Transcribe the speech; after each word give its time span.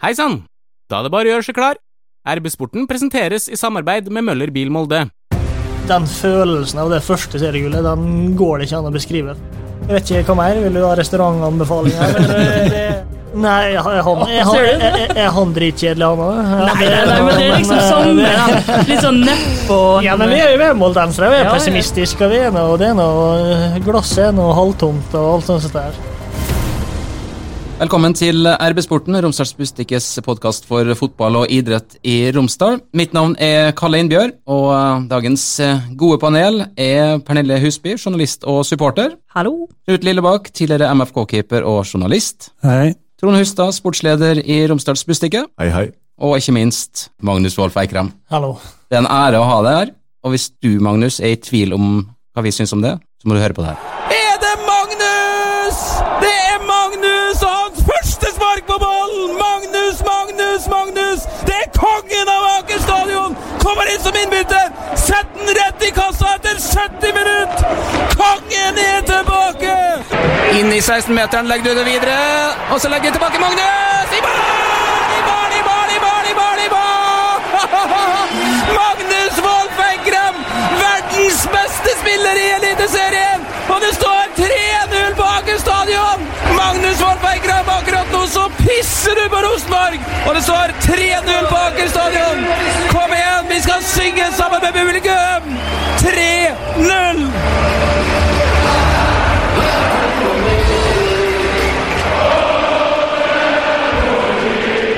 Hei 0.00 0.14
sann! 0.16 0.38
Da 0.88 1.02
er 1.02 1.04
det 1.04 1.10
bare 1.12 1.28
å 1.28 1.32
gjøre 1.34 1.44
seg 1.44 1.54
klar. 1.58 1.76
RB-sporten 2.24 2.86
presenteres 2.88 3.50
i 3.52 3.56
samarbeid 3.60 4.06
med 4.08 4.24
Møller 4.24 4.48
Bil 4.48 4.70
Molde. 4.72 5.02
Den 5.90 6.06
følelsen 6.08 6.80
av 6.80 6.88
det 6.88 7.02
første 7.04 7.36
seriegullet, 7.42 7.84
den 7.84 8.30
går 8.38 8.62
det 8.62 8.68
ikke 8.70 8.78
an 8.78 8.88
å 8.88 8.92
beskrive. 8.94 9.34
Jeg 9.82 9.92
vet 9.92 10.12
ikke 10.22 10.32
hva 10.32 10.38
mer. 10.38 10.60
Vil 10.64 10.78
du 10.78 10.86
ha 10.86 10.94
restaurantanbefalinger? 10.96 12.16
er 12.80 12.96
Nei, 13.44 13.74
er 13.76 13.84
han, 13.84 14.24
er 14.24 14.48
han, 14.48 14.86
er, 15.12 15.28
han 15.36 15.52
dritkjedelig, 15.58 16.08
han 16.08 16.22
òg? 16.24 16.40
Nei, 16.64 16.88
nei, 16.88 17.18
men 17.20 17.36
det 17.36 17.44
er 17.44 17.60
liksom 17.60 17.82
sånn 17.84 18.22
da. 18.24 18.80
Litt 18.88 19.04
sånn 19.04 19.20
nedpå. 19.28 19.80
Ja, 20.06 20.16
men 20.16 20.32
vi 20.32 20.40
er 20.40 20.54
jo 20.56 20.62
er 20.64 20.80
moldensere. 20.80 21.28
Vi 21.28 21.42
er 21.44 21.52
pessimistiske. 21.52 22.24
og 22.24 22.32
Vi 22.32 22.40
er 22.48 22.56
det 22.80 22.88
er 22.88 22.96
noe 22.96 23.84
Glasset 23.84 24.30
er 24.30 24.32
noe 24.40 24.56
halvtomt 24.56 25.12
og 25.20 25.34
alt 25.36 25.52
sånt 25.52 25.76
der. 25.76 26.00
Velkommen 27.80 28.12
til 28.12 28.44
RB 28.44 28.82
Sporten, 28.84 29.14
Romsdals 29.24 29.54
Bustikkes 29.56 30.04
podkast 30.20 30.66
for 30.68 30.84
fotball 30.98 31.38
og 31.38 31.52
idrett 31.56 31.94
i 32.04 32.28
Romsdal. 32.36 32.74
Mitt 32.92 33.14
navn 33.16 33.32
er 33.40 33.70
Kalle 33.72 34.02
Innbjørg, 34.02 34.34
og 34.52 34.66
eh, 34.74 35.06
dagens 35.08 35.44
eh, 35.64 35.86
gode 35.96 36.18
panel 36.20 36.60
er 36.76 37.22
Pernille 37.24 37.56
Husby, 37.62 37.94
journalist 37.94 38.44
og 38.44 38.66
supporter. 38.68 39.14
Hallo. 39.32 39.64
Knut 39.88 40.04
Lillebakk, 40.04 40.50
tidligere 40.52 40.90
MFK-keeper 40.92 41.64
og 41.64 41.88
journalist. 41.88 42.50
Hei. 42.68 42.92
Trond 43.16 43.40
Hustad, 43.40 43.72
sportsleder 43.78 44.42
i 44.44 44.60
Romsdals 44.68 45.06
Bustikke. 45.08 45.46
Hei, 45.56 45.70
hei. 45.72 45.86
Og 46.20 46.36
ikke 46.36 46.58
minst 46.58 47.06
Magnus 47.24 47.56
Wolff 47.56 47.80
Eikrem. 47.80 48.12
Hallo. 48.28 48.58
Det 48.92 49.00
er 49.00 49.06
en 49.06 49.08
ære 49.08 49.40
å 49.40 49.48
ha 49.54 49.56
deg 49.64 49.78
her, 49.78 49.94
og 50.20 50.36
hvis 50.36 50.50
du, 50.60 50.74
Magnus, 50.84 51.16
er 51.24 51.32
i 51.32 51.40
tvil 51.40 51.72
om 51.80 51.88
hva 52.36 52.44
vi 52.44 52.52
syns 52.52 52.76
om 52.76 52.84
det, 52.84 52.98
så 53.16 53.32
må 53.32 53.40
du 53.40 53.40
høre 53.46 53.56
på 53.56 53.64
det 53.64 53.72
her. 53.72 53.99
På 58.70 58.78
ballen! 58.78 59.30
Magnus, 59.46 59.96
Magnus, 60.12 60.62
Magnus! 60.74 61.20
Det 61.48 61.56
er 61.62 61.68
kongen 61.78 62.28
av 62.36 62.42
Aker 62.56 62.80
stadion! 62.86 63.36
Kommer 63.64 63.90
inn 63.92 64.02
som 64.06 64.16
innbytter! 64.22 64.66
Sett 65.06 65.30
den 65.38 65.50
rett 65.58 65.86
i 65.88 65.90
kassa 65.98 66.34
etter 66.36 66.60
70 66.66 67.16
minutter! 67.18 67.66
Kongen 68.20 68.80
er 68.84 69.02
tilbake! 69.10 69.74
Inn 70.58 70.72
i 70.76 70.80
16-meteren 70.80 71.50
legger 71.50 71.70
du 71.70 71.80
det 71.80 71.86
videre, 71.88 72.18
og 72.70 72.80
så 72.82 72.92
legger 72.92 73.10
du 73.10 73.18
tilbake 73.18 73.42
Magnus! 73.42 74.16
I 74.18 74.22
mål! 74.26 74.38
I 75.18 75.20
mål, 75.30 75.50
i 75.58 75.62
mål, 75.68 75.94
i 75.96 76.00
mål, 76.06 76.30
i 76.32 76.34
mål, 76.40 76.64
i 76.66 76.70
mål! 76.76 77.38
Magnus 78.80 79.44
Wolff 79.46 79.84
Eikrem, 79.90 80.42
verdens 80.84 81.44
beste 81.58 81.98
spiller 82.04 82.44
i 82.44 82.48
Eliteserien! 82.60 83.46
Og 83.70 83.78
det 83.86 83.94
står 83.98 84.19
så 88.30 88.46
pisser 88.58 89.14
du 89.18 89.24
på 89.32 89.40
Rosenborg! 89.44 89.98
Og 90.28 90.34
det 90.36 90.42
står 90.46 90.72
3-0 90.86 91.48
på 91.50 91.56
Aker 91.66 91.88
stadion! 91.90 92.44
Kom 92.92 93.14
igjen, 93.16 93.48
vi 93.50 93.60
skal 93.64 93.82
synge 93.82 94.30
sammen 94.38 94.62
med 94.62 94.72
publikum! 94.78 95.42
3-0! 95.98 97.26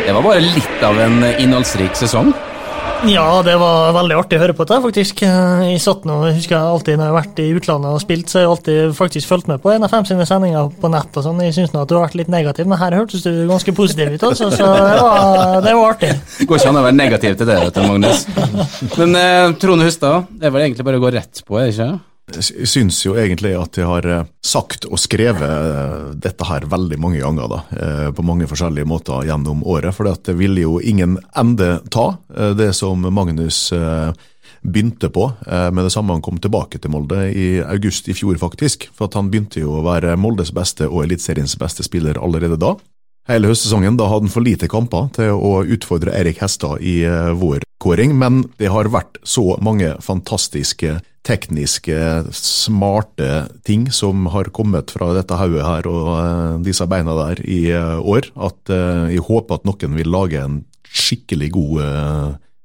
Det 0.06 0.12
var 0.12 0.22
bare 0.22 0.40
litt 0.44 0.82
av 0.84 0.98
en 1.00 1.22
innholdsrik 1.38 1.96
sesong. 1.96 2.34
Ja, 3.10 3.42
det 3.42 3.54
var 3.58 3.90
veldig 3.96 4.14
artig 4.14 4.38
å 4.38 4.42
høre 4.44 4.54
på 4.54 4.64
det, 4.68 4.76
faktisk. 4.84 5.22
Jeg 5.26 5.80
satt 5.82 6.04
nå, 6.06 6.20
jeg 6.28 6.36
husker 6.36 6.54
alltid 6.58 7.00
når 7.00 7.08
jeg 7.08 7.10
har 7.12 7.16
vært 7.16 7.40
i 7.42 7.46
utlandet 7.58 7.96
og 7.96 8.02
spilt, 8.04 8.30
så 8.30 8.38
har 8.38 8.44
jeg 8.44 8.52
alltid 8.52 8.94
faktisk 8.94 9.32
fulgt 9.32 9.50
med 9.50 9.62
på 9.64 9.72
NFM 9.74 10.06
sine 10.06 10.26
sendinger 10.28 10.70
på 10.82 10.90
nett 10.92 11.18
og 11.18 11.26
sånn. 11.26 11.42
Jeg 11.42 11.56
syns 11.56 11.74
nå 11.74 11.82
at 11.82 11.90
du 11.90 11.96
har 11.96 12.04
vært 12.06 12.14
litt 12.20 12.30
negativ, 12.32 12.70
men 12.70 12.78
her 12.78 12.98
hørtes 13.00 13.26
du 13.26 13.32
ganske 13.50 13.74
positiv 13.74 14.14
ut, 14.14 14.28
altså, 14.30 14.52
så 14.54 14.70
det 14.70 15.02
var, 15.02 15.58
det 15.66 15.74
var 15.80 15.96
artig. 15.96 16.12
Det 16.38 16.46
går 16.46 16.62
ikke 16.62 16.70
an 16.70 16.78
å 16.78 16.86
være 16.86 17.00
negativ 17.00 17.36
til 17.42 17.50
det, 17.50 17.58
Magnus. 17.88 18.24
Men 19.00 19.18
eh, 19.18 19.50
Trone 19.58 19.90
Hustad, 19.90 20.30
det 20.38 20.48
er 20.48 20.54
vel 20.54 20.68
egentlig 20.68 20.86
bare 20.86 21.02
å 21.02 21.06
gå 21.08 21.14
rett 21.18 21.42
på, 21.42 21.58
er 21.58 21.68
det 21.68 21.74
ikke? 21.74 21.90
Syns 22.40 23.00
jo 23.04 23.14
egentlig 23.18 23.52
at 23.58 23.76
jeg 23.76 23.88
har 23.88 24.06
eh, 24.08 24.26
sagt 24.44 24.86
og 24.88 25.00
skrevet 25.00 25.42
eh, 25.44 26.10
dette 26.22 26.46
her 26.48 26.66
veldig 26.70 26.98
mange 27.02 27.20
ganger, 27.22 27.48
da, 27.50 27.60
eh, 27.76 28.10
på 28.14 28.24
mange 28.26 28.48
forskjellige 28.50 28.88
måter 28.88 29.26
gjennom 29.28 29.64
året. 29.68 29.94
For 29.96 30.08
det 30.08 30.36
ville 30.38 30.64
jo 30.64 30.78
ingen 30.80 31.18
ende 31.38 31.74
ta, 31.92 32.12
det 32.56 32.72
som 32.76 33.04
Magnus 33.12 33.70
begynte 34.62 35.08
på 35.10 35.24
med 35.44 35.80
det 35.82 35.90
samme 35.90 36.14
han 36.14 36.22
kom 36.22 36.38
tilbake 36.38 36.78
til 36.78 36.92
Molde 36.94 37.24
i 37.34 37.46
august 37.64 38.08
i 38.08 38.14
fjor, 38.16 38.36
faktisk. 38.38 38.88
For 38.94 39.08
at 39.08 39.18
han 39.18 39.30
begynte 39.32 39.62
jo 39.62 39.78
å 39.78 39.84
være 39.86 40.14
Moldes 40.20 40.52
beste 40.54 40.86
og 40.88 41.02
Eliteseriens 41.04 41.56
beste 41.60 41.84
spiller 41.86 42.20
allerede 42.22 42.60
da. 42.60 42.76
Hele 43.30 43.50
høstsesongen 43.50 43.98
da 43.98 44.08
hadde 44.10 44.28
han 44.28 44.34
for 44.34 44.46
lite 44.46 44.70
kamper 44.70 45.10
til 45.18 45.34
å 45.34 45.62
utfordre 45.62 46.14
Erik 46.18 46.40
Hestad 46.42 46.82
i 46.82 47.02
vår 47.38 47.66
kåring, 47.82 48.14
men 48.18 48.44
det 48.58 48.70
har 48.70 48.90
vært 48.94 49.18
så 49.26 49.56
mange 49.62 49.96
fantastiske, 50.02 51.00
tekniske, 51.26 51.96
smarte 52.34 53.30
ting 53.66 53.86
som 53.94 54.26
har 54.34 54.50
kommet 54.54 54.90
fra 54.90 55.12
dette 55.14 55.38
hodet 55.38 55.62
her 55.62 55.88
og 55.90 56.10
eh, 56.16 56.56
disse 56.66 56.86
beina 56.90 57.14
der 57.18 57.42
i 57.46 57.62
eh, 57.70 57.98
år, 58.00 58.26
at 58.48 58.72
eh, 58.74 59.14
jeg 59.14 59.24
håper 59.28 59.60
at 59.60 59.68
noen 59.68 59.98
vil 59.98 60.10
lage 60.10 60.42
en 60.42 60.60
skikkelig 60.92 61.48
god 61.54 61.76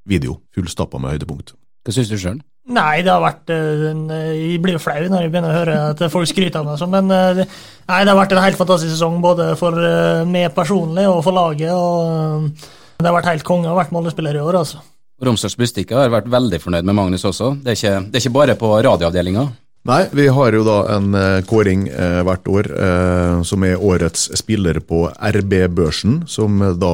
video, 0.08 0.34
fullstappa 0.52 1.00
med 1.00 1.14
høydepunkt. 1.16 1.54
Hva 1.86 1.94
syns 1.96 2.10
du 2.12 2.18
sjøl? 2.20 2.42
Nei, 2.68 2.98
det 3.00 3.14
har 3.14 3.22
vært 3.24 3.48
en, 3.56 4.02
Jeg 4.12 4.58
blir 4.60 4.76
jo 4.76 4.82
flau 4.84 5.06
når 5.08 5.22
jeg 5.24 5.32
begynner 5.32 5.54
å 5.54 5.60
høre 5.62 5.78
at 5.94 6.04
folk 6.12 6.28
skryter 6.28 6.60
av 6.60 6.68
meg, 6.68 6.82
sånn, 6.82 6.92
men 6.92 7.08
det- 7.38 7.46
nei, 7.88 8.02
det 8.04 8.12
har 8.12 8.20
vært 8.20 8.36
en 8.36 8.44
helt 8.44 8.60
fantastisk 8.60 8.92
sesong 8.98 9.22
både 9.24 9.54
for 9.56 9.80
meg 10.28 10.52
personlig 10.58 11.08
og 11.08 11.24
for 11.24 11.38
laget. 11.38 11.72
og 11.72 12.52
Det 13.00 13.08
har 13.08 13.16
vært 13.16 13.32
helt 13.32 13.48
konge 13.48 13.70
å 13.70 13.76
ha 13.78 13.80
vært 13.80 13.96
Molde-spiller 13.96 14.36
i 14.36 14.44
år, 14.44 14.60
altså. 14.60 14.84
Romsdals 15.24 15.58
Bustikke 15.58 15.98
har 15.98 16.12
vært 16.14 16.30
veldig 16.30 16.60
fornøyd 16.62 16.86
med 16.86 16.98
Magnus 16.98 17.26
også. 17.26 17.56
Det 17.64 17.74
er 17.74 17.80
ikke, 17.80 17.96
det 18.12 18.20
er 18.20 18.26
ikke 18.26 18.36
bare 18.38 18.58
på 18.60 18.70
radioavdelinga. 18.86 19.48
Nei, 19.88 20.02
vi 20.12 20.28
har 20.28 20.52
jo 20.54 20.66
da 20.68 20.78
en 20.98 21.16
eh, 21.16 21.40
kåring 21.48 21.88
eh, 21.88 22.20
hvert 22.28 22.50
år 22.52 22.68
eh, 22.76 23.38
som 23.48 23.64
er 23.64 23.80
årets 23.80 24.28
spiller 24.36 24.82
på 24.84 25.06
RB-børsen, 25.16 26.26
som 26.28 26.60
eh, 26.62 26.76
da 26.76 26.92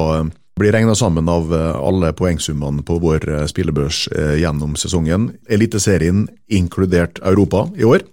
blir 0.59 0.75
regna 0.75 0.94
sammen 0.95 1.29
av 1.31 1.50
eh, 1.57 1.72
alle 1.73 2.13
poengsummene 2.13 2.85
på 2.85 3.00
vår 3.01 3.25
spillebørs 3.50 4.06
eh, 4.13 4.35
gjennom 4.44 4.78
sesongen. 4.78 5.31
Eliteserien 5.50 6.28
inkludert 6.53 7.17
Europa 7.25 7.66
i 7.73 7.88
år. 7.88 8.05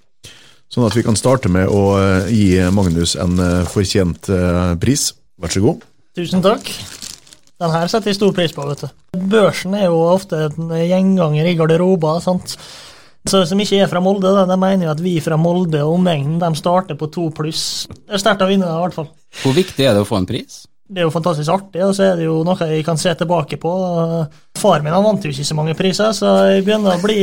Sånn 0.72 0.86
at 0.86 0.96
vi 0.96 1.04
kan 1.04 1.18
starte 1.18 1.50
med 1.52 1.68
å 1.68 1.98
gi 2.30 2.54
Magnus 2.72 3.16
en 3.18 3.36
fortjent 3.68 4.30
eh, 4.32 4.74
pris. 4.80 5.10
Vær 5.42 5.52
så 5.52 5.64
god. 5.66 5.86
Tusen 6.16 6.46
takk. 6.46 6.72
Den 7.60 7.74
her 7.74 7.90
setter 7.92 8.08
jeg 8.08 8.16
stor 8.16 8.32
pris 8.36 8.54
på, 8.56 8.64
vet 8.70 8.86
du. 8.86 8.88
Børsen 9.30 9.74
er 9.76 9.90
jo 9.90 9.98
ofte 10.08 10.46
en 10.48 10.72
gjenganger 10.72 11.50
i 11.50 11.56
garderober, 11.58 12.22
sant. 12.24 12.56
Så 13.28 13.42
som 13.44 13.60
ikke 13.60 13.82
er 13.84 13.90
fra 13.90 14.00
Molde, 14.00 14.32
de 14.32 14.56
mener 14.56 14.86
jo 14.86 14.94
at 14.94 15.02
vi 15.04 15.18
fra 15.20 15.36
Molde 15.36 15.82
og 15.84 15.98
omegnen 15.98 16.38
de 16.40 16.48
starter 16.56 16.96
på 16.96 17.10
to 17.12 17.26
pluss. 17.36 17.84
Det 17.92 18.16
er 18.16 18.22
sterkt 18.22 18.44
å 18.46 18.48
vinne, 18.48 18.64
i 18.64 18.82
hvert 18.86 18.96
fall. 18.96 19.10
Hvor 19.42 19.56
viktig 19.56 19.84
er 19.84 19.92
det 19.92 20.06
å 20.06 20.08
få 20.08 20.16
en 20.22 20.28
pris? 20.28 20.62
Det 20.90 21.02
er 21.02 21.06
jo 21.06 21.12
fantastisk 21.14 21.52
artig, 21.52 21.82
og 21.86 21.92
så 21.94 22.08
er 22.08 22.16
det 22.18 22.24
jo 22.24 22.40
noe 22.42 22.66
jeg 22.66 22.82
kan 22.82 22.98
se 22.98 23.12
tilbake 23.14 23.60
på. 23.62 23.72
Far 24.58 24.82
min 24.82 24.96
han 24.96 25.04
vant 25.04 25.22
jo 25.22 25.30
ikke 25.30 25.46
så 25.46 25.54
mange 25.54 25.76
priser, 25.78 26.16
så 26.16 26.32
jeg 26.48 26.64
begynner 26.66 26.96
å 26.96 27.04
bli 27.04 27.18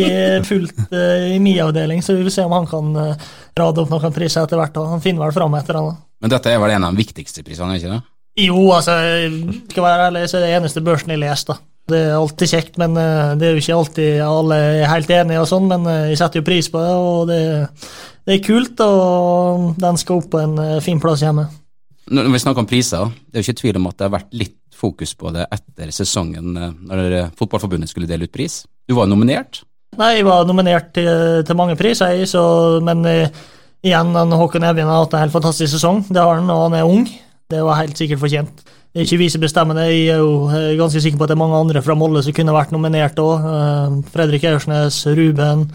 fullt 0.48 0.86
uh, 0.94 1.26
i 1.34 1.42
min 1.44 1.60
avdeling, 1.66 2.06
så 2.06 2.16
vi 2.16 2.24
vil 2.30 2.32
se 2.32 2.46
om 2.48 2.56
han 2.56 2.70
kan 2.70 2.94
uh, 2.96 3.26
rade 3.58 3.84
opp 3.84 3.92
noen 3.92 4.16
priser 4.16 4.46
etter 4.46 4.62
hvert. 4.62 4.78
og 4.80 4.94
Han 4.94 5.04
finner 5.04 5.26
vel 5.26 5.36
fram 5.36 5.58
etter 5.60 5.82
han. 5.82 5.98
Men 6.24 6.32
dette 6.32 6.54
er 6.54 6.62
vel 6.64 6.78
en 6.78 6.88
av 6.88 6.96
de 6.96 7.04
viktigste 7.04 7.44
prisene, 7.44 7.76
ikke 7.82 7.92
det? 7.98 8.00
Jo, 8.38 8.60
altså, 8.76 8.94
skal 9.72 9.84
være 9.84 10.10
ærlig, 10.12 10.28
så 10.30 10.38
er 10.38 10.46
det 10.46 10.54
eneste 10.60 10.84
børsen 10.86 11.14
jeg 11.14 11.22
leser, 11.24 11.56
da. 11.56 11.58
Det 11.88 12.00
er 12.04 12.18
alltid 12.18 12.52
kjekt, 12.52 12.76
men 12.82 12.98
eh, 13.00 13.32
det 13.40 13.48
er 13.48 13.56
jo 13.56 13.62
ikke 13.62 13.76
alltid 13.78 14.20
alle 14.26 14.56
er 14.60 14.90
helt 14.92 15.12
enige 15.16 15.40
og 15.40 15.48
sånn, 15.48 15.70
men 15.72 15.86
eh, 15.88 16.10
jeg 16.12 16.20
setter 16.20 16.42
jo 16.42 16.48
pris 16.50 16.68
på 16.70 16.82
det, 16.84 16.96
og 17.00 17.30
det, 17.30 17.40
det 18.28 18.36
er 18.36 18.44
kult, 18.44 18.82
og 18.84 19.70
den 19.80 20.00
skal 20.02 20.20
opp 20.20 20.28
på 20.34 20.42
en 20.44 20.58
eh, 20.66 20.74
fin 20.84 21.00
plass 21.02 21.24
hjemme. 21.24 21.48
Når 22.12 22.28
vi 22.34 22.42
snakker 22.44 22.64
om 22.64 22.68
priser, 22.70 23.14
det 23.24 23.40
er 23.40 23.44
jo 23.44 23.48
ikke 23.48 23.62
tvil 23.62 23.80
om 23.80 23.88
at 23.88 23.98
det 23.98 24.06
har 24.06 24.16
vært 24.18 24.36
litt 24.36 24.58
fokus 24.78 25.16
på 25.18 25.32
det 25.34 25.48
etter 25.56 25.90
sesongen, 25.96 26.54
når 26.88 27.32
Fotballforbundet 27.40 27.90
skulle 27.90 28.08
dele 28.08 28.28
ut 28.28 28.36
pris. 28.36 28.62
Du 28.88 28.94
var 28.96 29.10
nominert. 29.10 29.64
Nei, 29.98 30.20
jeg 30.20 30.28
var 30.28 30.46
nominert 30.48 30.92
til, 30.96 31.10
til 31.48 31.58
mange 31.58 31.76
priser, 31.80 32.14
jeg, 32.14 32.30
så, 32.30 32.44
men 32.86 33.02
igjen, 33.08 34.14
Håkon 34.14 34.68
Evjen 34.70 34.92
har 34.92 35.02
hatt 35.02 35.18
en 35.18 35.26
helt 35.26 35.36
fantastisk 35.36 35.74
sesong. 35.74 36.04
Det 36.08 36.22
har 36.22 36.38
han, 36.38 36.52
og 36.54 36.68
han 36.68 36.78
er 36.78 36.88
ung. 36.88 37.08
Det 37.48 37.62
var 37.64 37.80
helt 37.80 38.00
sikkert 38.00 38.20
fortjent. 38.20 38.66
Det 38.92 39.04
er 39.04 39.06
ikke 39.06 39.22
vi 39.22 39.30
som 39.32 39.44
bestemmer 39.44 39.78
det, 39.78 39.86
jeg 39.94 40.10
er 40.16 40.24
jo 40.24 40.48
eh, 40.50 40.74
ganske 40.80 41.00
sikker 41.04 41.20
på 41.20 41.28
at 41.28 41.32
det 41.32 41.38
er 41.38 41.44
mange 41.44 41.60
andre 41.62 41.84
fra 41.86 41.96
Molde 41.96 42.24
som 42.26 42.36
kunne 42.36 42.56
vært 42.56 42.74
nominert 42.76 43.20
òg. 43.22 43.48
Fredrik 44.12 44.48
Aursnes, 44.50 45.00
Ruben. 45.16 45.68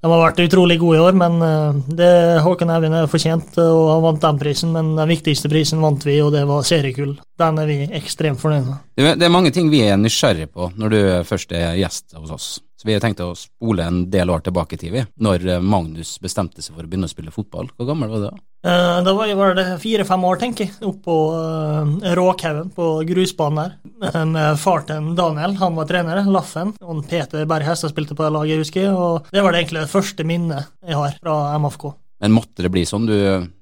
De 0.00 0.08
har 0.08 0.22
vært 0.22 0.38
utrolig 0.40 0.78
gode 0.80 0.96
i 0.96 1.02
år, 1.04 1.16
men 1.20 1.34
eh, 1.44 1.80
det 1.98 2.12
Håkon 2.40 2.72
Evjen 2.72 2.96
er 2.96 3.10
fortjent, 3.10 3.58
og 3.60 3.82
han 3.92 4.04
vant 4.06 4.22
den 4.24 4.40
prisen. 4.40 4.72
Men 4.72 4.94
den 4.96 5.10
viktigste 5.10 5.50
prisen 5.52 5.82
vant 5.84 6.06
vi, 6.08 6.16
og 6.24 6.32
det 6.32 6.46
var 6.48 6.64
seriekull. 6.66 7.12
Den 7.40 7.60
er 7.60 7.68
vi 7.68 7.82
ekstremt 8.00 8.40
fornøyd 8.40 8.70
med. 8.70 8.80
Det 9.20 9.28
er 9.28 9.34
mange 9.34 9.52
ting 9.52 9.68
vi 9.72 9.84
er 9.84 10.00
nysgjerrige 10.00 10.50
på 10.54 10.72
når 10.80 10.94
du 10.94 11.00
først 11.28 11.52
er 11.52 11.76
gjest 11.82 12.16
hos 12.16 12.32
oss. 12.32 12.48
Så 12.80 12.88
vi 12.88 12.94
har 12.96 13.02
tenkt 13.04 13.20
å 13.20 13.34
spole 13.36 13.84
en 13.84 14.06
del 14.08 14.30
år 14.32 14.40
tilbake 14.40 14.78
i 14.78 14.80
tid. 14.80 14.94
Når 15.20 15.42
eh, 15.44 15.58
Magnus 15.60 16.14
bestemte 16.22 16.62
seg 16.64 16.72
for 16.72 16.86
å 16.86 16.88
begynne 16.88 17.10
å 17.10 17.12
spille 17.12 17.34
fotball. 17.34 17.68
Hvor 17.76 17.90
gammel 17.90 18.08
var 18.08 18.22
du 18.22 18.24
da? 18.24 18.38
Eh, 18.64 19.00
Da 19.04 19.12
var 19.18 19.28
jeg 19.28 19.36
var 19.36 19.52
det 19.58 19.66
fire-fem 19.82 20.24
år, 20.24 20.40
tenker 20.40 20.64
jeg, 20.64 20.72
oppå 20.88 21.16
uh, 21.36 22.14
Råkhaugen, 22.16 22.70
på 22.72 22.88
grusbanen 23.10 23.60
der. 23.60 24.14
En 24.14 24.32
Med 24.32 24.56
far 24.62 24.86
til 24.88 25.12
Daniel, 25.18 25.58
han 25.60 25.76
var 25.76 25.90
trener, 25.92 26.22
Laffen. 26.24 26.72
Og 26.80 27.04
Peter 27.10 27.44
Berg 27.44 27.68
Hestad 27.68 27.92
spilte 27.92 28.16
på 28.16 28.24
det 28.24 28.32
laget, 28.32 28.54
jeg 28.54 28.64
husker. 28.64 28.88
Og 28.96 29.28
det 29.28 29.44
var 29.44 29.52
det 29.52 29.60
egentlig 29.60 29.84
det 29.84 29.92
første 29.92 30.24
minnet 30.32 30.72
jeg 30.80 30.96
har 30.96 31.20
fra 31.20 31.36
MFK. 31.60 31.90
Men 32.24 32.36
måtte 32.36 32.64
det 32.64 32.72
bli 32.72 32.86
sånn? 32.88 33.04
Du, 33.08 33.16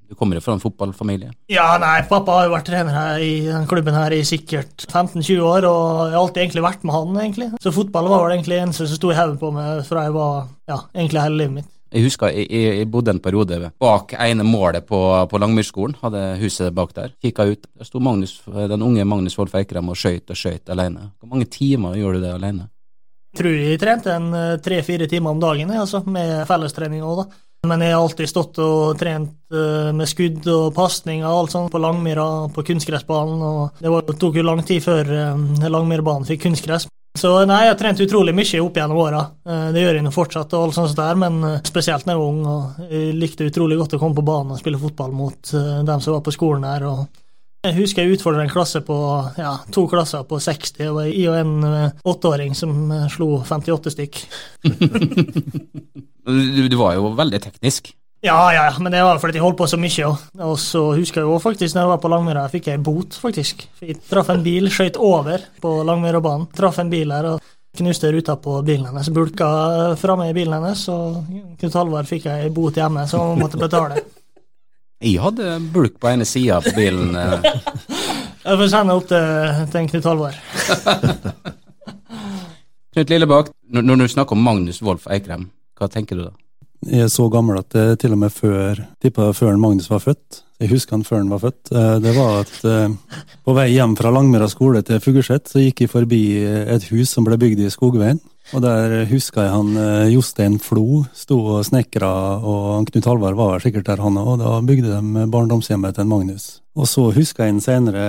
du 0.09 0.17
kommer 0.17 0.39
jo 0.39 0.43
fra 0.45 0.55
en 0.57 0.63
fotballfamilie. 0.63 1.31
Ja, 1.53 1.67
nei, 1.81 2.01
pappa 2.09 2.39
har 2.39 2.47
jo 2.49 2.55
vært 2.55 2.69
trener 2.71 2.95
her 2.97 3.25
i 3.25 3.33
den 3.45 3.67
klubben 3.69 3.97
her 3.97 4.15
i 4.17 4.23
sikkert 4.27 4.87
15-20 4.89 5.43
år, 5.45 5.67
og 5.69 5.89
jeg 6.07 6.15
har 6.15 6.21
alltid 6.23 6.45
egentlig 6.45 6.65
vært 6.65 6.87
med 6.89 6.97
han, 6.97 7.19
egentlig. 7.25 7.49
Så 7.61 7.75
fotball 7.77 8.09
var 8.09 8.25
vel 8.25 8.39
egentlig 8.39 8.63
eneste 8.63 8.89
som 8.89 9.01
sto 9.01 9.13
i 9.13 9.19
hodet 9.19 9.37
på 9.43 9.51
meg 9.53 9.83
fra 9.89 10.07
jeg 10.07 10.15
var, 10.17 10.47
ja, 10.71 10.79
egentlig 10.97 11.27
hele 11.27 11.43
livet 11.43 11.59
mitt. 11.59 11.75
Jeg 11.89 12.05
husker 12.05 12.33
jeg, 12.37 12.49
jeg, 12.53 12.89
bodde 12.93 13.15
en 13.15 13.21
periode 13.25 13.59
bak 13.81 14.13
ene 14.21 14.45
målet 14.45 14.85
på, 14.89 14.99
på 15.31 15.41
Langmyrskolen. 15.41 15.97
Hadde 16.03 16.25
huset 16.43 16.75
bak 16.77 16.93
der. 16.97 17.15
Kikka 17.25 17.47
ut. 17.49 17.65
Der 17.81 17.89
sto 17.89 18.01
Magnus, 18.05 18.35
den 18.45 18.85
unge 18.85 19.07
Magnus 19.09 19.39
Wolff 19.41 19.57
Eikrem 19.57 19.89
og 19.89 19.97
skøyt 19.97 20.29
og 20.29 20.37
skøyt 20.37 20.69
alene. 20.75 21.11
Hvor 21.17 21.33
mange 21.33 21.49
timer 21.53 21.97
gjorde 21.97 22.21
du 22.21 22.27
det 22.27 22.35
alene? 22.35 22.69
Jeg 23.33 23.41
tror 23.41 23.57
jeg 23.57 23.81
trente 23.81 24.13
en 24.13 24.29
eh, 24.37 24.59
tre-fire 24.65 25.09
timer 25.09 25.35
om 25.35 25.41
dagen, 25.41 25.73
altså, 25.77 26.01
med 26.09 26.43
fellestrening 26.49 27.05
òg, 27.05 27.23
da. 27.23 27.41
Men 27.67 27.83
jeg 27.83 27.95
har 27.95 28.05
alltid 28.05 28.31
stått 28.31 28.61
og 28.63 28.99
trent 29.01 29.35
eh, 29.51 29.89
med 29.97 30.07
skudd 30.07 30.47
og 30.53 30.69
pasning 30.77 31.25
og 31.25 31.33
alt 31.33 31.57
sånt 31.57 31.73
på 31.73 31.81
Langmyra, 31.83 32.47
på 32.55 32.63
kunstgressbanen, 32.69 33.43
og 33.43 33.83
det 33.83 33.91
det 34.07 34.19
tok 34.23 34.39
jo 34.39 34.47
lang 34.47 34.63
tid 34.63 34.85
før 34.85 35.11
uh, 35.11 35.67
Langmyrbanen 35.67 36.29
fikk 36.29 36.47
kunstgress. 36.47 36.87
Så 37.19 37.31
nei, 37.49 37.63
jeg 37.65 37.73
har 37.73 37.79
trent 37.81 38.01
utrolig 38.05 38.35
mye 38.37 38.61
opp 38.63 38.77
gjennom 38.79 39.01
åra. 39.03 39.23
Eh, 39.49 39.69
det 39.75 39.83
gjør 39.83 39.99
jeg 39.99 40.07
nå 40.07 40.13
fortsatt, 40.15 40.55
og 40.55 40.69
alt 40.69 40.77
sånt 40.77 40.99
der, 40.99 41.19
men 41.19 41.41
eh, 41.47 41.63
spesielt 41.67 42.07
når 42.07 42.15
jeg 42.15 42.21
var 42.21 42.29
ung. 42.35 42.43
og 42.47 42.93
Jeg 42.93 43.17
likte 43.19 43.49
utrolig 43.49 43.79
godt 43.81 43.97
å 43.97 44.03
komme 44.03 44.19
på 44.19 44.27
banen 44.29 44.55
og 44.55 44.61
spille 44.61 44.81
fotball 44.81 45.15
mot 45.17 45.55
eh, 45.55 45.81
dem 45.89 46.05
som 46.05 46.15
var 46.15 46.23
på 46.27 46.35
skolen 46.37 46.69
her. 46.69 46.87
og 46.87 47.25
jeg 47.67 47.75
husker 47.75 48.05
jeg 48.05 48.19
utfordret 48.19 48.47
en 48.47 48.53
klasse 48.53 48.81
på 48.87 48.97
ja, 49.39 49.57
to 49.75 49.87
klasser 49.91 50.27
på 50.29 50.39
60, 50.43 50.83
og 50.89 50.99
var 51.01 51.09
jeg 51.11 51.29
og 51.31 51.39
en 51.41 51.55
eh, 51.67 52.03
åtteåring 52.07 52.55
som 52.59 52.93
eh, 52.95 53.07
slo 53.13 53.41
58 53.45 53.95
stykk. 53.97 54.21
Du, 56.29 56.67
du 56.69 56.75
var 56.77 56.93
jo 56.93 57.09
veldig 57.17 57.39
teknisk. 57.41 57.87
Ja, 58.21 58.35
ja, 58.53 58.67
ja, 58.67 58.75
men 58.85 58.93
det 58.93 58.99
var 59.01 59.17
fordi 59.23 59.39
jeg 59.39 59.45
holdt 59.47 59.57
på 59.57 59.69
så 59.71 59.79
mye. 59.81 60.11
Og, 60.45 60.59
så 60.61 60.83
husker 60.93 61.23
jeg 61.23 61.25
jo 61.31 61.39
faktisk 61.41 61.73
når 61.73 61.87
jeg 61.87 61.91
var 61.95 62.03
på 62.03 62.11
Langmyra, 62.13 62.43
fikk 62.53 62.69
jeg 62.69 62.83
bot, 62.85 63.17
faktisk. 63.17 63.65
Jeg 63.81 63.97
traff 64.11 64.29
en 64.35 64.43
bil, 64.45 64.69
skøyt 64.69 64.99
over 65.01 65.47
på 65.63 65.73
Langmyrabanen. 65.89 66.51
Traff 66.59 66.83
en 66.83 66.93
bil 66.93 67.15
her 67.17 67.31
og 67.31 67.55
knuste 67.81 68.13
ruta 68.13 68.37
på 68.43 68.59
bilen 68.67 68.91
hennes. 68.91 69.09
Bulka 69.15 69.49
framme 69.97 70.29
i 70.29 70.37
bilen 70.37 70.59
hennes, 70.59 70.85
og 70.93 71.23
Knut 71.63 71.81
Halvard 71.81 72.13
fikk 72.13 72.29
jeg 72.29 72.53
bot 72.53 72.77
hjemme, 72.77 73.09
så 73.09 73.23
hun 73.31 73.41
måtte 73.41 73.61
betale. 73.65 74.03
Jeg 74.99 75.21
hadde 75.23 75.53
bulk 75.73 75.99
på 76.03 76.09
ene 76.11 76.25
sida 76.27 76.59
på 76.65 76.73
bilen. 76.77 77.15
eh. 77.15 77.43
Jeg 78.49 78.57
får 78.63 78.69
sende 78.73 78.95
opp 78.97 79.07
til, 79.11 79.65
til 79.73 79.89
Knut 79.93 80.07
Halvor. 80.09 80.37
Knut 82.95 83.11
Lillebakk, 83.13 83.51
når, 83.75 83.85
når 83.85 84.01
du 84.03 84.09
snakker 84.15 84.37
om 84.39 84.43
Magnus 84.47 84.81
Wolff 84.83 85.07
Eikrem, 85.13 85.49
hva 85.79 85.89
tenker 85.93 86.17
du 86.19 86.25
da? 86.29 86.33
Jeg 86.89 87.05
er 87.09 87.11
så 87.13 87.27
gammel 87.31 87.59
at 87.61 87.69
det 87.75 87.99
til 88.03 88.15
og 88.15 88.21
med 88.23 88.33
før 88.33 88.81
tippa 89.03 89.29
før 89.37 89.59
Magnus 89.61 89.91
var 89.91 90.01
født. 90.03 90.41
Jeg 90.59 90.73
husker 90.73 90.97
han 90.97 91.05
før 91.07 91.21
han 91.23 91.31
var 91.31 91.43
født. 91.45 91.71
Eh, 91.71 91.99
Det 92.03 92.15
var 92.17 92.41
at 92.43 92.57
eh, 92.67 92.89
på 93.47 93.55
vei 93.55 93.69
hjem 93.77 93.95
fra 93.99 94.11
Langmyra 94.15 94.49
skole 94.51 94.83
til 94.83 94.99
Fugerset, 95.01 95.47
så 95.47 95.63
gikk 95.63 95.85
jeg 95.85 95.93
forbi 95.93 96.23
et 96.43 96.89
hus 96.91 97.13
som 97.15 97.27
ble 97.29 97.39
bygd 97.39 97.63
i 97.63 97.71
Skogveien. 97.71 98.19
Og 98.57 98.63
der 98.65 99.05
huska 99.11 99.45
jeg 99.45 99.53
han 99.55 99.77
eh, 99.77 100.09
Jostein 100.15 100.59
Flo 100.59 101.05
sto 101.15 101.39
og 101.59 101.65
snekra, 101.69 102.11
og 102.43 102.89
Knut 102.91 103.07
Halvard 103.07 103.39
var 103.39 103.63
sikkert 103.63 103.87
der, 103.87 104.03
han 104.03 104.19
òg. 104.19 104.39
Da 104.41 104.59
bygde 104.65 104.99
de 104.99 105.27
barndomshjemmet 105.31 105.95
til 105.95 106.11
Magnus. 106.11 106.49
Og 106.75 106.89
så 106.91 107.11
huska 107.15 107.45
jeg 107.47 107.55
han 107.59 107.63
senere 107.63 108.05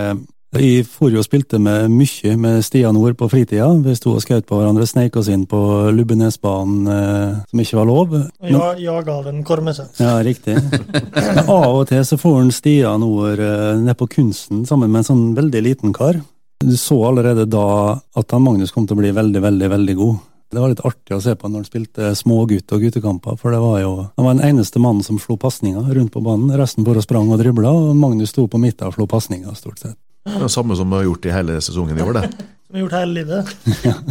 jeg 0.57 0.86
for 0.90 1.13
jo 1.13 1.19
og 1.22 1.25
spilte 1.28 1.60
med 1.62 1.92
mye 1.94 2.31
med 2.42 2.63
Stian 2.66 2.96
Nord 2.98 3.13
på 3.19 3.28
fritida. 3.30 3.68
Vi 3.86 3.94
sto 3.98 4.16
og 4.16 4.24
skjøt 4.24 4.48
på 4.50 4.57
hverandre, 4.57 4.88
sneik 4.90 5.18
oss 5.19 5.30
inn 5.30 5.44
på 5.50 5.60
Lubbenesbanen, 5.94 6.88
eh, 6.90 7.36
som 7.51 7.62
ikke 7.62 7.78
var 7.78 7.90
lov. 7.90 8.16
Og 8.18 8.50
ja, 8.50 8.72
jaga 8.81 9.19
av 9.19 9.30
en 9.30 9.44
kormesett. 9.46 10.01
Ja, 10.01 10.18
riktig. 10.25 10.57
Men 10.57 11.44
av 11.46 11.75
og 11.75 11.86
til 11.92 12.01
så 12.07 12.18
får 12.18 12.40
han 12.40 12.51
Stian 12.56 13.06
Nord 13.06 13.44
eh, 13.46 13.78
ned 13.84 13.98
på 14.00 14.10
kunsten 14.10 14.66
sammen 14.66 14.90
med 14.90 15.04
en 15.04 15.10
sånn 15.12 15.24
veldig 15.38 15.63
liten 15.69 15.94
kar. 15.94 16.18
Du 16.60 16.75
så 16.75 16.98
allerede 17.07 17.46
da 17.48 18.00
at 18.18 18.36
han 18.36 18.44
Magnus 18.44 18.74
kom 18.75 18.90
til 18.90 18.98
å 18.98 19.04
bli 19.04 19.13
veldig, 19.16 19.46
veldig, 19.46 19.72
veldig 19.78 19.98
god. 20.01 20.19
Det 20.50 20.57
var 20.57 20.72
litt 20.74 20.81
artig 20.81 21.13
å 21.13 21.22
se 21.22 21.36
på 21.38 21.46
når 21.46 21.62
han 21.62 21.69
spilte 21.69 22.12
smågutt- 22.18 22.74
og 22.74 22.81
guttekamper, 22.81 23.38
for 23.38 23.54
det 23.54 23.62
var 23.62 23.81
jo 23.84 23.92
Han 24.18 24.25
var 24.25 24.34
den 24.34 24.48
eneste 24.50 24.81
mannen 24.81 25.06
som 25.06 25.22
slo 25.22 25.38
pasninger 25.38 25.94
rundt 25.94 26.12
på 26.12 26.24
banen. 26.25 26.50
Resten 26.57 26.84
bare 26.84 27.06
sprang 27.06 27.30
og 27.30 27.38
dribla, 27.38 27.69
og 27.69 27.96
Magnus 27.96 28.34
sto 28.34 28.48
på 28.50 28.57
midten 28.57 28.90
og 28.90 28.98
slo 28.98 29.06
pasninger, 29.06 29.54
stort 29.54 29.78
sett. 29.86 29.98
Det 30.30 30.38
er 30.40 30.46
det 30.46 30.54
samme 30.54 30.78
som 30.78 30.90
vi 30.94 31.00
har 31.02 31.08
gjort 31.10 31.26
i 31.26 31.34
hele 31.34 31.58
sesongen 31.66 31.98
i 32.00 32.06
år, 32.06 32.14
det. 32.22 32.30
Som 32.70 32.76
vi 32.76 32.80
har 32.80 32.86
gjort 32.86 32.98
hele 33.00 33.14
livet. 33.18 33.54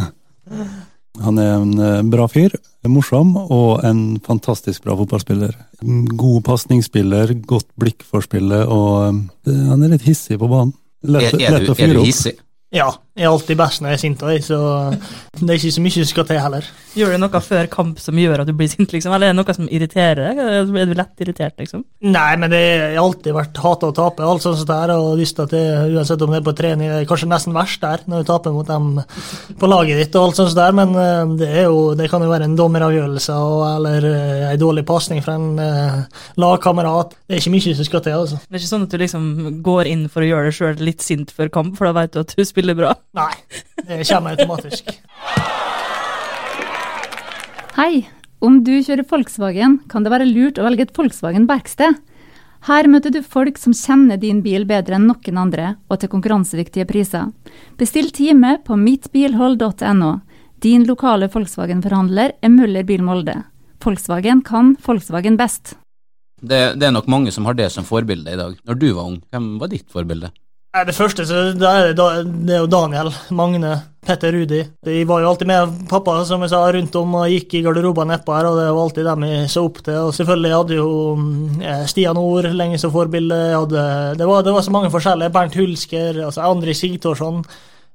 Han 1.23 1.39
er 1.41 1.49
en 1.57 1.71
eh, 1.83 2.01
bra 2.07 2.25
fyr, 2.31 2.53
morsom 2.87 3.33
og 3.41 3.81
en 3.87 4.01
fantastisk 4.23 4.85
bra 4.85 4.95
fotballspiller. 4.99 5.55
God 6.19 6.43
pasningsspiller, 6.47 7.33
godt 7.49 7.67
blikk 7.81 8.05
for 8.07 8.23
spillet, 8.23 8.67
og 8.71 9.17
eh, 9.49 9.65
han 9.71 9.83
er 9.83 9.95
litt 9.95 10.05
hissig 10.07 10.37
på 10.39 10.47
banen. 10.51 10.71
Lett, 11.03 11.33
Er, 11.33 11.41
er, 11.41 11.57
lett 11.57 11.67
du, 11.67 11.73
å 11.73 11.75
er 11.75 11.79
fyre 11.81 11.99
opp. 12.01 12.07
hissig? 12.07 12.35
Ja, 12.75 12.89
jeg 13.17 13.25
er 13.25 13.33
alltid 13.33 13.57
best 13.59 13.81
når 13.81 13.91
jeg 13.91 13.97
er 13.97 14.01
sint, 14.03 14.21
så 14.45 14.59
det 15.39 15.49
er 15.49 15.57
ikke 15.57 15.73
så 15.75 15.81
mye 15.83 15.95
som 15.95 16.07
skal 16.07 16.27
til 16.29 16.39
heller. 16.39 16.67
Gjør 16.97 17.13
du 17.13 17.21
noe 17.21 17.41
før 17.43 17.67
kamp 17.71 17.99
som 18.01 18.17
gjør 18.17 18.43
at 18.43 18.49
du 18.49 18.53
blir 18.57 18.69
sint, 18.71 18.93
liksom? 18.93 19.13
Eller 19.15 19.29
er 19.29 19.33
det 19.33 19.39
noe 19.39 19.55
som 19.55 19.67
irriterer 19.67 20.21
deg? 20.29 20.39
Er 20.39 20.87
du 20.89 20.93
lett 20.97 21.23
irritert, 21.25 21.55
liksom? 21.59 21.83
Nei, 22.05 22.29
men 22.39 22.53
det 22.53 22.61
har 22.63 22.99
alltid 23.01 23.35
vært 23.35 23.59
hata 23.61 23.89
å 23.89 23.95
tape, 23.95 24.23
alt 24.25 24.45
sånt 24.45 24.63
der, 24.69 24.93
og 24.95 25.19
visst 25.19 25.41
at 25.43 25.51
det, 25.53 25.63
uansett 25.91 26.23
om 26.23 26.33
det 26.33 26.39
er 26.39 26.45
på 26.47 26.55
trening, 26.57 26.91
det 26.91 27.01
er 27.01 27.09
kanskje 27.09 27.29
nesten 27.31 27.57
verst 27.57 27.83
der, 27.83 28.05
når 28.09 28.23
du 28.23 28.29
taper 28.29 28.55
mot 28.55 28.69
dem 28.69 29.01
på 29.59 29.69
laget 29.69 29.99
ditt 29.99 30.17
og 30.19 30.29
alt 30.29 30.39
sånt 30.39 30.55
der, 30.57 30.77
men 30.79 30.95
eh, 31.03 31.35
det, 31.41 31.51
jo, 31.65 31.83
det 31.99 32.09
kan 32.13 32.23
jo 32.23 32.31
være 32.31 32.47
en 32.47 32.57
dommeravgjørelse 32.59 33.37
eller 33.69 34.09
eh, 34.13 34.47
en 34.53 34.63
dårlig 34.63 34.85
pasning 34.87 35.21
fra 35.25 35.35
en 35.37 35.59
uh, 35.59 36.23
lagkamerat. 36.39 37.13
Det 37.27 37.37
er 37.37 37.43
ikke 37.43 37.53
mye 37.57 37.75
som 37.75 37.87
skal 37.87 38.05
til, 38.05 38.17
altså. 38.23 38.39
Det 38.47 38.57
er 38.57 38.63
ikke 38.63 38.71
sånn 38.71 38.87
at 38.87 38.95
du 38.95 39.03
liksom 39.03 39.29
går 39.65 39.91
inn 39.91 40.07
for 40.11 40.25
å 40.25 40.31
gjøre 40.31 40.49
deg 40.49 40.57
sjøl 40.57 40.83
litt 40.87 41.05
sint 41.05 41.35
før 41.35 41.51
kamp, 41.59 41.75
for 41.77 41.89
da 41.89 41.95
vet 41.99 42.15
du 42.15 42.23
at 42.23 42.33
du 42.37 42.43
spiller 42.47 42.77
bra. 42.77 42.95
Nei, 43.17 43.33
det 43.87 44.03
kommer 44.05 44.35
automatisk. 44.37 44.91
Hei! 47.79 48.05
Om 48.39 48.61
du 48.63 48.77
kjører 48.79 49.03
Volkswagen, 49.03 49.79
kan 49.91 50.05
det 50.05 50.11
være 50.13 50.27
lurt 50.29 50.59
å 50.61 50.63
velge 50.63 50.85
et 50.85 50.93
Volkswagen-verksted. 50.95 51.97
Her 52.69 52.87
møter 52.91 53.11
du 53.11 53.19
folk 53.23 53.57
som 53.59 53.73
kjenner 53.75 54.19
din 54.21 54.39
bil 54.45 54.63
bedre 54.69 54.95
enn 54.95 55.09
noen 55.09 55.39
andre, 55.41 55.73
og 55.91 55.99
til 55.99 56.11
konkurranseviktige 56.13 56.87
priser. 56.87 57.27
Bestill 57.79 58.13
time 58.15 58.57
på 58.63 58.77
mittbilhold.no. 58.79 60.11
Din 60.63 60.85
lokale 60.87 61.27
Volkswagen-forhandler 61.33 62.37
er 62.39 62.53
Møller 62.53 62.87
Bil 62.87 63.03
Molde. 63.03 63.35
Volkswagen 63.83 64.43
kan 64.47 64.75
Volkswagen 64.85 65.39
best. 65.39 65.75
Det, 66.39 66.79
det 66.79 66.87
er 66.87 66.95
nok 66.95 67.09
mange 67.11 67.33
som 67.35 67.47
har 67.49 67.57
det 67.59 67.71
som 67.73 67.87
forbilde 67.87 68.31
i 68.31 68.39
dag. 68.39 68.55
Når 68.67 68.79
du 68.79 68.91
var 68.93 69.07
ung, 69.09 69.19
hvem 69.31 69.57
var 69.59 69.71
ditt 69.71 69.87
forbilde? 69.91 70.31
Nei, 70.79 70.85
Det 70.87 70.95
første 70.95 71.25
så 71.27 71.39
det 71.59 71.67
er, 71.67 71.89
det, 71.91 72.53
er 72.55 72.61
jo 72.61 72.67
Daniel, 72.71 73.09
Magne, 73.35 73.73
Petter 74.05 74.31
Rudi. 74.31 74.61
De 74.85 75.01
var 75.03 75.19
jo 75.19 75.31
alltid 75.33 75.49
med 75.49 75.73
pappa 75.91 76.13
som 76.23 76.45
jeg 76.45 76.53
sa, 76.53 76.61
rundt 76.71 76.95
om 76.95 77.17
og 77.19 77.33
gikk 77.33 77.57
i 77.57 77.61
garderoben 77.65 78.07
nedpå 78.13 78.31
her, 78.31 78.47
og 78.47 78.55
det 78.55 78.69
var 78.69 78.79
alltid 78.85 79.09
dem 79.09 79.25
jeg 79.27 79.49
så 79.51 79.65
opp 79.67 79.81
til. 79.83 79.97
Og 80.07 80.15
selvfølgelig 80.15 80.53
hadde 80.55 80.77
jo 80.77 80.93
eh, 81.59 81.83
Stian 81.91 82.21
Ord 82.21 82.47
lenge 82.55 82.79
som 82.79 82.93
forbilde. 82.95 83.41
Hadde, 83.57 83.83
det, 84.21 84.29
var, 84.29 84.47
det 84.47 84.55
var 84.55 84.63
så 84.63 84.75
mange 84.77 84.93
forskjellige. 84.93 85.33
Bernt 85.35 85.59
Hulsker, 85.59 86.23
altså 86.29 86.47
Andri 86.47 86.77
Sigtorsson. 86.79 87.43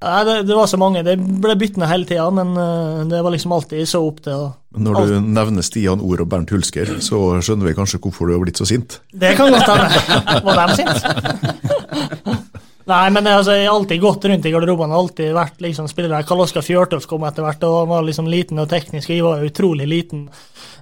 Nei, 0.05 0.21
det, 0.29 0.39
det 0.51 0.61
var 0.61 0.69
så 0.69 0.77
mange. 0.77 1.07
Det 1.09 1.17
ble 1.17 1.57
byttende 1.57 1.89
hele 1.89 2.05
tida, 2.05 2.29
men 2.37 2.53
eh, 2.53 3.03
det 3.09 3.25
var 3.25 3.33
liksom 3.33 3.57
alltid 3.57 3.81
jeg 3.81 3.95
så 3.95 4.05
opp 4.05 4.21
til. 4.29 4.49
Og 4.77 4.87
Når 4.91 5.01
du 5.01 5.19
nevner 5.25 5.65
Stian 5.65 6.05
Ord 6.05 6.21
og 6.21 6.29
Bernt 6.37 6.53
Hulsker, 6.53 6.99
så 7.01 7.25
skjønner 7.41 7.73
vi 7.73 7.79
kanskje 7.81 8.05
hvorfor 8.05 8.29
du 8.29 8.37
har 8.37 8.45
blitt 8.45 8.61
så 8.61 8.69
sint. 8.69 9.01
Det 9.09 9.39
kan 9.41 9.57
godt 9.57 9.73
hende. 9.73 10.43
Var 10.53 10.67
de 10.67 10.83
sint? 10.83 12.43
Nei, 12.85 13.05
men 13.15 13.27
altså, 13.31 13.55
jeg 13.57 13.69
har 13.69 13.79
alltid 13.79 14.01
gått 14.03 14.25
rundt 14.29 14.47
i 14.47 14.51
garderoben. 14.53 14.91
har 14.93 15.05
Alltid 15.05 15.31
vært 15.37 15.63
liksom 15.65 15.87
spiller 15.89 16.27
Karl 16.29 16.43
Oskar 16.45 16.65
Fjørtoft 16.65 17.09
kom 17.09 17.25
etter 17.25 17.47
hvert, 17.47 17.63
og 17.65 17.79
han 17.79 17.93
var 17.95 18.05
liksom 18.05 18.29
liten 18.29 18.61
og 18.61 18.69
teknisk. 18.69 19.09
Jeg 19.09 19.25
var 19.25 19.45
utrolig 19.45 19.87
liten. 19.89 20.27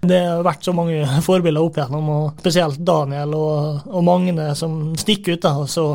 Det 0.03 0.19
har 0.19 0.43
vært 0.43 0.67
så 0.67 0.75
mange 0.75 1.05
forbilder 1.29 1.63
opp 1.63 1.79
igjennom, 1.79 2.11
og 2.17 2.43
spesielt 2.43 2.83
Daniel 2.83 3.37
og, 3.39 3.87
og 3.87 4.03
Magne 4.09 4.51
som 4.59 4.97
stikker 4.99 5.37
ut. 5.39 5.45
da, 5.47 5.55
og 5.63 5.71
så 5.71 5.87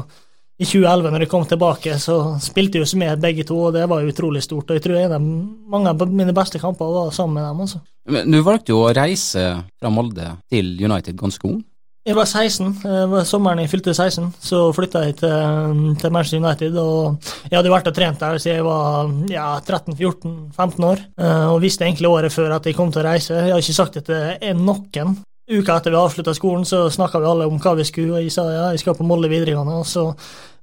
i 0.58 0.66
2011, 0.66 1.12
når 1.14 1.22
de 1.22 1.30
kom 1.30 1.44
tilbake, 1.46 2.00
så 2.02 2.16
spilte 2.42 2.80
jeg 2.80 2.88
jo 2.88 2.98
med 2.98 3.20
begge 3.22 3.44
to, 3.46 3.60
og 3.68 3.76
det 3.76 3.84
var 3.90 4.08
utrolig 4.08 4.42
stort. 4.42 4.72
og 4.72 4.80
jeg 4.80 4.88
tror 4.88 4.98
en 4.98 5.14
av 5.14 5.22
Mange 5.70 5.92
av 5.92 6.08
mine 6.10 6.34
beste 6.34 6.58
kamper 6.58 6.86
var 6.86 7.12
sammen 7.14 7.36
med 7.38 7.44
dem. 7.46 7.62
altså. 7.62 7.82
Men 8.10 8.32
Du 8.32 8.42
valgte 8.42 8.72
jo 8.72 8.86
å 8.88 8.94
reise 8.96 9.44
fra 9.78 9.92
Molde 9.94 10.32
til 10.50 10.78
United 10.82 11.20
ganske 11.20 11.46
ung. 11.46 11.62
Jeg 12.08 12.16
var 12.16 12.24
16. 12.24 12.68
Det 12.86 13.00
var 13.12 13.26
sommeren 13.28 13.60
jeg 13.60 13.68
fylte 13.68 13.92
16, 13.92 14.30
så 14.40 14.62
flytta 14.72 15.02
jeg 15.04 15.18
til, 15.20 15.82
til 16.00 16.14
Manchester 16.16 16.40
United. 16.40 16.78
og 16.80 17.32
Jeg 17.50 17.58
hadde 17.58 17.74
vært 17.74 17.90
og 17.92 17.98
trent 17.98 18.22
der 18.24 18.40
siden 18.40 18.62
jeg 18.62 18.68
var 18.68 19.10
ja, 19.28 19.48
13-14-15 19.60 20.88
år, 20.88 21.04
eh, 21.20 21.48
og 21.52 21.60
visste 21.66 21.84
egentlig 21.84 22.08
året 22.08 22.32
før 22.32 22.56
at 22.56 22.70
jeg 22.70 22.78
kom 22.78 22.94
til 22.96 23.04
å 23.04 23.10
reise. 23.10 23.36
Jeg 23.36 23.52
har 23.52 23.60
ikke 23.60 23.76
sagt 23.76 24.00
det 24.00 24.06
til 24.08 24.64
noen. 24.64 25.18
Uka 25.48 25.78
etter 25.78 25.92
vi 25.92 25.98
avslutta 25.98 26.34
skolen, 26.36 26.66
så 26.66 26.90
snakka 26.92 27.20
vi 27.24 27.26
alle 27.26 27.46
om 27.48 27.60
hva 27.64 27.72
vi 27.80 27.86
skulle, 27.88 28.18
og 28.18 28.26
jeg 28.26 28.34
sa 28.36 28.44
ja, 28.52 28.66
jeg 28.76 28.82
skal 28.82 28.98
på 28.98 29.06
Molde 29.08 29.30
videregående. 29.32 29.78
og 29.80 29.88
så 29.88 30.10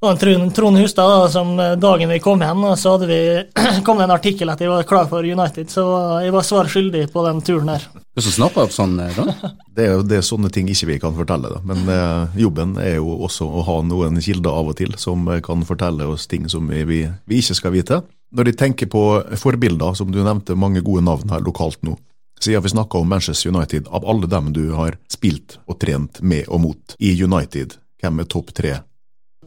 var 0.05 0.13
det 0.13 0.21
Trond, 0.21 0.55
Trond 0.55 0.77
Hustad 0.77 1.09
da, 1.09 1.29
som 1.33 1.55
eh, 1.61 1.73
dagen 1.81 2.11
vi 2.13 2.19
kom 2.21 2.43
hjem, 2.45 2.67
så 2.77 2.93
hadde 2.93 3.09
vi, 3.09 3.21
kom 3.87 3.97
det 3.97 4.05
en 4.05 4.13
artikkel 4.13 4.53
at 4.53 4.61
jeg 4.61 4.69
var 4.69 4.85
klar 4.89 5.09
for 5.09 5.25
United, 5.25 5.71
så 5.73 5.85
jeg 6.21 6.35
var 6.35 6.45
svar 6.45 6.69
skyldig 6.69 7.07
på 7.15 7.25
den 7.25 7.41
turen 7.47 7.73
der. 7.73 7.87
Hvordan 8.13 8.37
snappa 8.37 8.67
opp 8.67 8.77
sånn, 8.77 8.99
da? 9.01 9.27
Det 9.75 9.89
er 9.89 9.97
jo 9.97 10.03
det 10.07 10.21
er 10.21 10.23
sånne 10.23 10.53
ting 10.55 10.69
ikke 10.71 10.87
vi 10.93 11.01
kan 11.03 11.17
fortelle, 11.17 11.49
da. 11.51 11.59
men 11.67 11.89
eh, 11.91 12.37
jobben 12.45 12.77
er 12.79 12.99
jo 13.01 13.17
også 13.27 13.49
å 13.49 13.65
ha 13.67 13.81
noen 13.83 14.21
kilder 14.23 14.55
av 14.55 14.69
og 14.71 14.77
til 14.79 14.93
som 15.01 15.25
eh, 15.33 15.41
kan 15.43 15.65
fortelle 15.67 16.07
oss 16.13 16.29
ting 16.31 16.45
som 16.53 16.69
vi, 16.71 16.85
vi, 16.87 17.01
vi 17.25 17.41
ikke 17.41 17.57
skal 17.59 17.75
vite. 17.75 18.05
Når 18.37 18.51
de 18.51 18.59
tenker 18.61 18.91
på 18.93 19.03
forbilder, 19.41 19.97
som 19.97 20.13
du 20.13 20.21
nevnte 20.21 20.55
mange 20.59 20.85
gode 20.85 21.03
navn 21.09 21.33
her 21.33 21.43
lokalt 21.43 21.81
nå, 21.87 21.97
siden 22.41 22.65
vi 22.65 22.73
snakka 22.75 22.99
om 22.99 23.09
Manchester 23.09 23.53
United, 23.53 23.89
av 23.89 24.07
alle 24.09 24.31
dem 24.31 24.53
du 24.53 24.65
har 24.77 24.99
spilt 25.13 25.59
og 25.67 25.79
trent 25.81 26.21
med 26.23 26.49
og 26.49 26.63
mot 26.65 26.97
i 26.99 27.15
United, 27.23 27.79
hvem 28.03 28.21
er 28.21 28.29
topp 28.31 28.53
tre? 28.57 28.79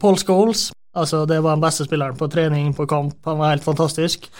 Paul 0.00 0.18
Scholes, 0.18 0.70
altså 0.96 1.24
det 1.26 1.40
var 1.42 1.58
den 1.58 1.66
beste 1.66 1.86
spilleren 1.86 2.18
på 2.18 2.30
trening, 2.32 2.72
på 2.74 2.86
kamp, 2.90 3.18
han 3.26 3.38
var 3.38 3.54
helt 3.54 3.66
fantastisk. 3.66 4.30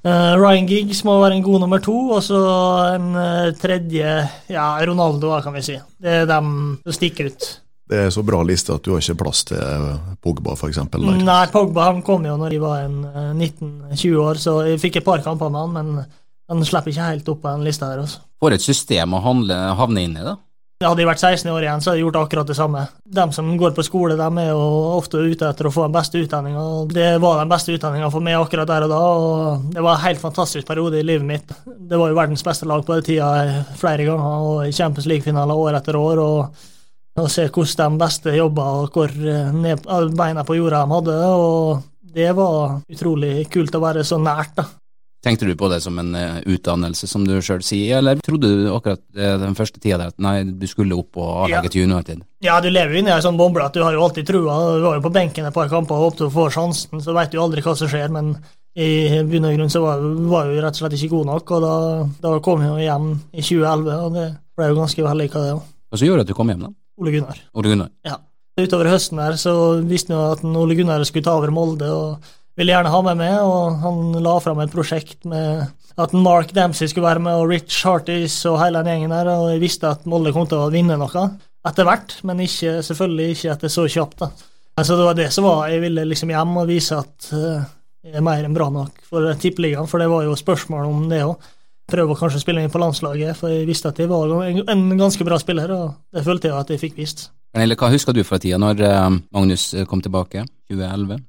Uh, 0.00 0.32
Ryan 0.40 0.64
Giggs 0.64 1.02
må 1.04 1.18
være 1.20 1.36
en 1.36 1.44
god 1.44 1.60
nummer 1.60 1.80
to, 1.84 1.94
og 2.16 2.22
så 2.24 2.38
en 2.94 3.10
uh, 3.12 3.50
tredje 3.60 4.14
ja, 4.48 4.68
Ronaldo, 4.88 5.34
kan 5.44 5.52
vi 5.58 5.64
si. 5.66 5.76
Det 6.00 6.22
er 6.22 6.30
dem 6.30 6.54
som 6.80 6.96
stikker 6.96 7.28
ut. 7.28 7.48
Det 7.90 7.98
er 8.06 8.12
så 8.14 8.22
bra 8.24 8.40
liste 8.46 8.72
at 8.72 8.86
du 8.86 8.94
har 8.94 9.02
ikke 9.02 9.18
plass 9.24 9.42
til 9.48 9.58
eh, 9.58 10.10
Pogba, 10.22 10.54
f.eks. 10.54 10.78
Nei, 10.94 11.40
Pogba 11.50 11.88
han 11.88 12.04
kom 12.06 12.22
jo 12.22 12.36
når 12.38 12.54
jeg 12.54 12.62
var 12.62 12.84
uh, 12.86 13.32
19-20 13.34 14.20
år, 14.22 14.40
så 14.40 14.54
jeg 14.68 14.78
fikk 14.80 15.00
et 15.00 15.08
par 15.08 15.24
kamper 15.26 15.50
med 15.50 15.66
han, 15.66 15.74
men 15.74 16.19
han 16.50 16.66
slipper 16.66 16.92
ikke 16.92 17.08
helt 17.12 17.28
opp 17.30 17.42
på 17.44 17.50
den 17.54 17.66
lista 17.66 17.88
der. 17.92 18.04
Også. 18.04 18.22
For 18.42 18.54
et 18.54 18.64
system 18.64 19.14
å 19.14 19.24
handle, 19.24 19.58
havne 19.78 20.06
inn 20.06 20.16
i, 20.18 20.24
da. 20.26 20.36
Hadde 20.80 21.02
jeg 21.02 21.10
vært 21.10 21.20
16 21.20 21.50
år 21.52 21.64
igjen, 21.66 21.82
så 21.84 21.90
hadde 21.90 21.98
jeg 21.98 22.06
gjort 22.06 22.18
akkurat 22.22 22.48
det 22.48 22.54
samme. 22.56 22.82
De 23.04 23.24
som 23.36 23.48
går 23.60 23.74
på 23.76 23.82
skole, 23.84 24.14
de 24.16 24.28
er 24.40 24.46
jo 24.48 24.62
ofte 24.94 25.20
ute 25.20 25.50
etter 25.50 25.68
å 25.68 25.72
få 25.74 25.84
den 25.84 25.92
beste 25.92 26.22
utdanninga. 26.22 26.62
Det 26.88 27.10
var 27.20 27.42
den 27.42 27.50
beste 27.50 27.74
utdanninga 27.76 28.08
for 28.14 28.24
meg 28.24 28.38
akkurat 28.38 28.70
der 28.70 28.86
og 28.86 28.94
da, 28.94 29.00
og 29.12 29.66
det 29.74 29.84
var 29.84 29.98
en 29.98 30.06
helt 30.06 30.22
fantastisk 30.22 30.64
periode 30.70 30.96
i 30.96 31.04
livet 31.04 31.28
mitt. 31.28 31.52
Det 31.66 32.00
var 32.00 32.08
jo 32.08 32.16
verdens 32.16 32.46
beste 32.46 32.68
lag 32.70 32.80
på 32.86 32.96
den 32.96 33.04
tida 33.10 33.28
flere 33.76 34.08
ganger, 34.08 34.48
og 34.48 34.64
i 34.64 34.72
Champions 34.72 35.10
League-finaler 35.10 35.62
år 35.68 35.82
etter 35.82 36.00
år. 36.00 36.24
og 36.24 36.66
å 37.20 37.28
se 37.28 37.44
hvordan 37.50 37.98
de 37.98 38.00
beste 38.00 38.32
jobba, 38.32 38.64
og 38.80 38.96
hvor 38.96 39.12
ned, 39.52 39.84
beina 40.16 40.46
på 40.48 40.56
jorda 40.56 40.86
de 40.86 40.96
hadde. 40.96 41.16
og 41.28 41.82
Det 42.00 42.32
var 42.32 42.80
utrolig 42.88 43.50
kult 43.52 43.76
å 43.76 43.84
være 43.84 44.04
så 44.06 44.16
nært. 44.16 44.54
da. 44.56 44.64
Tenkte 45.20 45.44
du 45.44 45.52
på 45.58 45.68
det 45.68 45.82
som 45.84 45.98
en 46.00 46.14
uh, 46.16 46.38
utdannelse, 46.48 47.04
som 47.10 47.26
du 47.28 47.34
sjøl 47.44 47.60
sier, 47.64 47.98
eller 47.98 48.22
trodde 48.24 48.48
du 48.48 48.70
akkurat 48.72 49.02
uh, 49.18 49.34
den 49.42 49.56
første 49.58 49.80
tida 49.82 49.98
der 50.00 50.14
at 50.14 50.22
nei, 50.22 50.38
du 50.48 50.64
skulle 50.70 50.96
opp 50.96 51.18
og 51.20 51.42
avlegge 51.44 51.82
ja. 51.82 51.88
United? 51.90 52.22
Ja, 52.40 52.54
du 52.64 52.70
lever 52.72 52.96
jo 52.96 53.02
inni 53.02 53.12
ei 53.12 53.20
sånn 53.24 53.36
boble 53.36 53.66
at 53.66 53.76
du 53.76 53.82
har 53.84 53.92
jo 53.92 54.06
alltid 54.06 54.30
trua. 54.30 54.56
Du 54.78 54.86
var 54.86 54.96
jo 54.96 55.04
på 55.04 55.12
benken 55.12 55.50
et 55.50 55.56
par 55.56 55.68
kamper 55.68 55.98
og 55.98 56.06
håpet 56.06 56.24
å 56.24 56.32
få 56.32 56.46
sjansen, 56.54 57.04
så 57.04 57.12
veit 57.16 57.34
du 57.34 57.40
aldri 57.42 57.64
hva 57.66 57.76
som 57.76 57.90
skjer, 57.92 58.08
men 58.16 58.32
i 58.80 59.20
bunn 59.28 59.48
og 59.50 59.58
grunn 59.58 59.72
så 59.72 59.84
var, 59.84 60.08
var 60.30 60.48
jo 60.48 60.64
rett 60.64 60.78
og 60.78 60.84
slett 60.84 60.96
ikke 60.96 61.12
god 61.12 61.30
nok, 61.34 61.52
og 61.56 61.64
da, 61.66 61.76
da 62.22 62.34
kom 62.46 62.64
jeg 62.64 62.72
jo 62.72 62.84
hjem 62.86 63.12
i 63.12 63.44
2011, 63.44 63.92
og 64.06 64.16
det 64.16 64.26
ble 64.56 64.72
jo 64.72 64.80
ganske 64.80 65.06
vellykka, 65.10 65.44
det 65.44 65.54
òg. 65.58 65.62
Hva 65.90 66.00
som 66.00 66.08
gjorde 66.08 66.24
at 66.24 66.30
du 66.30 66.36
kom 66.38 66.52
hjem, 66.52 66.64
da? 66.64 66.74
Ole 67.00 67.14
Gunnar. 67.16 67.46
Ole 67.56 67.72
Gunnar. 67.74 67.92
Ja. 68.06 68.20
Utover 68.60 68.90
høsten 68.92 69.20
der 69.20 69.36
så 69.40 69.54
visste 69.88 70.12
vi 70.12 70.20
at 70.20 70.44
Ole 70.44 70.76
Gunnar 70.78 71.04
skulle 71.08 71.26
ta 71.26 71.36
over 71.38 71.52
Molde. 71.54 71.88
og 71.88 72.30
ville 72.60 72.74
gjerne 72.74 72.92
ha 72.92 73.02
meg 73.04 73.16
med, 73.16 73.36
og 73.40 73.78
han 73.80 74.00
la 74.20 74.34
fram 74.44 74.60
et 74.60 74.72
prosjekt 74.72 75.24
med 75.28 75.64
at 76.00 76.12
Mark 76.16 76.52
Dempsey 76.56 76.90
skulle 76.90 77.08
være 77.08 77.22
med, 77.24 77.40
og 77.40 77.48
Rich 77.48 77.80
Hartis 77.88 78.36
og 78.48 78.60
hele 78.60 78.82
den 78.84 78.92
gjengen 78.92 79.14
der, 79.14 79.30
og 79.32 79.48
jeg 79.54 79.62
visste 79.62 79.88
at 79.94 80.04
Molde 80.08 80.32
kom 80.36 80.48
til 80.48 80.60
å 80.60 80.72
vinne 80.72 80.98
noe 81.00 81.24
etter 81.68 81.88
hvert, 81.88 82.14
men 82.28 82.40
ikke, 82.44 82.78
selvfølgelig 82.84 83.34
ikke 83.34 83.52
etter 83.54 83.72
så 83.72 83.86
kjapt. 83.88 84.22
da. 84.22 84.30
Altså 84.80 84.96
Det 84.96 85.06
var 85.08 85.16
det 85.16 85.28
som 85.34 85.44
var, 85.44 85.66
jeg 85.68 85.82
ville 85.82 86.06
liksom 86.08 86.32
hjem 86.32 86.60
og 86.62 86.68
vise 86.70 87.00
at 87.00 87.30
uh, 87.36 87.64
jeg 88.04 88.16
er 88.16 88.24
mer 88.24 88.44
enn 88.44 88.56
bra 88.56 88.68
nok 88.72 89.02
for 89.08 89.28
Tippeligaen, 89.40 89.88
for 89.88 90.00
det 90.00 90.08
var 90.12 90.24
jo 90.24 90.36
spørsmål 90.38 90.88
om 90.88 91.02
det 91.10 91.24
òg. 91.24 91.50
Prøve 91.90 92.14
å 92.14 92.20
kanskje 92.20 92.44
spille 92.44 92.62
inn 92.62 92.72
på 92.72 92.80
landslaget, 92.80 93.34
for 93.36 93.52
jeg 93.52 93.66
visste 93.68 93.90
at 93.90 93.98
jeg 93.98 94.08
var 94.08 94.30
en 94.46 94.84
ganske 95.00 95.26
bra 95.26 95.40
spiller, 95.42 95.72
og 95.74 96.14
det 96.14 96.24
følte 96.28 96.48
jeg 96.48 96.60
at 96.60 96.72
jeg 96.72 96.84
fikk 96.84 97.00
vist. 97.00 97.26
Pernille, 97.50 97.76
hva 97.76 97.90
husker 97.90 98.14
du 98.14 98.22
fra 98.24 98.38
tida 98.40 98.60
når 98.62 98.84
uh, 98.84 99.08
Magnus 99.34 99.72
kom 99.90 100.04
tilbake, 100.04 100.46
2011? 100.70 101.24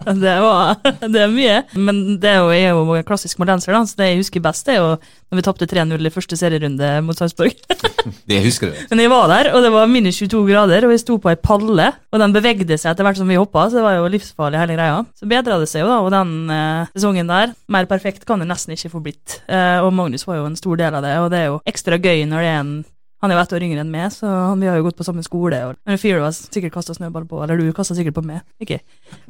det, 0.24 0.36
var, 0.44 0.76
det 1.02 1.24
er 1.24 1.32
mye. 1.32 1.58
Men 1.76 2.02
det 2.22 2.30
er 2.30 2.40
jo, 2.40 2.52
jeg 2.54 2.70
er 2.70 2.76
jo 2.76 3.02
klassisk 3.08 3.40
modenser, 3.42 3.76
så 3.88 3.98
det 3.98 4.12
jeg 4.12 4.22
husker 4.22 4.44
best, 4.44 4.68
er 4.70 4.80
jo 4.80 4.94
når 5.32 5.38
vi 5.38 5.44
tapte 5.46 5.66
3-0 5.70 6.08
i 6.08 6.12
første 6.12 6.36
serierunde 6.36 6.88
mot 7.06 7.16
Sarpsborg. 7.16 7.56
det 8.28 8.40
husker 8.44 8.68
du. 8.72 8.80
Men 8.90 9.00
jeg 9.00 9.12
var 9.12 9.30
der, 9.32 9.50
og 9.56 9.64
det 9.64 9.70
var 9.72 9.88
minus 9.88 10.20
22 10.20 10.42
grader, 10.50 10.84
og 10.84 10.92
jeg 10.92 11.02
sto 11.04 11.16
på 11.22 11.32
ei 11.32 11.38
palle, 11.40 11.88
og 12.12 12.20
den 12.20 12.34
bevegde 12.36 12.76
seg 12.76 12.92
etter 12.92 13.08
hvert 13.08 13.20
som 13.20 13.30
vi 13.32 13.40
hoppa, 13.40 13.64
så 13.70 13.80
det 13.80 13.86
var 13.86 13.96
jo 13.96 14.10
livsfarlig 14.12 14.60
hele 14.60 14.76
greia. 14.76 15.00
Så 15.16 15.28
bedra 15.30 15.56
det 15.62 15.70
seg 15.72 15.86
jo, 15.86 15.88
da, 15.88 16.00
og 16.04 16.12
den 16.12 16.52
eh, 16.52 16.92
sesongen 16.92 17.32
der, 17.32 17.56
mer 17.72 17.88
perfekt 17.88 18.28
kan 18.28 18.44
det 18.44 18.50
nesten 18.50 18.76
ikke 18.76 18.92
få 18.92 19.04
blitt. 19.04 19.40
Eh, 19.48 19.78
og 19.80 19.92
Magnus 19.96 20.28
var 20.28 20.42
jo 20.42 20.50
en 20.50 20.58
stor 20.60 20.80
del 20.84 21.00
av 21.00 21.06
det, 21.06 21.14
og 21.22 21.30
det 21.32 21.40
er 21.40 21.48
jo 21.48 21.62
ekstra 21.72 21.96
gøy 21.96 22.26
når 22.28 22.44
det 22.44 22.50
er 22.52 22.60
en 22.60 22.74
han 23.22 23.30
er 23.30 23.38
jo 23.38 23.42
ett 23.44 23.52
år 23.54 23.64
yngre 23.68 23.82
enn 23.84 23.92
meg, 23.92 24.08
så 24.10 24.28
vi 24.58 24.66
har 24.66 24.80
jo 24.80 24.88
gått 24.88 24.98
på 24.98 25.06
samme 25.06 25.22
skole. 25.22 25.60
Og, 25.68 25.78
men 25.86 26.00
Fear 26.02 26.24
har 26.24 26.34
sikkert 26.34 26.74
kasta 26.74 26.96
snøball 26.96 27.28
på, 27.30 27.38
eller 27.44 27.60
du 27.60 27.68
kasta 27.76 27.94
sikkert 27.94 28.16
på 28.18 28.24
meg. 28.26 28.42
Ikke? 28.62 28.80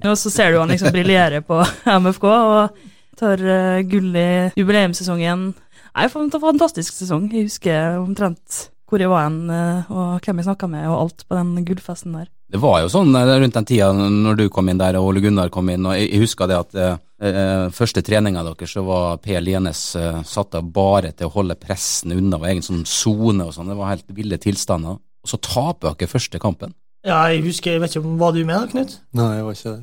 Og 0.00 0.16
så 0.16 0.32
ser 0.32 0.52
du 0.52 0.60
han 0.62 0.72
liksom 0.72 0.94
briljere 0.94 1.42
på 1.44 1.60
MFK 2.00 2.24
og 2.32 2.80
tar 3.20 3.44
uh, 3.44 3.82
gull 3.84 4.16
i 4.16 4.30
jubileumssesongen. 4.56 5.50
Nei, 5.92 6.08
for 6.08 6.24
en 6.24 6.32
fantastisk 6.32 6.96
sesong. 6.96 7.28
Jeg 7.34 7.50
husker 7.50 8.00
omtrent 8.00 8.71
hvor 8.92 9.00
jeg 9.00 9.10
var 9.10 9.24
hen, 9.24 9.42
uh, 9.48 9.90
og 9.90 10.22
hvem 10.22 10.42
jeg 10.42 10.50
snakka 10.50 10.68
med, 10.68 10.86
og 10.90 10.98
alt 11.00 11.26
på 11.26 11.38
den 11.40 11.66
gullfesten 11.66 12.20
der. 12.20 12.30
Det 12.52 12.60
var 12.60 12.82
jo 12.82 12.90
sånn 12.92 13.14
eh, 13.16 13.30
rundt 13.40 13.56
den 13.56 13.68
tida 13.68 13.88
når 13.96 14.36
du 14.36 14.44
kom 14.52 14.68
inn 14.68 14.80
der 14.80 14.98
og 14.98 15.08
Ole 15.08 15.22
Gunnar 15.24 15.48
kom 15.52 15.70
inn, 15.72 15.86
og 15.88 15.96
jeg, 15.96 16.10
husker 16.20 16.50
det 16.50 16.58
at 16.58 16.74
eh, 16.76 17.70
første 17.72 18.02
treninga 18.04 18.42
deres 18.44 18.74
så 18.76 18.82
var 18.84 19.22
Per 19.24 19.40
Lienes 19.40 19.80
eh, 19.96 20.18
satt 20.28 20.58
av 20.58 20.68
bare 20.74 21.14
til 21.16 21.30
å 21.30 21.32
holde 21.38 21.56
pressen 21.56 22.12
unna, 22.12 22.36
og 22.36 22.50
egen 22.50 22.66
sånn 22.66 22.82
sone 22.88 23.46
og 23.46 23.54
sånn, 23.56 23.72
det 23.72 23.78
var 23.78 23.94
helt 23.94 24.12
ville 24.12 24.36
tilstander. 24.42 25.00
Og 25.00 25.32
så 25.32 25.40
taper 25.40 25.94
dere 25.94 26.10
første 26.10 26.42
kampen. 26.42 26.76
Ja, 27.06 27.22
jeg 27.32 27.40
husker, 27.46 27.72
jeg 27.72 27.82
vet 27.82 27.96
ikke, 27.96 28.12
Var 28.20 28.36
du 28.36 28.42
med 28.44 28.58
da, 28.58 28.68
Knut? 28.68 28.94
Nei, 29.16 29.30
jeg 29.38 29.46
var 29.46 29.56
ikke 29.56 29.72
det. 29.72 29.82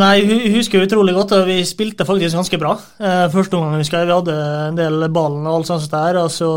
Nei, 0.00 0.10
jeg 0.22 0.54
husker 0.54 0.86
utrolig 0.86 1.12
godt, 1.16 1.36
og 1.36 1.48
vi 1.50 1.58
spilte 1.66 2.06
faktisk 2.06 2.38
ganske 2.38 2.58
bra. 2.62 2.76
Første 3.34 3.58
omgang 3.58 3.82
husker 3.82 4.00
jeg 4.00 4.08
vi 4.08 4.16
hadde 4.16 4.36
en 4.70 4.78
del 4.78 5.08
ballen 5.14 5.44
og 5.44 5.58
alt 5.58 5.70
sånt 5.72 5.90
der, 5.90 6.20
og 6.22 6.30
så 6.30 6.50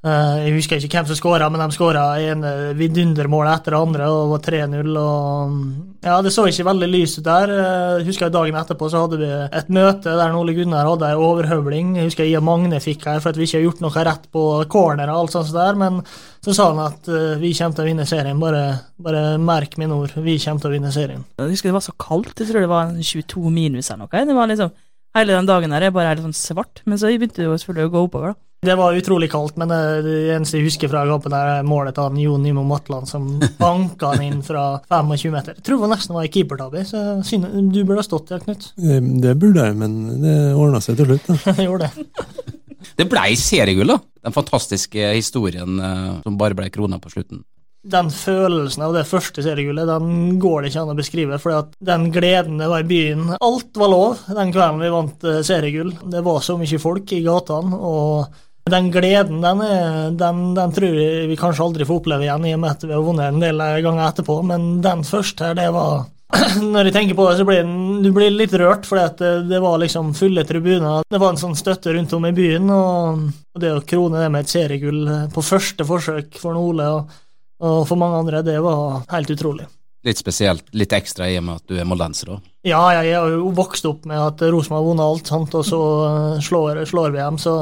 jeg 0.00 0.54
husker 0.54 0.80
ikke 0.80 0.96
hvem 0.96 1.08
som 1.10 1.16
skåra, 1.18 1.50
men 1.52 1.60
de 1.60 1.74
skåra 1.76 2.02
ene 2.24 2.50
vidundermålet 2.78 3.58
etter 3.58 3.74
det 3.74 3.80
andre 3.84 4.06
og 4.08 4.30
var 4.30 4.40
3-0. 4.46 4.94
og 4.96 6.06
ja, 6.06 6.14
Det 6.24 6.32
så 6.32 6.46
ikke 6.48 6.64
veldig 6.70 6.88
lyst 6.88 7.20
ut 7.20 7.26
der. 7.26 7.52
Uh, 7.52 7.98
jeg 8.00 8.06
husker 8.08 8.32
Dagen 8.32 8.56
etterpå 8.56 8.88
så 8.88 9.04
hadde 9.04 9.18
vi 9.20 9.28
et 9.28 9.68
møte 9.68 10.16
der 10.16 10.38
Ole 10.38 10.56
Gunnar 10.56 10.88
hadde 10.88 11.12
en 11.12 11.20
overhøvling. 11.26 11.92
Jeg 12.00 12.08
husker 12.08 12.24
jeg 12.24 12.40
og 12.40 12.48
Magne 12.48 12.80
fikk 12.80 13.04
her 13.10 13.20
for 13.20 13.34
at 13.34 13.36
vi 13.36 13.44
ikke 13.44 13.60
har 13.60 13.66
gjort 13.68 13.84
noe 13.84 14.08
rett 14.08 14.26
på 14.32 14.48
corner, 14.72 15.12
og 15.12 15.26
alt 15.26 15.36
sånt 15.36 15.52
der, 15.52 15.76
men 15.84 16.00
så 16.40 16.56
sa 16.56 16.72
han 16.72 16.84
at 16.86 17.14
vi 17.42 17.52
kommer 17.58 17.76
til 17.76 17.84
å 17.84 17.90
vinne 17.92 18.08
serien. 18.08 18.40
Bare, 18.40 18.66
bare 18.96 19.24
merk 19.36 19.76
mine 19.76 20.00
ord, 20.00 20.16
vi 20.16 20.40
kommer 20.40 20.64
til 20.64 20.72
å 20.72 20.76
vinne 20.78 20.96
serien. 20.96 21.28
Jeg 21.36 21.52
husker 21.58 21.68
det 21.68 21.76
var 21.76 21.84
så 21.84 21.98
kaldt, 22.00 22.38
jeg 22.40 22.48
tror 22.48 22.64
det 22.64 22.72
var 22.72 22.94
22 22.96 23.52
minus 23.52 23.92
eller 23.92 24.06
noe. 24.06 24.28
Det 24.30 24.38
var 24.38 24.48
liksom, 24.48 24.72
Hele 25.10 25.34
den 25.34 25.48
dagen 25.48 25.72
her 25.74 25.82
er 25.82 25.90
bare 25.90 26.12
helt 26.12 26.22
sånn 26.22 26.36
svart, 26.38 26.84
men 26.86 26.94
så 27.00 27.08
begynte 27.10 27.42
det 27.42 27.50
selvfølgelig 27.50 27.88
å 27.88 27.92
gå 27.92 28.02
oppover. 28.06 28.32
da. 28.32 28.49
Det 28.60 28.74
var 28.76 28.92
utrolig 28.92 29.30
kaldt, 29.32 29.56
men 29.56 29.70
det 29.72 30.16
eneste 30.34 30.58
jeg 30.58 30.66
husker 30.66 30.90
fra 30.92 31.06
kampen, 31.08 31.32
er 31.32 31.62
målet 31.64 31.96
til 31.96 32.18
Jon 32.20 32.42
Nimo 32.44 32.60
Matland 32.68 33.08
som 33.08 33.24
banka 33.60 34.10
han 34.12 34.24
inn 34.26 34.42
fra 34.44 34.82
25 34.84 35.32
meter. 35.32 35.56
Jeg 35.56 35.64
tror 35.64 35.80
det 35.80 35.88
nesten 35.94 36.16
var 36.18 36.26
i 36.26 36.32
keepertabbe, 36.34 36.82
så 36.84 37.04
du 37.24 37.78
burde 37.88 38.02
ha 38.02 38.04
stått 38.04 38.34
der, 38.34 38.42
Knut. 38.44 38.66
Det 38.76 39.32
burde 39.40 39.64
jeg, 39.64 39.78
men 39.80 39.94
det 40.20 40.34
ordna 40.52 40.82
seg 40.84 41.00
til 41.00 41.08
slutt. 41.08 41.30
da. 41.30 41.54
det 41.56 41.68
gjorde 41.70 41.88
det. 41.88 42.08
Det 42.96 43.04
blei 43.08 43.32
seriegull, 43.36 43.94
da. 43.94 43.96
Den 44.24 44.34
fantastiske 44.34 45.12
historien 45.14 45.80
uh, 45.80 46.20
som 46.24 46.36
bare 46.40 46.56
blei 46.56 46.68
krona 46.72 46.98
på 47.00 47.12
slutten. 47.12 47.42
Den 47.80 48.10
følelsen 48.12 48.82
av 48.84 48.92
det 48.92 49.06
første 49.08 49.40
seriegullet 49.44 49.88
den 49.88 50.36
går 50.40 50.60
det 50.60 50.72
ikke 50.72 50.82
an 50.82 50.92
å 50.92 50.98
beskrive. 50.98 51.38
for 51.40 51.70
den 51.80 52.10
gleden 52.12 52.60
det 52.60 52.68
var 52.68 52.84
i 52.84 52.88
byen 52.90 53.30
Alt 53.40 53.80
var 53.80 53.88
lov 53.88 54.20
den 54.28 54.52
kvelden 54.52 54.82
vi 54.84 54.92
vant 54.92 55.24
eh, 55.24 55.40
seriegull. 55.46 55.94
Det 56.12 56.20
var 56.26 56.44
så 56.44 56.58
mye 56.60 56.82
folk 56.82 57.14
i 57.16 57.22
gatene. 57.24 57.78
og 57.80 58.49
den 58.70 58.90
gleden 58.92 59.40
den, 59.40 59.60
er, 59.64 60.10
den, 60.10 60.42
den, 60.54 60.72
tror 60.76 60.96
jeg 61.00 61.28
vi 61.30 61.38
kanskje 61.40 61.64
aldri 61.64 61.86
får 61.88 62.02
oppleve 62.02 62.26
igjen, 62.26 62.46
i 62.46 62.54
og 62.54 62.62
med 62.62 62.70
at 62.76 62.86
vi 62.86 62.94
har 62.94 63.04
vunnet 63.04 63.30
en 63.30 63.42
del 63.42 63.62
ganger 63.84 64.06
etterpå, 64.06 64.40
men 64.46 64.70
den 64.84 65.04
første 65.06 65.54
det 65.58 65.68
var 65.74 66.08
Når 66.62 66.86
jeg 66.86 66.94
tenker 66.94 67.16
på 67.18 67.24
det, 67.26 67.38
så 67.40 67.44
blir 67.48 67.64
du 68.04 68.12
blir 68.14 68.30
litt 68.30 68.52
rørt, 68.54 68.84
for 68.86 69.00
det, 69.00 69.30
det, 69.50 69.58
var 69.58 69.80
liksom 69.82 70.12
fulle 70.14 70.44
tribuner. 70.46 71.02
Det 71.10 71.18
var 71.18 71.34
en 71.34 71.40
sånn 71.40 71.56
støtte 71.58 71.90
rundt 71.96 72.14
om 72.14 72.28
i 72.28 72.30
byen, 72.36 72.70
og, 72.70 73.24
det 73.58 73.72
å 73.74 73.82
krone 73.82 74.22
det 74.22 74.28
med 74.30 74.46
et 74.46 74.52
seriegull 74.52 75.00
på 75.34 75.42
første 75.42 75.84
forsøk 75.88 76.38
for 76.38 76.58
Ole 76.60 76.86
og 76.94 77.18
Og 77.60 77.82
for 77.84 78.00
mange 78.00 78.16
andre, 78.22 78.38
det 78.40 78.54
var 78.64 79.02
helt 79.10 79.30
utrolig. 79.34 79.66
Litt 80.06 80.16
spesielt, 80.16 80.62
litt 80.72 80.94
ekstra 80.96 81.26
i 81.28 81.34
og 81.36 81.42
med 81.44 81.58
at 81.58 81.66
du 81.68 81.76
er 81.76 81.84
moldenser 81.84 82.30
òg. 82.32 82.46
Ja, 82.64 82.80
jeg 82.96 83.12
har 83.12 83.34
jo 83.34 83.50
vokst 83.52 83.84
opp 83.84 84.06
med 84.08 84.16
at 84.16 84.40
Rosenborg 84.40 84.80
har 84.80 84.86
vunnet 84.86 85.04
alt, 85.04 85.28
sant? 85.28 85.56
og 85.58 85.66
så 85.68 85.80
eh, 86.06 86.38
slår, 86.40 86.80
slår 86.88 87.12
vi 87.12 87.20
dem. 87.20 87.36
Så 87.42 87.58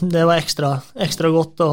det 0.00 0.24
var 0.24 0.40
ekstra, 0.40 0.74
ekstra 0.96 1.30
godt 1.32 1.60
å 1.64 1.70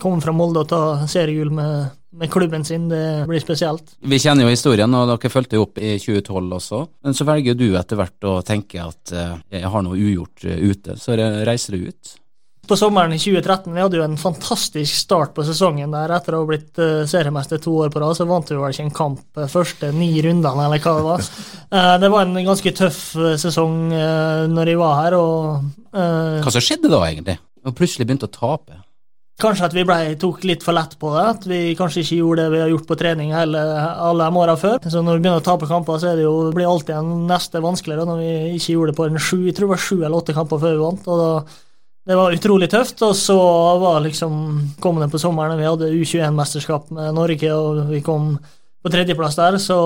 komme 0.00 0.20
fra 0.20 0.34
Molde 0.36 0.62
og 0.62 0.68
ta 0.68 0.80
seriegull 1.08 1.52
med, 1.56 1.92
med 2.12 2.30
klubben 2.32 2.64
sin. 2.68 2.88
Det 2.90 3.24
blir 3.28 3.40
spesielt. 3.40 3.94
Vi 4.00 4.20
kjenner 4.20 4.44
jo 4.44 4.52
historien, 4.52 4.92
og 4.94 5.08
dere 5.08 5.32
fulgte 5.32 5.56
jo 5.56 5.66
opp 5.66 5.80
i 5.80 5.94
2012 6.00 6.56
også. 6.58 6.80
Men 7.06 7.16
så 7.16 7.28
velger 7.28 7.56
du 7.56 7.70
etter 7.78 8.00
hvert 8.00 8.28
å 8.28 8.40
tenke 8.46 8.82
at 8.84 9.14
eh, 9.16 9.38
jeg 9.56 9.70
har 9.72 9.86
noe 9.86 9.96
ugjort 9.96 10.44
eh, 10.44 10.60
ute, 10.60 10.98
så 11.00 11.16
reiser 11.16 11.78
du 11.78 11.88
ut. 11.88 12.18
På 12.68 12.76
sommeren 12.78 13.10
i 13.16 13.18
2013 13.18 13.72
vi 13.74 13.82
hadde 13.82 13.98
jo 13.98 14.04
en 14.04 14.20
fantastisk 14.20 14.94
start 14.94 15.32
på 15.34 15.42
sesongen 15.48 15.96
der. 15.96 16.12
Etter 16.14 16.36
å 16.36 16.44
ha 16.44 16.46
blitt 16.46 16.78
uh, 16.78 17.02
seriemester 17.10 17.58
to 17.58 17.72
år 17.82 17.90
på 17.90 17.98
rad, 17.98 18.14
så 18.14 18.26
vant 18.28 18.52
vi 18.52 18.54
vel 18.54 18.70
ikke 18.70 18.84
en 18.86 18.94
kamp 18.94 19.40
første 19.50 19.90
ni 19.96 20.12
rundene, 20.22 20.68
eller 20.68 20.84
hva 20.84 20.92
det 20.98 21.06
var. 21.08 21.26
Det 22.04 22.10
var 22.12 22.28
en 22.28 22.46
ganske 22.46 22.70
tøff 22.76 23.00
sesong 23.40 23.88
når 24.52 24.70
jeg 24.70 24.78
var 24.78 24.98
her, 25.00 25.16
og 25.16 25.96
Hva 26.44 26.52
som 26.52 26.62
skjedde 26.62 26.90
da, 26.92 27.00
egentlig? 27.08 27.38
Og 27.66 27.76
plutselig 27.78 28.08
begynte 28.08 28.28
å 28.28 28.32
tape? 28.32 28.80
Kanskje 29.42 29.66
at 29.66 29.74
vi 29.74 29.82
ble, 29.86 29.96
tok 30.20 30.44
litt 30.46 30.62
for 30.62 30.76
lett 30.76 30.94
på 31.00 31.10
det. 31.14 31.24
At 31.32 31.46
vi 31.50 31.60
kanskje 31.78 32.04
ikke 32.04 32.20
gjorde 32.20 32.44
det 32.44 32.52
vi 32.52 32.62
har 32.62 32.70
gjort 32.70 32.86
på 32.90 32.98
trening 33.00 33.32
hele, 33.34 33.62
alle 34.06 34.28
de 34.28 34.40
åra 34.44 34.56
før. 34.60 34.78
Så 34.84 35.02
når 35.02 35.18
vi 35.18 35.24
begynner 35.24 35.42
å 35.42 35.46
tape 35.46 35.68
kamper, 35.70 35.98
så 35.98 36.14
det 36.18 36.26
jo, 36.26 36.36
blir 36.54 36.66
det 36.66 36.72
alltid 36.72 36.94
en 36.98 37.26
neste 37.30 37.62
vanskeligere 37.64 38.06
når 38.06 38.22
vi 38.22 38.32
ikke 38.58 38.76
gjorde 38.76 38.92
det 38.92 39.00
på 39.00 39.08
en 39.08 39.20
sju, 39.22 39.38
jeg 39.48 39.56
tror 39.56 39.70
det 39.70 39.74
var 39.74 39.84
sju 39.88 39.96
eller 39.98 40.18
åtte 40.18 40.36
kamper 40.36 40.62
før 40.62 40.74
vi 40.76 40.82
vant. 40.84 41.08
og 41.10 41.22
da 41.22 41.34
det 42.02 42.16
var 42.18 42.34
utrolig 42.34 42.66
tøft, 42.70 42.98
og 43.06 43.14
så 43.14 43.36
var 43.78 44.00
liksom 44.02 44.32
kom 44.82 44.98
det 44.98 45.06
på 45.12 45.20
sommeren, 45.22 45.54
vi 45.58 45.68
hadde 45.68 45.90
U21-mesterskap 45.94 46.90
med 46.90 47.14
Norge, 47.14 47.52
og 47.54 47.84
vi 47.92 48.00
kom 48.02 48.32
på 48.82 48.90
tredjeplass 48.90 49.38
der, 49.38 49.58
så 49.62 49.76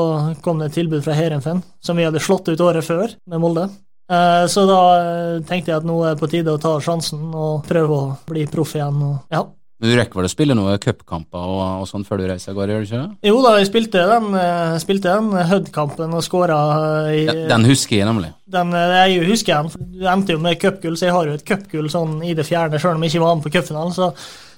kom 0.45 0.62
det 0.62 0.71
et 0.71 0.78
tilbud 0.78 1.04
fra 1.04 1.16
Heerenveen, 1.16 1.61
som 1.85 1.99
vi 1.99 2.06
hadde 2.09 2.23
slått 2.25 2.49
ut 2.49 2.62
året 2.64 2.87
før 2.87 3.12
med 3.28 3.42
Molde. 3.42 3.66
Eh, 4.07 4.47
så 4.47 4.67
da 4.69 4.81
eh, 4.97 5.45
tenkte 5.47 5.73
jeg 5.73 5.81
at 5.81 5.87
nå 5.87 5.99
er 6.05 6.15
det 6.15 6.23
på 6.23 6.31
tide 6.31 6.55
å 6.55 6.63
ta 6.63 6.77
sjansen 6.83 7.29
og 7.35 7.67
prøve 7.67 8.01
å 8.01 8.11
bli 8.29 8.47
proff 8.51 8.77
igjen. 8.79 9.01
Og 9.03 9.35
ja, 9.35 9.43
men 9.77 9.91
Du 9.91 9.97
rekker 9.99 10.17
vel 10.17 10.29
å 10.29 10.33
spille 10.33 10.55
noen 10.57 10.79
cupkamper 10.81 11.51
og, 11.53 11.83
og 11.83 11.89
sånn 11.91 12.07
før 12.09 12.23
du 12.23 12.29
reiser 12.31 12.55
av 12.55 12.57
gårde, 12.57 12.73
gjør 12.73 12.85
du 12.85 12.87
ikke 12.89 13.01
det? 13.03 13.29
Jo 13.29 13.43
da, 13.45 13.51
jeg 13.61 13.69
spilte 13.69 14.05
den, 14.09 14.31
eh, 14.41 14.77
spilte 14.81 15.17
den 15.19 15.49
Hud-kampen 15.51 16.17
og 16.17 16.25
skåra 16.25 16.61
i 17.13 17.27
den, 17.29 17.43
den 17.51 17.69
husker 17.69 17.99
jeg 17.99 18.09
nemlig. 18.09 18.33
Den 18.57 18.73
jeg 18.73 19.27
husker 19.29 19.67
den. 19.67 19.91
Du 19.99 20.07
endte 20.09 20.37
jo 20.37 20.41
med 20.41 20.57
cupgull, 20.63 20.97
så 20.97 21.11
jeg 21.11 21.17
har 21.19 21.29
jo 21.29 21.37
et 21.37 21.45
cupgull 21.51 21.91
sånn 21.93 22.17
i 22.25 22.33
det 22.39 22.47
fjerne, 22.49 22.81
sjøl 22.81 22.97
om 22.97 23.05
jeg 23.05 23.17
ikke 23.17 23.25
var 23.27 23.37
med 23.37 23.45
på 23.45 23.53
cupfinalen. 23.59 23.97
Så 23.97 24.13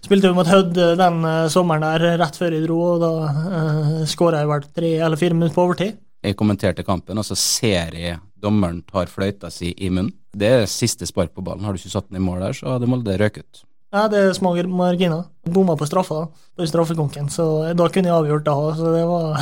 spilte 0.06 0.30
vi 0.30 0.38
mot 0.38 0.52
eh, 0.54 0.94
den 1.02 1.18
sommeren 1.50 1.88
der 1.88 2.20
rett 2.22 2.38
før 2.38 2.54
jeg 2.54 2.68
dro, 2.68 2.78
og 2.92 3.02
da 3.02 3.12
uh, 3.26 4.06
skåra 4.06 4.44
jeg 4.44 4.52
vel 4.52 4.70
tre 4.70 4.94
eller 5.00 5.18
fire 5.18 5.34
minutter 5.34 5.56
på 5.56 5.66
overtid. 5.66 5.98
Jeg 6.22 6.38
kommenterte 6.38 6.86
kampen, 6.86 7.18
og 7.18 7.26
så 7.26 7.34
ser 7.38 7.98
jeg 7.98 8.22
dommeren 8.42 8.82
tar 8.86 9.10
fløyta 9.10 9.50
si 9.52 9.72
i 9.76 9.90
munnen. 9.90 10.14
Det 10.38 10.48
er 10.48 10.68
siste 10.70 11.06
spark 11.08 11.32
på 11.34 11.42
ballen. 11.44 11.64
Har 11.66 11.74
du 11.74 11.80
ikke 11.80 11.92
satt 11.92 12.08
den 12.10 12.20
i 12.20 12.24
mål 12.24 12.44
der, 12.44 12.54
så 12.56 12.74
hadde 12.74 12.88
Molde 12.90 13.16
røket 13.18 13.46
ut. 13.46 13.64
Ja, 13.94 14.04
det 14.12 14.20
er 14.20 14.34
små 14.36 14.52
marginer. 14.68 15.24
Bomma 15.48 15.76
på 15.80 15.88
straffa 15.88 16.26
på 16.28 16.68
straffekonken, 16.68 17.30
så 17.32 17.72
da 17.72 17.88
kunne 17.88 18.10
jeg 18.10 18.16
avgjort 18.18 18.44
da, 18.44 18.56
så 18.76 18.92
det 18.94 19.04
var 19.08 19.38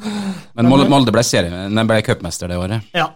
Men 0.56 0.70
Molde 0.90 1.12
ble, 1.12 1.24
serie, 1.26 1.66
ble 1.68 2.00
cupmester 2.06 2.50
det 2.50 2.58
året? 2.58 2.88
Ja, 2.96 3.10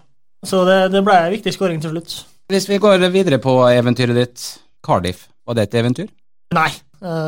så 0.45 0.63
det, 0.69 0.79
det 0.93 1.03
ble 1.07 1.17
en 1.17 1.33
viktig 1.33 1.55
skåring 1.57 1.81
til 1.83 1.95
slutt. 1.95 2.19
Hvis 2.53 2.69
vi 2.71 2.79
går 2.79 3.09
videre 3.11 3.41
på 3.43 3.57
eventyret 3.73 4.21
ditt, 4.21 4.45
Cardiff, 4.87 5.27
var 5.49 5.57
det 5.59 5.67
et 5.67 5.81
eventyr? 5.81 6.13
Nei, 6.55 6.69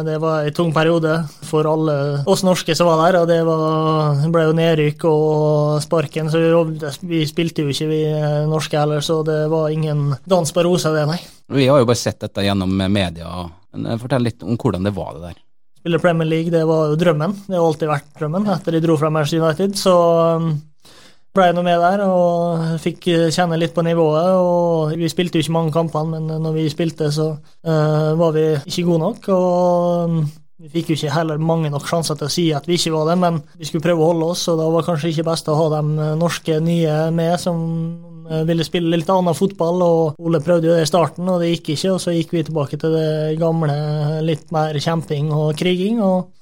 det 0.07 0.17
var 0.23 0.47
en 0.47 0.55
tung 0.57 0.73
periode 0.75 1.13
for 1.47 1.67
alle 1.69 1.95
oss 2.29 2.43
norske 2.47 2.75
som 2.77 2.89
var 2.91 3.01
der. 3.05 3.21
og 3.21 3.29
Det, 3.31 3.39
var, 3.47 4.23
ble 4.35 4.45
jo 4.49 4.55
nedrykk 4.59 5.05
og 5.11 5.83
sparken, 5.85 6.31
så 6.33 6.43
vi, 6.43 6.93
vi 7.11 7.25
spilte 7.29 7.65
jo 7.65 7.73
ikke 7.73 7.91
vi 7.91 8.01
eh, 8.11 8.47
norske 8.51 8.79
heller, 8.79 9.05
så 9.05 9.21
det 9.27 9.41
var 9.53 9.71
ingen 9.75 10.15
dans 10.29 10.53
på 10.55 10.65
rosa, 10.67 10.93
det, 10.95 11.07
nei. 11.11 11.21
Vi 11.55 11.69
har 11.71 11.81
jo 11.81 11.89
bare 11.89 12.01
sett 12.01 12.21
dette 12.25 12.45
gjennom 12.45 12.75
media. 12.93 13.45
men 13.73 13.87
eh, 13.87 14.01
Fortell 14.01 14.27
litt 14.29 14.43
om 14.43 14.59
hvordan 14.59 14.89
det 14.89 14.95
var 14.97 15.15
det 15.17 15.31
der. 15.31 15.45
Spille 15.79 16.01
Premier 16.03 16.27
League, 16.27 16.51
det 16.51 16.65
var 16.67 16.91
jo 16.91 16.99
drømmen. 16.99 17.37
Det 17.47 17.55
har 17.55 17.65
alltid 17.65 17.89
vært 17.89 18.09
drømmen 18.19 18.49
etter 18.51 18.75
de 18.75 18.81
dro 18.83 18.97
fra 18.99 19.13
Manchester 19.15 19.45
United. 19.45 19.79
Så 19.79 19.95
ble 21.39 21.53
noe 21.55 21.67
med 21.67 21.79
der 21.83 22.03
og 22.05 22.67
fikk 22.83 23.07
kjenne 23.35 23.59
litt 23.61 23.75
på 23.77 23.85
nivået. 23.87 24.35
og 24.35 24.99
Vi 24.99 25.09
spilte 25.11 25.39
jo 25.39 25.47
ikke 25.47 25.57
mange 25.57 25.75
kampene, 25.75 26.19
men 26.19 26.43
når 26.45 26.59
vi 26.59 26.67
spilte, 26.73 27.13
så 27.15 27.31
uh, 27.39 28.13
var 28.19 28.35
vi 28.37 28.51
ikke 28.59 28.87
gode 28.91 29.05
nok. 29.07 29.31
og 29.35 30.21
vi 30.59 30.73
fikk 30.73 30.91
jo 30.91 30.99
ikke 30.99 31.15
heller 31.15 31.39
mange 31.39 31.71
nok 31.71 31.87
sjanser 31.87 32.19
til 32.19 32.27
å 32.27 32.35
si 32.35 32.45
at 32.51 32.65
vi 32.67 32.75
ikke 32.75 32.91
var 32.97 33.13
det, 33.13 33.19
men 33.23 33.37
vi 33.55 33.69
skulle 33.69 33.85
prøve 33.85 34.03
å 34.03 34.09
holde 34.11 34.31
oss, 34.35 34.49
og 34.51 34.59
da 34.59 34.67
var 34.67 34.83
det 34.83 34.89
kanskje 34.89 35.13
ikke 35.13 35.29
best 35.31 35.51
å 35.51 35.55
ha 35.55 35.69
de 35.77 36.07
norske 36.19 36.57
nye 36.67 36.97
med 37.15 37.37
som 37.39 37.61
ville 38.49 38.67
spille 38.67 38.97
litt 38.97 39.11
annen 39.13 39.37
fotball. 39.39 39.83
og 39.83 40.19
Ole 40.19 40.41
prøvde 40.45 40.69
jo 40.69 40.75
det 40.75 40.83
i 40.85 40.91
starten, 40.91 41.29
og 41.31 41.41
det 41.43 41.53
gikk 41.53 41.77
ikke. 41.77 41.93
og 41.95 42.03
Så 42.03 42.17
gikk 42.17 42.35
vi 42.35 42.43
tilbake 42.49 42.81
til 42.81 42.97
det 42.97 43.39
gamle, 43.41 43.79
litt 44.27 44.51
mer 44.55 44.75
kjemping 44.83 45.31
og 45.33 45.55
kriging. 45.59 46.03
og 46.03 46.35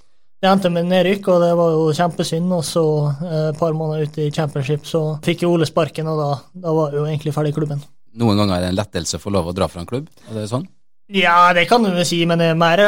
det 0.47 0.53
endte 0.55 0.71
med 0.71 0.87
nedrykk, 0.87 1.27
og 1.33 1.43
det 1.43 1.51
var 1.59 1.75
jo 1.75 1.91
kjempesynd. 1.97 2.55
Og 2.55 2.63
så, 2.67 2.85
eh, 3.27 3.49
et 3.51 3.59
par 3.59 3.75
måneder 3.75 4.07
ute 4.07 4.27
i 4.27 4.31
championship, 4.31 4.87
så 4.87 5.03
fikk 5.27 5.43
jo 5.43 5.53
Ole 5.57 5.67
sparken, 5.67 6.07
og 6.13 6.23
da, 6.23 6.31
da 6.63 6.75
var 6.77 6.95
jo 6.95 7.05
egentlig 7.09 7.35
ferdig 7.35 7.55
i 7.55 7.59
klubben. 7.59 7.83
Noen 8.17 8.39
ganger 8.39 8.57
er 8.57 8.65
det 8.65 8.71
en 8.73 8.79
lettelse 8.79 9.19
å 9.19 9.23
få 9.23 9.33
lov 9.35 9.51
å 9.51 9.55
dra 9.57 9.69
fra 9.69 9.83
en 9.83 9.91
klubb? 9.91 10.07
Er 10.31 10.39
det 10.39 10.49
sånn? 10.53 10.69
Ja, 11.13 11.53
det 11.55 11.69
kan 11.71 11.85
du 11.85 11.91
vel 11.95 12.07
si, 12.07 12.25
men 12.27 12.41
det 12.43 12.49
er 12.51 12.59
mer 12.59 12.81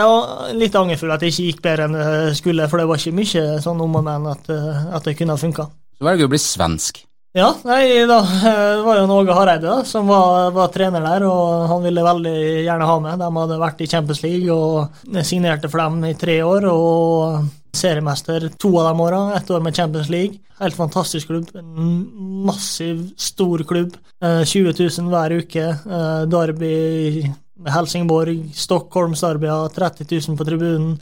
litt 0.59 0.75
angerfull 0.75 1.13
at 1.15 1.23
det 1.23 1.31
ikke 1.31 1.45
gikk 1.51 1.61
bedre 1.63 1.87
enn 1.87 1.99
det 1.99 2.39
skulle, 2.39 2.67
for 2.71 2.81
det 2.81 2.89
var 2.91 2.99
ikke 2.99 3.15
mye 3.15 3.45
sånn 3.63 3.83
om 3.85 3.99
og 4.01 4.07
men 4.07 4.31
at, 4.33 4.49
eh, 4.51 4.81
at 4.97 5.07
det 5.07 5.15
kunne 5.19 5.37
ha 5.37 5.43
funka. 5.43 5.69
Så 5.99 6.07
velger 6.07 6.27
du 6.27 6.31
å 6.31 6.35
bli 6.35 6.43
svensk. 6.43 7.03
Ja, 7.37 7.51
nei, 7.69 8.07
da 8.09 8.23
det 8.25 8.83
var 8.87 8.99
jo 8.99 9.19
Åge 9.19 9.35
Hareide 9.37 9.69
da, 9.69 9.83
som 9.85 10.09
var, 10.09 10.49
var, 10.57 10.71
trener 10.73 11.05
der, 11.05 11.27
og 11.29 11.69
han 11.69 11.85
ville 11.85 12.05
veldig 12.07 12.37
gjerne 12.65 12.89
ha 12.89 12.97
med. 13.05 13.21
De 13.21 13.29
hadde 13.37 13.61
vært 13.61 13.83
i 13.85 13.89
Champions 13.91 14.23
League 14.25 14.55
og 14.55 15.23
signerte 15.29 15.69
for 15.69 15.85
dem 15.85 16.09
i 16.09 16.17
tre 16.19 16.41
år. 16.43 16.69
og 16.73 17.49
Seriemester 17.79 18.49
to 18.59 18.71
av 18.81 18.89
de 18.89 19.01
åra, 19.05 19.21
ett 19.37 19.51
år 19.51 19.61
med 19.61 19.77
Champions 19.77 20.09
League. 20.09 20.41
Helt 20.59 20.75
fantastisk 20.75 21.29
klubb. 21.29 21.51
En 21.55 22.09
massiv, 22.47 23.11
stor 23.17 23.63
klubb. 23.69 23.93
20 24.23 24.71
eh, 24.73 24.81
000 24.99 25.13
hver 25.13 25.37
uke. 25.43 25.67
Eh, 25.69 26.23
Derby 26.33 27.29
Helsingborg, 27.69 28.49
Stockholms 28.55 29.21
Derby, 29.21 29.53
30 29.77 30.09
000 30.11 30.39
på 30.39 30.49
tribunen. 30.49 30.97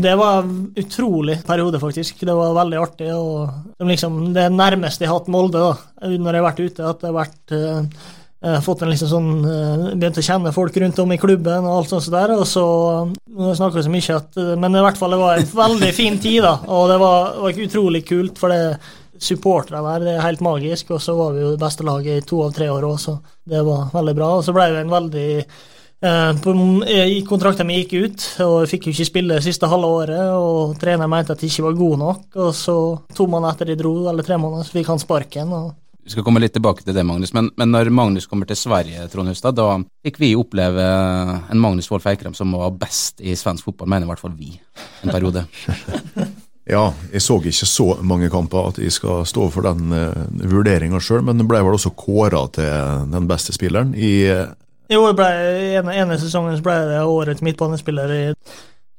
Det 0.00 0.16
var 0.16 0.38
en 0.42 0.72
utrolig 0.76 1.44
periode, 1.46 1.80
faktisk. 1.80 2.20
Det 2.20 2.34
var 2.34 2.54
veldig 2.54 2.78
artig. 2.78 3.10
og 3.14 3.84
liksom, 3.84 4.32
Det 4.34 4.48
nærmeste 4.52 5.04
jeg 5.04 5.10
har 5.10 5.20
hatt 5.20 5.28
Molde 5.32 5.60
da, 5.60 5.74
når 6.08 6.36
jeg 6.36 6.42
har 6.42 6.48
vært 6.48 6.62
ute, 6.64 6.86
at 6.88 7.02
jeg 7.04 7.10
har 7.10 7.18
vært 7.18 7.54
uh, 7.56 8.60
fått 8.64 8.84
en 8.84 8.92
liksom 8.92 9.10
sånn 9.10 9.30
uh, 9.44 9.90
Begynt 9.92 10.20
å 10.22 10.24
kjenne 10.24 10.54
folk 10.56 10.78
rundt 10.80 11.02
om 11.02 11.12
i 11.12 11.18
klubben 11.20 11.66
og 11.68 11.74
alt 11.74 11.92
sånt 11.92 12.08
der. 12.14 12.32
og 12.38 12.46
så 12.48 12.64
Nå 13.10 13.52
snakker 13.58 13.80
jeg 13.80 13.88
så 13.88 13.92
mye 13.92 14.16
at 14.16 14.40
Men 14.62 14.78
i 14.78 14.84
hvert 14.86 15.00
fall, 15.00 15.16
det 15.16 15.20
var 15.20 15.42
en 15.42 15.52
veldig 15.64 15.92
fin 15.96 16.16
tid, 16.22 16.40
da. 16.46 16.56
Og 16.68 16.88
det 16.92 17.00
var, 17.02 17.34
var 17.44 17.64
utrolig 17.66 18.06
kult, 18.08 18.40
for 18.40 18.54
det 18.54 18.80
supporterne 19.20 19.84
der, 19.84 20.06
det 20.06 20.14
er 20.16 20.24
helt 20.24 20.40
magisk. 20.40 20.94
Og 20.96 21.02
så 21.04 21.12
var 21.18 21.36
vi 21.36 21.44
jo 21.44 21.52
det 21.52 21.60
beste 21.60 21.84
laget 21.84 22.22
i 22.22 22.28
to 22.28 22.40
av 22.46 22.56
tre 22.56 22.70
år 22.72 22.88
òg, 22.88 22.96
så 23.02 23.18
det 23.50 23.60
var 23.66 23.92
veldig 23.92 24.16
bra. 24.16 24.30
Og 24.38 24.46
så 24.46 24.56
ble 24.56 24.70
det 24.72 24.80
en 24.86 24.96
veldig 24.96 25.28
Eh, 25.34 25.79
kontrakten 26.00 27.68
min 27.68 27.82
gikk 27.82 27.92
ut, 27.92 28.24
og 28.46 28.54
jeg 28.62 28.70
fikk 28.72 28.88
jo 28.88 28.94
ikke 28.94 29.08
spille 29.08 29.36
det 29.36 29.44
siste 29.44 29.68
halve 29.68 29.90
året. 30.00 30.22
og 30.32 30.78
Treneren 30.80 31.12
mente 31.12 31.36
at 31.36 31.42
jeg 31.42 31.52
ikke 31.52 31.68
var 31.68 31.78
god 31.82 31.98
nok. 31.98 32.24
og 32.36 32.54
så 32.56 32.76
To 33.16 33.26
måneder 33.26 33.54
etter 33.54 33.72
de 33.72 33.78
dro, 33.82 33.94
eller 34.08 34.24
tre 34.24 34.38
måneder, 34.40 34.64
så 34.64 34.78
fikk 34.78 34.92
han 34.94 35.02
sparken. 35.02 35.52
og 35.52 35.70
vi 36.10 36.10
skal 36.14 36.24
komme 36.24 36.40
litt 36.40 36.54
tilbake 36.56 36.82
til 36.82 36.94
det, 36.96 37.04
Magnus, 37.06 37.30
men, 37.36 37.50
men 37.60 37.70
når 37.70 37.90
Magnus 37.92 38.26
kommer 38.26 38.48
til 38.48 38.56
Sverige, 38.56 39.04
Trond 39.12 39.28
Hustad, 39.28 39.54
da 39.54 39.76
fikk 40.02 40.16
vi 40.18 40.32
oppleve 40.34 40.82
en 40.82 41.60
Magnus 41.60 41.90
Wolff 41.92 42.08
Eikrem 42.08 42.34
som 42.34 42.54
var 42.56 42.72
best 42.74 43.20
i 43.20 43.36
svensk 43.36 43.68
fotball, 43.68 43.90
mener 43.92 44.08
i 44.08 44.10
hvert 44.10 44.22
fall 44.22 44.32
vi, 44.34 44.54
en 45.04 45.12
periode. 45.12 45.44
ja, 46.74 46.86
jeg 47.12 47.22
så 47.22 47.36
ikke 47.38 47.68
så 47.68 47.86
mange 48.02 48.30
kamper 48.32 48.72
at 48.72 48.80
jeg 48.80 48.96
skal 48.96 49.26
stå 49.28 49.50
for 49.52 49.68
den 49.68 49.92
uh, 49.92 50.48
vurderinga 50.50 50.98
sjøl, 51.04 51.22
men 51.28 51.44
ble 51.46 51.60
vel 51.66 51.76
også 51.76 51.92
kåra 51.92 52.46
til 52.56 53.06
den 53.12 53.28
beste 53.30 53.54
spilleren 53.54 53.92
i 53.94 54.14
jo, 54.90 55.04
det 55.06 55.14
ble, 55.18 55.30
ene, 55.78 55.96
ene 56.02 56.18
sesongen 56.20 56.58
ble 56.64 56.76
det 56.90 57.00
årets 57.06 57.44
midtbanespiller 57.46 58.16
i 58.16 58.24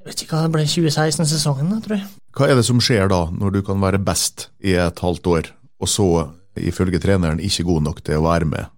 jeg 0.02 0.10
vet 0.10 0.22
ikke 0.24 0.34
hva 0.34 0.48
det 0.48 0.54
ble 0.56 0.64
2016-sesongen, 0.66 1.74
tror 1.86 2.00
jeg. 2.00 2.06
Hva 2.34 2.48
er 2.50 2.58
det 2.58 2.66
som 2.66 2.80
skjer 2.82 3.12
da, 3.12 3.28
når 3.38 3.52
du 3.54 3.60
kan 3.68 3.78
være 3.84 4.00
best 4.02 4.48
i 4.66 4.74
et 4.74 5.02
halvt 5.04 5.28
år, 5.30 5.50
og 5.78 5.90
så, 5.92 6.08
ifølge 6.58 6.98
treneren, 7.04 7.38
ikke 7.38 7.68
god 7.68 7.86
nok 7.86 8.00
til 8.08 8.18
å 8.18 8.24
være 8.26 8.48
med? 8.50 8.72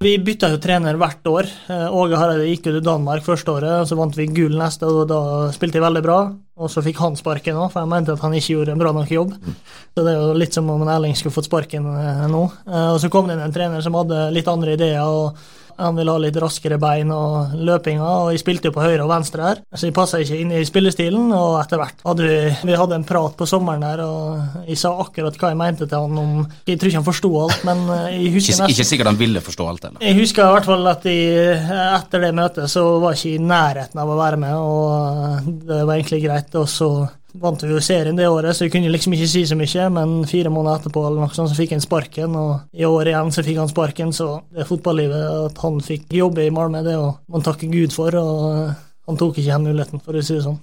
Vi 0.00 0.14
bytta 0.24 0.48
jo 0.54 0.56
trener 0.64 0.96
hvert 0.96 1.28
år. 1.28 1.50
Eh, 1.68 1.92
Åge 1.92 2.16
Hareide 2.16 2.46
gikk 2.48 2.70
jo 2.70 2.72
til 2.78 2.86
Danmark 2.86 3.26
første 3.26 3.52
året, 3.52 3.82
og 3.82 3.90
så 3.90 3.98
vant 3.98 4.16
vi 4.16 4.30
gull 4.32 4.56
neste, 4.56 4.88
og 4.88 5.10
da 5.10 5.20
spilte 5.52 5.76
jeg 5.76 5.84
veldig 5.84 6.02
bra. 6.06 6.18
Og 6.56 6.72
så 6.72 6.80
fikk 6.86 7.02
han 7.04 7.20
sparken 7.20 7.60
òg, 7.60 7.68
for 7.74 7.84
jeg 7.84 7.92
mente 7.92 8.16
at 8.16 8.24
han 8.24 8.32
ikke 8.38 8.54
gjorde 8.54 8.72
en 8.72 8.80
bra 8.80 8.94
nok 8.96 9.12
jobb. 9.12 9.36
Mm. 9.36 9.58
Så 9.92 10.06
det 10.06 10.14
er 10.14 10.22
jo 10.22 10.38
litt 10.40 10.56
som 10.56 10.72
om 10.72 10.80
en 10.86 10.92
Erling 10.96 11.12
skulle 11.20 11.36
fått 11.36 11.50
sparken 11.50 11.92
eh, 11.92 12.24
nå. 12.32 12.46
Eh, 12.64 12.88
og 12.94 13.02
så 13.04 13.12
kom 13.12 13.28
det 13.28 13.36
inn 13.36 13.44
en 13.44 13.52
trener 13.52 13.84
som 13.84 14.00
hadde 14.00 14.30
litt 14.32 14.48
andre 14.48 14.80
ideer. 14.80 15.04
og 15.04 15.36
Han 15.80 15.96
ville 15.96 16.12
ha 16.12 16.20
litt 16.20 16.36
raskere 16.40 16.78
bein 16.80 17.10
og 17.14 17.54
løpinga, 17.56 18.06
og 18.24 18.32
jeg 18.34 18.42
spilte 18.42 18.68
jo 18.70 18.74
på 18.76 18.84
høyre 18.84 19.04
og 19.04 19.10
venstre 19.12 19.46
her, 19.46 19.62
så 19.72 19.88
jeg 19.88 19.96
passa 19.96 20.20
ikke 20.22 20.38
inn 20.42 20.52
i 20.54 20.64
spillestilen. 20.68 21.30
Og 21.36 21.56
etter 21.62 21.80
hvert 21.80 22.04
hadde 22.06 22.26
vi, 22.26 22.38
vi 22.68 22.78
hadde 22.78 22.98
en 22.98 23.06
prat 23.08 23.36
på 23.38 23.48
sommeren 23.48 23.84
der, 23.84 24.02
og 24.04 24.66
jeg 24.68 24.80
sa 24.80 24.92
akkurat 25.02 25.38
hva 25.40 25.52
jeg 25.52 25.60
mente 25.60 25.88
til 25.88 26.04
han 26.04 26.20
om 26.20 26.34
Jeg 26.68 26.78
tror 26.78 26.90
ikke 26.90 27.00
han 27.00 27.06
forsto 27.06 27.30
alt, 27.40 27.64
men 27.68 27.82
eh, 27.96 28.18
jeg 28.18 28.34
husker 28.36 28.58
Ikke, 28.60 28.74
ikke 28.76 28.88
sikkert 28.90 29.12
han 29.12 29.20
ville 29.20 29.44
forstå 29.44 29.68
alt, 29.70 29.86
eller? 29.88 30.04
Jeg 30.04 30.18
husker 30.20 30.44
i 30.44 30.56
hvert 30.56 30.68
fall 30.68 30.90
at 30.90 31.08
jeg, 31.08 31.56
etter 32.00 32.26
det 32.26 32.34
møtet 32.36 32.72
så 32.72 32.84
var 33.02 33.16
jeg 33.16 33.20
ikke 33.20 33.40
i 33.40 33.48
nærheten 33.50 34.02
av 34.02 34.12
å 34.12 34.18
være 34.20 34.40
med, 34.40 34.56
og 34.60 35.50
det 35.70 35.80
var 35.80 35.96
egentlig 35.96 36.22
greit. 36.26 36.54
Og 36.60 36.68
så 36.70 36.90
vant 37.38 37.62
vi 37.62 37.70
jo 37.70 37.80
serien 37.84 38.16
det 38.18 38.28
året, 38.28 38.56
så 38.56 38.66
vi 38.66 38.72
kunne 38.74 38.90
liksom 38.92 39.14
ikke 39.16 39.28
si 39.30 39.44
så 39.48 39.58
mye, 39.58 39.88
men 39.94 40.14
fire 40.28 40.52
måneder 40.52 40.80
etterpå 40.80 41.04
eller 41.06 41.24
noe 41.24 41.36
sånt, 41.36 41.52
så 41.52 41.58
fikk 41.58 41.74
han 41.76 41.84
sparken, 41.84 42.36
og 42.38 42.76
i 42.76 42.86
år 42.88 43.12
igjen 43.12 43.34
så 43.34 43.44
fikk 43.46 43.60
han 43.62 43.70
sparken, 43.70 44.14
så 44.16 44.30
det 44.54 44.68
fotballivet 44.68 45.50
at 45.50 45.60
han 45.64 45.78
fikk 45.84 46.08
jobbe 46.16 46.46
i 46.46 46.54
Malmö, 46.54 46.82
det 46.86 46.96
må 46.98 47.12
man 47.30 47.46
takke 47.46 47.70
Gud 47.70 47.94
for, 47.94 48.16
og 48.18 48.72
han 49.10 49.20
tok 49.20 49.38
ikke 49.38 49.52
den 49.52 49.68
muligheten, 49.70 50.02
for 50.04 50.16
å 50.16 50.24
si 50.24 50.38
det 50.38 50.46
sånn. 50.46 50.58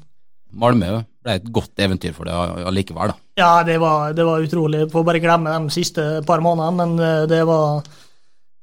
Malmö 0.58 1.01
ble 1.23 1.38
et 1.38 1.47
godt 1.53 1.84
eventyr 1.84 2.15
for 2.15 2.30
deg 2.30 2.67
allikevel, 2.69 3.12
da. 3.12 3.17
Ja, 3.38 3.51
det 3.67 3.77
var, 3.84 4.13
det 4.15 4.25
var 4.25 4.41
utrolig. 4.41 4.86
Får 4.89 5.03
bare 5.06 5.21
glemme 5.21 5.53
de 5.53 5.73
siste 5.75 6.06
par 6.25 6.41
månedene, 6.41 6.77
men 6.80 7.03
eh, 7.03 7.25
det 7.30 7.43
var 7.45 7.84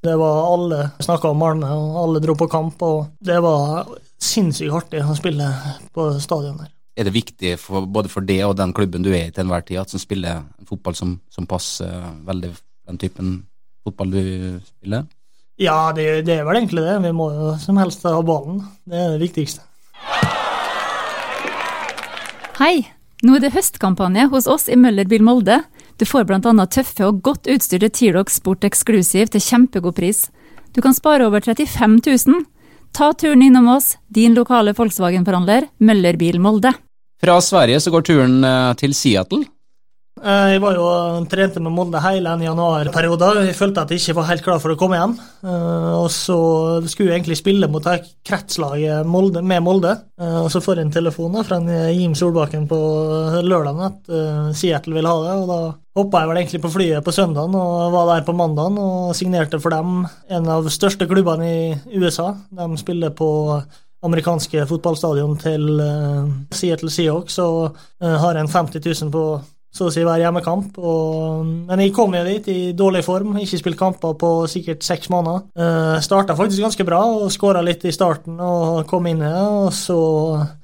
det 0.04 0.16
var 0.20 0.52
Alle 0.52 0.90
snakka 1.00 1.30
om 1.32 1.38
Malmö, 1.40 1.70
og 1.72 1.94
alle 2.02 2.20
dro 2.20 2.34
på 2.36 2.48
kamp, 2.52 2.82
og 2.84 3.06
det 3.24 3.38
var 3.40 3.86
sinnssykt 4.20 4.74
artig 4.76 5.00
å 5.00 5.16
spille 5.16 5.48
på 5.96 6.10
stadion 6.20 6.58
der. 6.60 6.73
Er 6.94 7.08
det 7.08 7.14
viktig 7.16 7.56
for, 7.58 7.88
både 7.90 8.10
for 8.10 8.22
det 8.22 8.38
og 8.46 8.54
den 8.58 8.72
klubben 8.74 9.02
du 9.02 9.10
er 9.10 9.26
i 9.26 9.32
til 9.34 9.42
enhver 9.42 9.64
tid, 9.66 9.80
at 9.82 9.90
som 9.90 9.98
spiller 9.98 10.44
fotball 10.68 10.94
som, 10.94 11.16
som 11.26 11.46
passer 11.50 11.90
veldig 12.26 12.52
den 12.86 13.00
typen 13.02 13.36
fotball 13.82 14.14
du 14.14 14.22
spiller? 14.62 15.08
Ja, 15.58 15.90
det, 15.94 16.24
det 16.26 16.38
er 16.38 16.46
vel 16.46 16.60
egentlig 16.60 16.84
det. 16.86 16.94
Vi 17.02 17.12
må 17.14 17.28
jo 17.34 17.52
som 17.62 17.78
helst 17.82 18.06
ha 18.06 18.14
ballen. 18.26 18.62
Det 18.86 18.98
er 18.98 19.14
det 19.14 19.22
viktigste. 19.22 19.66
Hei! 22.60 22.86
Nå 23.24 23.38
er 23.38 23.40
det 23.40 23.54
høstkampanje 23.54 24.26
hos 24.30 24.46
oss 24.50 24.66
i 24.68 24.76
Møllerbil 24.76 25.22
Molde. 25.24 25.62
Du 25.98 26.04
får 26.06 26.26
bl.a. 26.28 26.66
tøffe 26.70 27.06
og 27.06 27.22
godt 27.24 27.48
utstyrte 27.50 27.88
T-Rox 27.88 28.38
Sport 28.38 28.66
Exclusive 28.68 29.30
til 29.32 29.42
kjempegod 29.42 29.96
pris. 29.96 30.26
Du 30.76 30.82
kan 30.84 30.94
spare 30.94 31.26
over 31.26 31.40
35 31.40 32.02
000. 32.04 32.42
Ta 32.94 33.12
turen 33.12 33.42
innom 33.42 33.68
oss, 33.68 33.96
din 34.06 34.36
lokale 34.38 34.70
Volkswagen-forhandler, 34.72 35.64
Møller 35.82 36.14
Bil 36.14 36.36
Molde. 36.38 36.70
Fra 37.18 37.40
Sverige 37.42 37.80
så 37.82 37.90
går 37.90 38.04
turen 38.06 38.36
eh, 38.46 38.74
til 38.78 38.94
Seattle. 38.94 39.48
Eh, 40.22 40.52
Jeg 40.54 40.60
var 40.62 40.76
jo 40.78 40.84
trente 41.26 41.58
med 41.60 41.72
Molde 41.74 41.98
hele 42.00 42.30
en 42.30 42.42
januarperiode. 42.44 43.30
Jeg 43.48 43.56
følte 43.58 43.82
at 43.82 43.90
jeg 43.90 43.98
ikke 44.00 44.14
var 44.20 44.28
helt 44.28 44.44
klar 44.46 44.60
for 44.62 44.70
å 44.72 44.76
komme 44.78 44.96
hjem. 45.00 45.16
Eh, 45.42 45.92
Og 45.98 46.06
så 46.14 46.36
skulle 46.86 47.10
jeg 47.10 47.18
egentlig 47.20 47.38
spille 47.40 47.68
mot 47.68 47.82
kretslaget 48.24 49.04
Molde, 49.06 49.42
med 49.42 49.62
Molde. 49.62 49.96
Eh, 50.20 50.38
Og 50.44 50.50
så 50.54 50.62
får 50.62 50.76
jeg 50.78 50.86
en 50.86 50.92
telefon 50.92 51.44
fra 51.44 51.58
Jim 51.90 52.14
Solbakken 52.14 52.68
på 52.68 52.78
lørdagen 53.42 53.82
at 53.88 54.08
eh, 54.08 54.52
Seattle 54.54 54.94
vil 54.94 55.06
ha 55.10 55.16
det. 55.24 55.34
Og 55.42 55.48
da 55.50 55.60
hoppa 55.98 56.20
jeg 56.22 56.28
vel 56.30 56.36
egentlig 56.42 56.62
på 56.62 56.72
flyet 56.74 57.04
på 57.04 57.12
søndagen 57.12 57.54
og 57.54 57.92
var 57.92 58.14
der 58.14 58.24
på 58.24 58.34
mandagen 58.34 58.78
og 58.78 59.14
signerte 59.18 59.60
for 59.60 59.70
dem. 59.70 60.06
En 60.30 60.46
av 60.48 60.62
de 60.64 60.70
største 60.70 61.08
klubbene 61.10 61.50
i 61.50 61.98
USA. 61.98 62.36
De 62.54 62.76
spiller 62.78 63.10
på 63.10 63.62
amerikanske 64.04 64.66
fotballstadion 64.68 65.36
til 65.40 65.80
eh, 65.80 66.30
Seattle 66.54 66.90
Seahawks 66.90 67.38
og 67.42 67.74
eh, 68.00 68.14
har 68.20 68.36
en 68.36 68.46
50 68.48 68.78
000 69.02 69.10
på 69.10 69.24
så 69.74 69.88
å 69.88 69.92
si 69.92 70.04
hver 70.06 70.22
hjemmekamp. 70.22 70.76
Og, 70.78 71.46
men 71.66 71.82
jeg 71.82 71.94
kom 71.96 72.14
jo 72.14 72.22
dit 72.26 72.46
i 72.52 72.58
dårlig 72.76 73.02
form, 73.06 73.34
ikke 73.42 73.58
spilt 73.58 73.78
kamper 73.80 74.14
på 74.20 74.30
sikkert 74.50 74.86
seks 74.86 75.10
måneder. 75.10 75.48
Uh, 75.58 75.96
Starta 76.04 76.36
faktisk 76.38 76.62
ganske 76.62 76.86
bra 76.86 77.00
og 77.16 77.32
skåra 77.34 77.62
litt 77.64 77.82
i 77.88 77.94
starten 77.94 78.38
og 78.38 78.84
kom 78.90 79.08
inn 79.10 79.24
i 79.24 79.26
det. 79.26 79.42
Og 79.64 79.72
så 79.74 79.98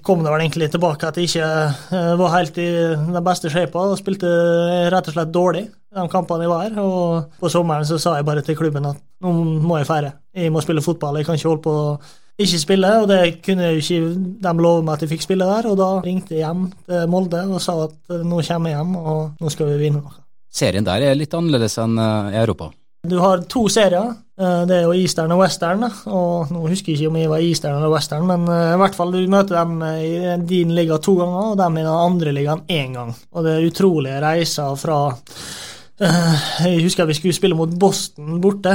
kom 0.06 0.22
det 0.22 0.30
vel 0.30 0.44
egentlig 0.44 0.70
tilbake 0.70 1.10
at 1.10 1.18
jeg 1.18 1.32
ikke 1.32 1.50
uh, 1.90 2.14
var 2.20 2.36
helt 2.38 2.62
i 2.62 2.70
den 2.94 3.20
beste 3.26 3.50
shapa 3.52 3.90
og 3.90 3.98
spilte 3.98 4.30
rett 4.94 5.10
og 5.10 5.18
slett 5.18 5.34
dårlig 5.34 5.66
de 5.90 6.06
kampene 6.10 6.46
jeg 6.46 6.52
var 6.52 6.66
her. 6.68 6.80
Og 6.84 7.38
på 7.42 7.50
sommeren 7.50 7.86
så 7.88 7.98
sa 7.98 8.16
jeg 8.18 8.28
bare 8.28 8.46
til 8.46 8.58
klubben 8.58 8.86
at 8.92 9.00
nå 9.24 9.34
må 9.66 9.80
jeg 9.80 9.90
feire. 9.90 10.14
Jeg 10.36 10.54
må 10.54 10.62
spille 10.62 10.84
fotball. 10.84 11.18
Jeg 11.18 11.26
kan 11.26 11.38
ikke 11.38 11.50
holde 11.50 11.66
på 11.66 11.76
ikke 12.44 12.60
spille, 12.62 12.88
og 13.02 13.06
det 13.10 13.20
kunne 13.44 13.70
jo 13.72 13.80
ikke 13.82 14.00
de 14.44 14.52
love 14.64 14.82
meg 14.86 14.94
at 14.96 15.04
jeg 15.04 15.12
fikk 15.14 15.24
spille 15.26 15.46
der. 15.48 15.68
Og 15.70 15.76
da 15.80 15.88
ringte 16.04 16.34
jeg 16.36 16.44
hjem 16.44 16.66
til 16.88 17.06
Molde 17.12 17.44
og 17.48 17.60
sa 17.64 17.76
at 17.86 17.96
eh, 18.14 18.24
nå 18.26 18.40
kommer 18.46 18.72
jeg 18.72 18.78
hjem, 18.80 18.96
og 19.00 19.20
nå 19.40 19.52
skal 19.54 19.70
vi 19.72 19.78
vinne 19.84 20.02
noe. 20.02 20.16
Serien 20.50 20.86
der 20.86 21.04
er 21.06 21.18
litt 21.18 21.34
annerledes 21.36 21.78
enn 21.82 21.98
eh, 22.00 22.34
i 22.34 22.40
Europa. 22.42 22.70
Du 23.06 23.14
har 23.22 23.40
to 23.48 23.62
serier. 23.72 24.10
Eh, 24.40 24.62
Det 24.68 24.76
er 24.78 24.82
jo 24.88 24.96
Eastern 24.96 25.32
og 25.36 25.40
Western. 25.44 25.84
og 26.12 26.50
Nå 26.52 26.64
husker 26.68 26.92
jeg 26.92 26.98
ikke 27.00 27.12
om 27.12 27.20
jeg 27.20 27.30
var 27.32 27.44
Eastern 27.46 27.78
eller 27.78 27.94
Western, 27.94 28.26
men 28.28 28.44
i 28.50 28.78
hvert 28.82 28.96
fall 28.98 29.12
du 29.14 29.20
møter 29.30 29.56
dem 29.60 29.80
i 29.88 30.36
din 30.50 30.74
liga 30.76 30.98
to 30.98 31.14
ganger, 31.20 31.52
og 31.52 31.58
dem 31.60 31.78
i 31.78 31.84
den 31.86 31.92
andre 31.94 32.32
ligaen 32.36 32.64
én 32.68 32.96
gang. 32.98 33.14
Og 33.32 33.44
det 33.46 33.54
er 33.56 33.68
utrolige 33.70 34.20
reiser 34.24 34.76
fra 34.80 35.00
Jeg 36.00 36.80
husker 36.84 37.04
vi 37.08 37.14
skulle 37.18 37.36
spille 37.36 37.56
mot 37.58 37.72
Boston 37.78 38.38
borte. 38.40 38.72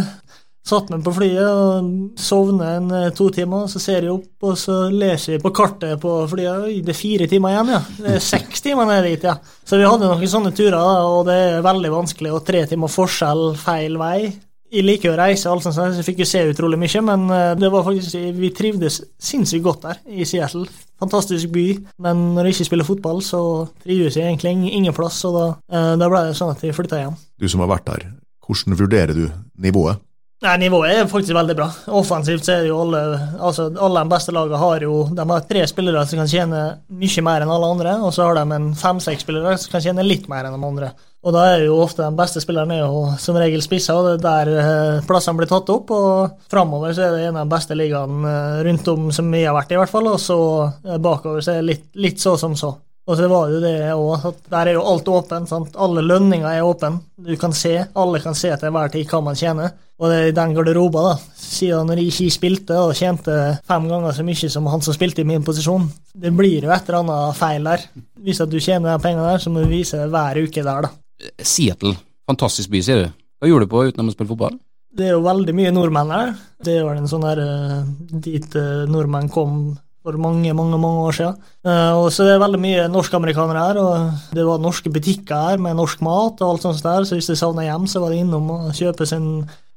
Satt 0.66 0.88
meg 0.90 1.04
på 1.06 1.12
flyet 1.14 1.46
og 1.46 1.90
sovner 2.18 2.80
en 2.80 2.88
eh, 2.98 3.12
to 3.14 3.28
timer, 3.34 3.68
så 3.70 3.78
ser 3.82 4.08
jeg 4.08 4.16
opp, 4.16 4.48
og 4.50 4.56
så 4.58 4.88
leser 4.90 5.36
jeg 5.36 5.44
på 5.44 5.52
kartet 5.54 6.00
på 6.02 6.14
flyet 6.32 6.66
Oi, 6.66 6.80
det 6.82 6.96
er 6.96 6.98
fire 6.98 7.28
timer 7.30 7.54
igjen, 7.54 7.70
ja. 7.76 7.82
Det 8.00 8.16
er 8.16 8.24
seks 8.26 8.66
timer 8.66 8.90
ned 8.90 9.06
dit, 9.06 9.28
ja. 9.30 9.36
Så 9.62 9.78
vi 9.78 9.86
hadde 9.86 10.10
noen 10.10 10.32
sånne 10.32 10.56
turer, 10.58 10.80
og 11.06 11.28
det 11.30 11.36
er 11.52 11.66
veldig 11.66 11.92
vanskelig, 11.94 12.32
og 12.34 12.42
tre 12.48 12.64
timer 12.72 12.90
forskjell 12.90 13.52
feil 13.62 14.00
vei. 14.02 14.32
Jeg 14.74 14.88
liker 14.88 15.12
å 15.14 15.20
reise, 15.20 15.52
alt 15.52 15.68
sånt, 15.68 15.78
så 15.78 15.86
jeg 15.94 16.08
fikk 16.08 16.24
jo 16.24 16.28
se 16.32 16.42
utrolig 16.50 16.82
mye, 16.82 17.04
men 17.12 17.28
eh, 17.38 17.52
det 17.62 17.70
var 17.76 17.86
faktisk, 17.86 18.18
vi 18.42 18.52
trivdes 18.58 18.98
sinnssykt 19.22 19.68
godt 19.70 19.86
der 19.86 20.02
i 20.18 20.26
Seattle. 20.26 20.66
Fantastisk 20.98 21.54
by, 21.54 21.68
men 22.02 22.26
når 22.34 22.50
jeg 22.50 22.58
ikke 22.58 22.70
spiller 22.72 22.90
fotball, 22.90 23.22
så 23.22 23.44
trives 23.86 24.18
jeg 24.18 24.32
egentlig 24.32 24.56
ingen 24.74 24.98
plass, 24.98 25.22
og 25.30 25.38
da, 25.38 25.46
eh, 25.70 25.94
da 26.02 26.10
ble 26.10 26.26
det 26.26 26.34
sånn 26.42 26.58
at 26.58 26.66
jeg 26.66 26.74
flytta 26.74 27.04
hjem. 27.04 27.22
Du 27.38 27.46
som 27.54 27.62
har 27.62 27.70
vært 27.76 27.86
der, 27.94 28.10
hvordan 28.50 28.82
vurderer 28.82 29.14
du 29.14 29.28
nivået? 29.62 30.02
Nei, 30.44 30.58
Nivået 30.60 30.92
er 30.92 31.08
faktisk 31.08 31.34
veldig 31.34 31.56
bra. 31.56 31.70
Offensivt 31.96 32.44
så 32.44 32.58
er 32.58 32.66
det 32.66 32.70
jo 32.70 32.82
alle 32.84 33.02
altså 33.40 33.70
alle 33.72 34.04
de 34.04 34.12
beste 34.12 34.34
lagene 34.36 34.60
har 34.60 34.84
jo 34.84 34.98
De 35.16 35.26
har 35.30 35.46
tre 35.48 35.64
spillere 35.72 36.04
som 36.06 36.20
kan 36.20 36.28
tjene 36.30 36.64
mye 36.92 37.24
mer 37.24 37.46
enn 37.46 37.54
alle 37.56 37.70
andre, 37.72 37.94
og 38.04 38.12
så 38.14 38.28
har 38.28 38.42
de 38.42 38.60
fem-seks 38.78 39.24
spillere 39.24 39.56
som 39.62 39.72
kan 39.72 39.86
tjene 39.86 40.06
litt 40.06 40.28
mer 40.32 40.46
enn 40.46 40.58
de 40.58 40.68
andre. 40.68 40.92
Og 41.26 41.34
da 41.34 41.46
er 41.56 41.64
jo 41.66 41.80
ofte 41.82 42.04
de 42.04 42.20
beste 42.20 42.44
spillerne 42.44 42.76
er 42.76 42.84
jo 42.84 43.00
som 43.18 43.38
regel 43.40 43.64
spissa, 43.66 43.96
og 43.98 44.06
det 44.06 44.18
er 44.20 44.26
der 44.28 44.52
eh, 44.62 45.06
plassene 45.08 45.40
blir 45.40 45.50
tatt 45.50 45.72
opp. 45.74 45.90
Og 45.96 46.44
framover 46.52 46.94
så 46.94 47.08
er 47.08 47.16
det 47.16 47.24
en 47.30 47.40
av 47.40 47.48
de 47.48 47.56
beste 47.56 47.78
ligaene 47.78 48.34
eh, 48.34 48.60
rundt 48.68 48.92
om 48.94 49.08
som 49.16 49.32
vi 49.34 49.42
har 49.42 49.56
vært 49.58 49.74
i, 49.74 49.80
i 49.80 49.80
hvert 49.82 49.94
fall. 49.94 50.12
Og 50.12 50.20
så 50.22 50.38
eh, 50.86 51.00
bakover 51.02 51.42
så 51.42 51.56
er 51.56 51.64
det 51.64 51.70
litt, 51.72 51.88
litt 51.98 52.22
så 52.22 52.36
som 52.38 52.54
så. 52.60 52.76
Og 53.06 53.18
så 53.20 53.28
var 53.30 53.52
jo 53.54 53.60
det 53.62 53.76
òg 53.94 54.24
at 54.32 54.48
der 54.50 54.72
er 54.72 54.78
jo 54.80 54.86
alt 54.90 55.10
åpent. 55.14 55.50
sant? 55.50 55.76
Alle 55.78 56.02
lønninger 56.02 56.48
er 56.50 56.66
åpne. 56.66 57.04
Du 57.22 57.36
kan 57.38 57.54
se, 57.54 57.78
alle 57.94 58.22
kan 58.24 58.34
se 58.38 58.50
til 58.58 58.74
hver 58.74 58.90
tid 58.94 59.06
hva 59.12 59.22
man 59.22 59.38
tjener. 59.38 59.76
Og 60.02 60.10
det 60.12 60.16
er 60.18 60.30
i 60.32 60.36
den 60.36 60.56
garderoba, 60.58 61.04
da, 61.06 61.12
siden 61.40 61.88
når 61.88 62.02
jeg 62.02 62.12
ikke 62.12 62.34
spilte 62.36 62.80
og 62.84 62.98
tjente 62.98 63.36
fem 63.64 63.86
ganger 63.88 64.12
så 64.18 64.26
mye 64.28 64.50
som 64.52 64.66
han 64.68 64.84
som 64.84 64.96
spilte 64.98 65.24
i 65.24 65.28
min 65.30 65.46
posisjon, 65.46 65.86
det 66.12 66.34
blir 66.36 66.66
jo 66.68 66.74
et 66.76 66.90
eller 66.90 67.00
annet 67.00 67.38
feil 67.40 67.70
der. 67.70 67.86
Hvis 68.26 68.42
at 68.44 68.52
du 68.52 68.58
tjener 68.60 68.90
de 68.90 69.04
pengene 69.06 69.30
der, 69.30 69.40
så 69.40 69.54
må 69.54 69.64
du 69.64 69.72
vise 69.72 70.02
det 70.02 70.10
hver 70.12 70.42
uke 70.42 70.66
der, 70.66 70.90
da. 70.90 71.32
Seattle, 71.40 71.94
fantastisk 72.28 72.74
by, 72.74 72.82
sier 72.84 73.06
du. 73.06 73.14
Hva 73.40 73.52
gjorde 73.52 73.70
du 73.70 73.72
på 73.72 73.86
utenom 73.88 74.12
å 74.12 74.18
spille 74.18 74.34
fotball? 74.34 74.60
Det 74.96 75.08
er 75.08 75.16
jo 75.16 75.24
veldig 75.24 75.56
mye 75.56 75.72
nordmenn 75.76 76.12
her. 76.12 76.36
Det 76.64 76.76
er 76.76 76.86
vel 76.88 77.00
en 77.00 77.10
sånn 77.12 77.24
der 77.24 77.42
eh, 77.46 77.88
dit 78.26 78.60
eh, 78.60 78.84
nordmenn 78.92 79.32
kom 79.32 79.58
for 80.06 80.22
mange, 80.22 80.54
mange 80.54 80.78
mange 80.78 81.06
år 81.08 81.16
siden. 81.18 81.38
Eh, 81.66 81.94
og 81.98 82.12
så 82.14 82.28
det 82.28 82.36
er 82.36 82.42
veldig 82.44 82.62
mye 82.62 82.88
norsk-amerikanere 82.94 83.64
her, 83.64 83.80
og 83.82 84.36
det 84.38 84.46
var 84.46 84.62
norske 84.62 84.92
butikker 84.94 85.50
her 85.50 85.62
med 85.62 85.80
norsk 85.80 86.04
mat 86.06 86.44
og 86.46 86.52
alt 86.52 86.68
sånt 86.68 86.86
der, 86.86 87.08
så 87.08 87.18
hvis 87.18 87.32
de 87.32 87.38
savna 87.40 87.66
hjem, 87.66 87.88
så 87.90 88.04
var 88.04 88.14
de 88.14 88.22
innom 88.22 88.52
og 88.54 88.70
kjøpe 88.78 89.08
sin 89.10 89.30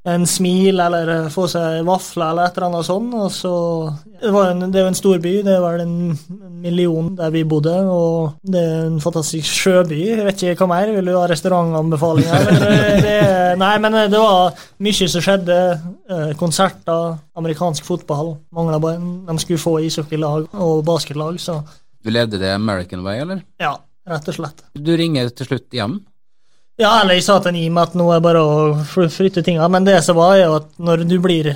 en 0.09 0.25
smil 0.29 0.81
eller 0.81 1.09
eh, 1.13 1.27
få 1.33 1.47
seg 1.51 1.83
vafler 1.87 2.31
eller 2.33 2.49
et 2.49 2.59
eller 2.59 2.69
annet 2.69 2.87
sånt. 2.89 3.15
Og 3.19 3.31
så, 3.35 3.53
det, 4.23 4.33
var 4.35 4.53
en, 4.53 4.67
det 4.73 4.81
er 4.81 4.87
jo 4.87 4.93
en 4.93 4.99
stor 4.99 5.21
by, 5.25 5.35
det 5.47 5.55
er 5.55 5.65
vel 5.65 5.83
en 5.85 5.97
million 6.63 7.11
der 7.19 7.33
vi 7.35 7.45
bodde, 7.49 7.75
og 7.93 8.39
det 8.43 8.63
er 8.63 8.87
en 8.89 9.01
fantastisk 9.03 9.61
sjøby. 9.63 9.99
Jeg 10.11 10.27
vet 10.27 10.45
ikke 10.49 10.67
hva 10.67 10.71
mer, 10.73 10.93
vil 10.97 11.11
du 11.11 11.15
ha 11.17 11.27
restaurantanbefalinger? 11.31 13.57
nei, 13.63 13.75
men 13.85 13.99
eh, 14.03 14.11
det 14.13 14.23
var 14.23 14.63
mye 14.85 15.11
som 15.15 15.25
skjedde. 15.25 15.59
Eh, 16.09 16.31
Konserter, 16.41 17.19
amerikansk 17.39 17.87
fotball. 17.87 18.37
Mangla 18.55 18.81
bare 18.83 19.03
De 19.29 19.39
skulle 19.43 19.63
få 19.63 19.79
ishockeylag 19.87 20.49
og 20.59 20.81
basketlag, 20.89 21.39
så 21.43 21.61
Du 22.05 22.11
levde 22.15 22.41
det 22.41 22.53
American 22.55 23.03
way, 23.05 23.21
eller? 23.25 23.43
ja, 23.61 23.75
rett 24.09 24.29
og 24.31 24.39
slett. 24.39 24.63
Du 24.75 24.95
ringer 24.97 25.29
til 25.35 25.47
slutt 25.51 25.75
hjem. 25.75 25.99
Ja, 26.79 26.93
eller 27.01 27.17
jeg 27.19 27.25
sa 27.27 27.41
til 27.43 27.57
Nim 27.57 27.79
at 27.83 27.97
nå 27.99 28.05
er 28.13 28.21
det 28.21 28.25
bare 28.29 28.43
å 28.47 28.59
fly- 28.87 29.09
flytte 29.11 29.43
tinga, 29.43 29.67
men 29.73 29.87
det 29.87 29.97
som 30.07 30.15
var, 30.19 30.37
er 30.37 30.45
jo 30.47 30.59
at 30.61 30.69
når 30.79 31.01
du 31.11 31.17
blir 31.25 31.49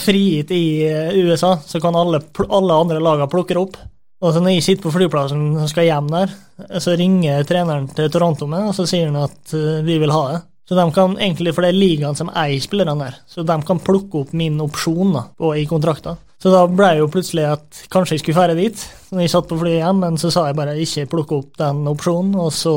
frigitt 0.00 0.52
i 0.56 0.62
eh, 0.88 1.10
USA, 1.26 1.58
så 1.60 1.80
kan 1.82 1.96
alle, 1.98 2.22
alle 2.48 2.78
andre 2.80 3.02
lagene 3.04 3.28
plukke 3.28 3.58
opp. 3.60 3.76
Og 4.22 4.32
så 4.32 4.40
når 4.40 4.54
jeg 4.54 4.64
sitter 4.64 4.86
på 4.86 4.94
flyplassen 4.94 5.42
og 5.60 5.68
skal 5.68 5.88
hjem 5.90 6.08
der, 6.14 6.32
så 6.80 6.94
ringer 6.96 7.44
treneren 7.44 7.88
til 7.92 8.08
Toronto 8.14 8.46
med, 8.48 8.70
og 8.70 8.76
så 8.78 8.86
sier 8.88 9.10
han 9.10 9.18
at 9.26 9.52
eh, 9.58 9.82
vi 9.84 9.98
vil 10.00 10.14
ha 10.14 10.22
det. 10.30 10.40
Så 10.70 10.78
de 10.78 10.84
kan 10.94 11.18
egentlig, 11.18 11.52
For 11.52 11.66
det 11.66 11.72
er 11.74 11.80
ligaen 11.82 12.16
som 12.16 12.30
eier 12.38 12.62
spillerne 12.62 13.10
der, 13.10 13.16
så 13.28 13.42
de 13.44 13.56
kan 13.68 13.80
plukke 13.82 14.22
opp 14.22 14.32
min 14.38 14.56
opsjon 14.62 15.12
da, 15.18 15.26
og 15.42 15.58
i 15.58 15.66
kontrakten. 15.68 16.16
Så 16.40 16.50
da 16.54 16.64
ble 16.70 16.94
det 16.94 17.02
jo 17.02 17.10
plutselig 17.12 17.44
at 17.50 17.82
kanskje 17.92 18.16
jeg 18.16 18.22
skulle 18.24 18.38
fære 18.40 18.56
dit, 18.58 18.86
når 19.12 19.26
jeg 19.26 19.34
satt 19.34 19.50
på 19.50 19.58
flyet 19.60 19.82
hjem, 19.82 20.00
men 20.06 20.16
så 20.22 20.30
sa 20.32 20.46
jeg 20.48 20.56
bare 20.58 20.78
ikke 20.80 21.08
plukke 21.12 21.42
opp 21.42 21.60
den 21.60 21.84
opsjonen, 21.92 22.32
og 22.40 22.54
så 22.56 22.72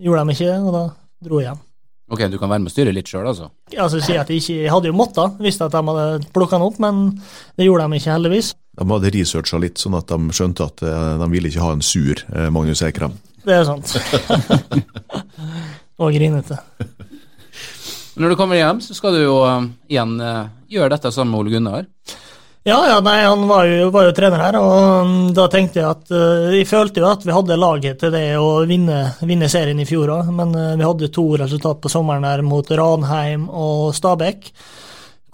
gjorde 0.00 0.28
de 0.30 0.36
ikke 0.36 0.46
det, 0.52 0.60
og 0.62 0.76
da 0.78 0.84
dro 1.24 1.40
igjen. 1.42 1.58
Ok, 2.10 2.24
du 2.26 2.40
kan 2.40 2.50
være 2.50 2.64
med 2.64 2.72
og 2.72 2.74
styre 2.74 2.92
litt 2.94 3.06
sjøl, 3.06 3.28
altså? 3.30 3.46
Altså 3.78 4.00
si 4.02 4.16
at 4.18 4.30
Jeg 4.32 4.42
ikke 4.42 4.54
jeg 4.64 4.72
hadde 4.72 4.90
jo 4.90 4.96
måttet, 4.98 5.36
visste 5.38 5.68
at 5.68 5.74
de 5.76 5.82
hadde 5.86 6.30
plukka 6.34 6.58
den 6.58 6.66
opp, 6.66 6.80
men 6.82 7.04
det 7.54 7.68
gjorde 7.68 7.86
de 7.86 8.00
ikke, 8.00 8.14
heldigvis. 8.16 8.48
De 8.80 8.86
hadde 8.90 9.12
researcha 9.14 9.60
litt, 9.62 9.78
sånn 9.78 9.94
at 9.98 10.10
de 10.10 10.34
skjønte 10.34 10.66
at 10.66 10.82
eh, 10.82 11.12
de 11.22 11.28
ville 11.30 11.52
ikke 11.52 11.62
ha 11.62 11.76
en 11.76 11.84
sur 11.86 12.18
eh, 12.34 12.48
Magnus 12.50 12.82
Ekrem. 12.86 13.14
Det 13.46 13.54
er 13.54 13.68
sant. 13.68 13.94
og 16.02 16.10
grinete. 16.16 16.58
Når 18.20 18.34
du 18.34 18.36
kommer 18.40 18.58
hjem, 18.58 18.82
så 18.82 18.96
skal 18.98 19.14
du 19.14 19.22
jo 19.22 19.36
eh, 19.46 19.70
igjen 19.94 20.18
gjøre 20.70 20.96
dette 20.96 21.14
sammen 21.14 21.36
med 21.36 21.44
Ole 21.44 21.54
Gunnar. 21.54 21.86
Ja, 22.62 22.76
ja, 22.88 23.00
nei, 23.00 23.22
han 23.24 23.46
var 23.48 23.64
jo, 23.64 23.86
var 23.88 24.04
jo 24.04 24.12
trener 24.12 24.42
her, 24.42 24.56
og 24.60 25.06
mm, 25.08 25.20
da 25.32 25.46
tenkte 25.48 25.80
jeg 25.80 25.88
at 25.88 26.10
eh, 26.12 26.58
Jeg 26.58 26.66
følte 26.68 27.00
jo 27.00 27.06
at 27.08 27.22
vi 27.24 27.32
hadde 27.32 27.56
laget 27.56 28.02
til 28.02 28.12
det 28.12 28.26
å 28.36 28.66
vinne, 28.68 28.98
vinne 29.24 29.48
serien 29.48 29.80
i 29.80 29.86
fjor 29.88 30.12
òg, 30.18 30.28
men 30.36 30.52
eh, 30.52 30.74
vi 30.76 30.84
hadde 30.84 31.08
to 31.14 31.24
resultat 31.40 31.80
på 31.80 31.88
sommeren 31.88 32.26
her 32.28 32.44
mot 32.44 32.68
Ranheim 32.68 33.46
og 33.48 33.94
Stabæk. 33.96 34.50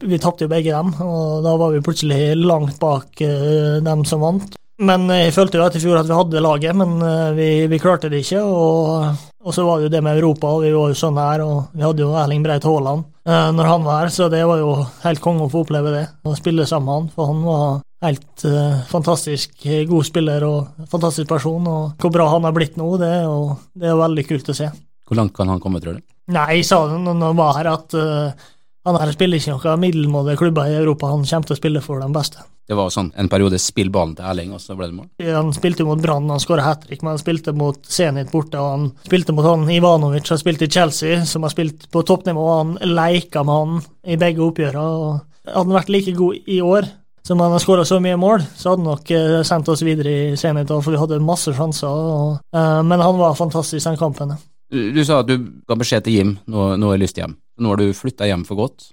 Vi 0.06 0.20
tapte 0.22 0.46
jo 0.46 0.52
begge 0.52 0.70
dem, 0.70 0.94
og 1.02 1.42
da 1.42 1.56
var 1.58 1.74
vi 1.74 1.82
plutselig 1.82 2.36
langt 2.38 2.78
bak 2.78 3.18
eh, 3.26 3.82
dem 3.82 4.06
som 4.06 4.22
vant. 4.22 4.54
Men 4.86 5.10
jeg 5.10 5.34
følte 5.34 5.58
jo 5.58 5.66
i 5.66 5.82
fjor 5.82 5.98
at 5.98 6.06
vi 6.06 6.20
hadde 6.20 6.44
laget, 6.44 6.78
men 6.78 7.00
vi, 7.34 7.48
vi 7.66 7.80
klarte 7.82 8.12
det 8.12 8.22
ikke. 8.22 8.44
Og, 8.44 9.26
og 9.46 9.54
så 9.54 9.62
var 9.66 9.78
det 9.78 9.86
jo 9.86 9.92
det 9.94 10.02
med 10.02 10.18
Europa, 10.18 10.50
vi 10.58 10.72
var 10.74 10.90
jo 10.90 10.98
sånn 10.98 11.18
her, 11.22 11.42
og 11.46 11.68
vi 11.72 11.84
hadde 11.86 12.02
jo 12.02 12.08
Erling 12.18 12.42
Breit 12.42 12.66
Haaland 12.66 13.04
eh, 13.26 13.50
når 13.54 13.68
han 13.70 13.84
var 13.86 14.00
her, 14.02 14.10
så 14.14 14.26
det 14.32 14.40
var 14.48 14.58
jo 14.58 14.72
helt 15.04 15.22
konge 15.22 15.46
å 15.46 15.52
få 15.52 15.62
oppleve 15.64 15.92
det, 15.94 16.04
å 16.26 16.34
spille 16.38 16.66
sammen 16.66 16.86
med 16.90 16.96
han, 16.98 17.12
for 17.14 17.30
han 17.30 17.44
var 17.46 17.78
helt 18.06 18.44
eh, 18.50 18.80
fantastisk 18.90 19.62
god 19.88 20.08
spiller 20.10 20.44
og 20.48 20.88
fantastisk 20.90 21.30
person, 21.30 21.70
og 21.70 22.02
hvor 22.02 22.12
bra 22.18 22.26
han 22.34 22.44
har 22.48 22.56
blitt 22.58 22.76
nå, 22.80 22.90
det, 23.00 23.12
er 23.20 23.24
jo- 23.30 23.56
det 23.78 23.88
er 23.92 24.02
veldig 24.02 24.26
kult 24.28 24.50
å 24.52 24.58
se. 24.58 24.68
Hvor 25.06 25.20
langt 25.20 25.32
kan 25.38 25.48
han 25.48 25.62
komme, 25.62 25.78
tror 25.80 26.00
du? 26.00 26.04
Nei, 26.34 26.56
jeg 26.58 26.66
sa 26.66 26.80
det 26.90 26.98
når 27.06 27.20
han 27.22 27.38
var 27.38 27.52
her, 27.60 27.68
at 27.76 27.94
eh, 27.94 28.46
han 28.86 28.98
her 29.00 29.14
spiller 29.14 29.40
ikke 29.40 29.56
noen 29.56 29.82
middelmådige 29.82 30.40
klubber 30.40 30.68
i 30.70 30.76
Europa, 30.78 31.10
han 31.10 31.24
kommer 31.26 31.48
til 31.48 31.56
å 31.56 31.58
spille 31.58 31.82
for 31.84 32.02
de 32.02 32.08
beste. 32.14 32.44
Det 32.66 32.74
var 32.74 32.90
sånn 32.90 33.12
en 33.14 33.28
periode 33.30 33.60
spill 33.62 33.92
ballen 33.94 34.16
til 34.18 34.26
Erling, 34.26 34.52
og 34.56 34.62
så 34.62 34.74
ble 34.78 34.88
det 34.90 34.96
mål. 34.96 35.06
Han 35.22 35.52
spilte 35.54 35.86
mot 35.86 36.00
Brann, 36.02 36.26
han 36.32 36.42
skåra 36.42 36.64
hat 36.66 36.82
trick, 36.86 37.04
men 37.04 37.14
han 37.14 37.22
spilte 37.22 37.54
mot 37.54 37.78
Zenit 37.86 38.32
borte, 38.32 38.58
og 38.58 38.72
han 38.72 38.88
spilte 39.06 39.34
mot 39.36 39.46
han 39.46 39.68
Ivanovic, 39.70 40.26
han 40.32 40.42
spilte 40.42 40.66
i 40.66 40.72
Chelsea, 40.74 41.20
som 41.30 41.46
har 41.46 41.54
spilt 41.54 41.86
på 41.94 42.02
toppnivå, 42.06 42.42
og 42.42 42.58
han 42.58 42.96
leika 42.96 43.44
med 43.46 43.60
han 43.60 43.82
i 44.06 44.18
begge 44.18 44.42
oppgjørene. 44.48 45.20
Hadde 45.46 45.62
han 45.62 45.78
vært 45.78 45.92
like 45.94 46.16
god 46.18 46.50
i 46.50 46.58
år 46.66 46.90
som 47.26 47.40
han 47.42 47.54
har 47.54 47.62
skåra 47.62 47.84
så 47.86 48.00
mye 48.02 48.18
mål, 48.18 48.42
så 48.54 48.72
hadde 48.72 48.84
han 48.84 48.90
nok 48.92 49.14
eh, 49.14 49.40
sendt 49.46 49.70
oss 49.70 49.82
videre 49.86 50.10
i 50.10 50.36
Zenit, 50.38 50.70
for 50.70 50.94
vi 50.94 51.00
hadde 51.00 51.22
masse 51.22 51.54
sjanser. 51.54 51.90
Og, 51.90 52.36
uh, 52.54 52.82
men 52.86 53.02
han 53.02 53.18
var 53.18 53.38
fantastisk 53.38 53.82
den 53.82 53.98
kampen. 53.98 54.36
Du, 54.70 54.78
du 54.94 55.02
sa 55.06 55.22
at 55.22 55.30
du 55.30 55.34
ga 55.66 55.78
beskjed 55.78 56.06
til 56.06 56.18
Jim, 56.18 56.36
nå, 56.50 56.72
nå 56.78 56.90
er 56.90 56.98
jeg 56.98 57.02
lyst 57.02 57.18
hjem. 57.18 57.34
Nå 57.56 57.72
har 57.72 57.80
du 57.80 57.96
flytta 57.96 58.28
hjem 58.28 58.44
for 58.48 58.60
godt. 58.60 58.90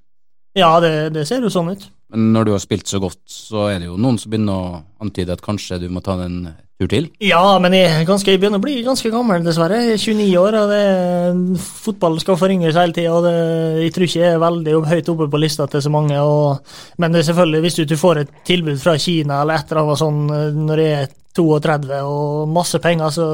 Ja, 0.58 0.78
det, 0.84 1.14
det 1.16 1.26
ser 1.28 1.44
jo 1.44 1.52
sånn 1.52 1.74
ut. 1.74 1.88
Men 2.14 2.30
når 2.36 2.46
du 2.46 2.52
har 2.54 2.62
spilt 2.62 2.90
så 2.90 3.00
godt, 3.02 3.24
så 3.30 3.72
er 3.72 3.80
det 3.82 3.88
jo 3.90 3.98
noen 3.98 4.20
som 4.22 4.30
begynner 4.30 4.54
å 4.54 4.82
antyde 5.02 5.34
at 5.34 5.42
kanskje 5.42 5.80
du 5.82 5.88
må 5.90 6.04
ta 6.06 6.14
en 6.22 6.44
tur 6.78 6.90
til. 6.92 7.08
Ja, 7.24 7.42
men 7.62 7.74
jeg, 7.74 8.06
ganske, 8.06 8.34
jeg 8.34 8.42
begynner 8.42 8.62
å 8.62 8.64
bli 8.64 8.76
ganske 8.86 9.10
gammel, 9.14 9.42
dessverre. 9.46 9.80
Jeg 9.82 9.98
er 9.98 10.04
29 10.04 10.28
år, 10.42 10.58
og 10.60 10.74
det, 10.74 11.58
fotball 11.64 12.20
skal 12.22 12.38
forringes 12.38 12.78
hele 12.78 12.96
tida. 12.96 13.34
Jeg 13.82 13.96
tror 13.96 14.08
ikke 14.08 14.22
jeg 14.22 14.36
er 14.36 14.44
veldig 14.44 14.78
høyt 14.92 15.12
oppe 15.14 15.30
på 15.34 15.42
lista 15.42 15.68
til 15.72 15.84
så 15.86 15.94
mange. 15.94 16.22
Og, 16.22 16.78
men 17.02 17.14
det 17.14 17.24
er 17.24 17.30
selvfølgelig, 17.32 17.64
hvis 17.66 17.80
du 17.80 17.84
du, 17.90 17.98
får 18.00 18.22
et 18.24 18.38
tilbud 18.46 18.80
fra 18.82 18.96
Kina 19.02 19.42
eller 19.42 19.60
et 19.60 19.74
eller 19.74 19.84
annet 19.84 20.02
sånn 20.02 20.24
eh, 20.38 20.64
når 20.70 20.84
jeg 20.84 21.02
er 21.02 21.12
32 21.34 22.00
og 22.06 22.50
masse 22.54 22.80
penger, 22.82 23.10
så 23.14 23.28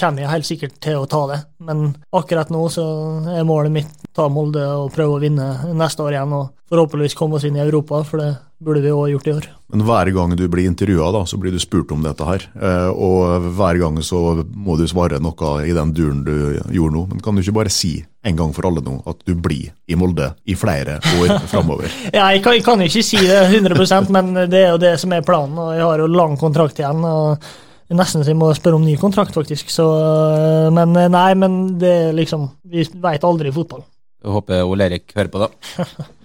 kommer 0.00 0.24
jeg 0.24 0.32
helt 0.32 0.48
sikkert 0.48 0.78
til 0.82 0.98
å 0.98 1.08
ta 1.10 1.22
det. 1.30 1.38
Men 1.62 1.92
akkurat 2.16 2.50
nå 2.50 2.64
så 2.72 2.84
er 3.30 3.46
målet 3.46 3.74
mitt 3.74 4.08
ta 4.16 4.26
Molde 4.32 4.64
og 4.80 4.92
prøve 4.94 5.18
å 5.18 5.22
vinne 5.22 5.48
neste 5.78 6.02
år 6.02 6.16
igjen. 6.16 6.34
Og 6.34 6.72
forhåpentligvis 6.72 7.16
komme 7.18 7.38
oss 7.38 7.46
inn 7.48 7.58
i 7.58 7.64
Europa, 7.64 8.02
for 8.06 8.22
det 8.22 8.32
burde 8.60 8.80
vi 8.82 8.90
òg 8.90 9.10
gjort 9.12 9.26
i 9.28 9.32
år. 9.36 9.44
Men 9.70 9.82
hver 9.86 10.08
gang 10.16 10.32
du 10.36 10.42
blir 10.50 10.66
intervjua, 10.66 11.12
da, 11.14 11.20
så 11.28 11.36
blir 11.38 11.52
du 11.54 11.58
spurt 11.62 11.92
om 11.94 12.02
dette 12.02 12.24
her. 12.26 12.46
Eh, 12.58 12.88
Og 12.90 13.44
hver 13.58 13.78
gang 13.78 13.98
så 14.02 14.42
må 14.56 14.76
du 14.80 14.86
svare 14.90 15.20
noe 15.22 15.50
i 15.68 15.74
den 15.76 15.92
duren 15.94 16.24
du 16.26 16.34
gjorde 16.74 16.94
nå. 16.96 17.02
Men 17.12 17.20
kan 17.22 17.36
du 17.36 17.42
ikke 17.44 17.54
bare 17.60 17.70
si 17.70 17.92
en 18.26 18.36
gang 18.36 18.50
for 18.56 18.66
alle 18.66 18.82
nå 18.82 18.96
at 19.06 19.22
du 19.28 19.34
blir 19.38 19.70
i 19.86 19.94
Molde 19.94 20.32
i 20.46 20.56
flere 20.58 20.98
år 21.20 21.36
framover? 21.52 21.86
Ja, 22.12 22.30
jeg 22.34 22.42
kan, 22.42 22.56
jeg 22.58 22.64
kan 22.66 22.82
ikke 22.82 23.04
si 23.06 23.20
det 23.22 23.38
100% 23.62 24.10
men 24.10 24.34
det 24.50 24.64
er 24.64 24.70
jo 24.74 24.82
det 24.82 24.94
som 25.00 25.12
er 25.14 25.22
planen. 25.22 25.56
og 25.58 25.74
Jeg 25.76 25.86
har 25.86 25.98
jo 26.02 26.10
lang 26.10 26.36
kontrakt 26.40 26.78
igjen. 26.82 27.04
og 27.04 27.38
Nesten 27.88 28.20
så 28.20 28.34
jeg 28.34 28.36
må 28.36 28.50
spørre 28.52 28.76
om 28.76 28.84
ny 28.84 28.96
kontrakt, 29.00 29.32
faktisk. 29.32 29.70
Så, 29.72 29.84
øh, 29.86 30.72
men 30.76 30.90
øh, 30.96 31.06
nei, 31.08 31.30
men 31.34 31.78
det 31.80 31.88
er 32.08 32.12
liksom 32.12 32.50
Vi 32.68 32.84
veit 33.00 33.24
aldri 33.24 33.48
i 33.48 33.54
fotball. 33.54 33.86
Jeg 34.24 34.32
håper 34.34 34.66
Ole 34.66 34.84
Erik 34.90 35.12
hører 35.16 35.30
på, 35.32 35.38
da. 35.46 35.48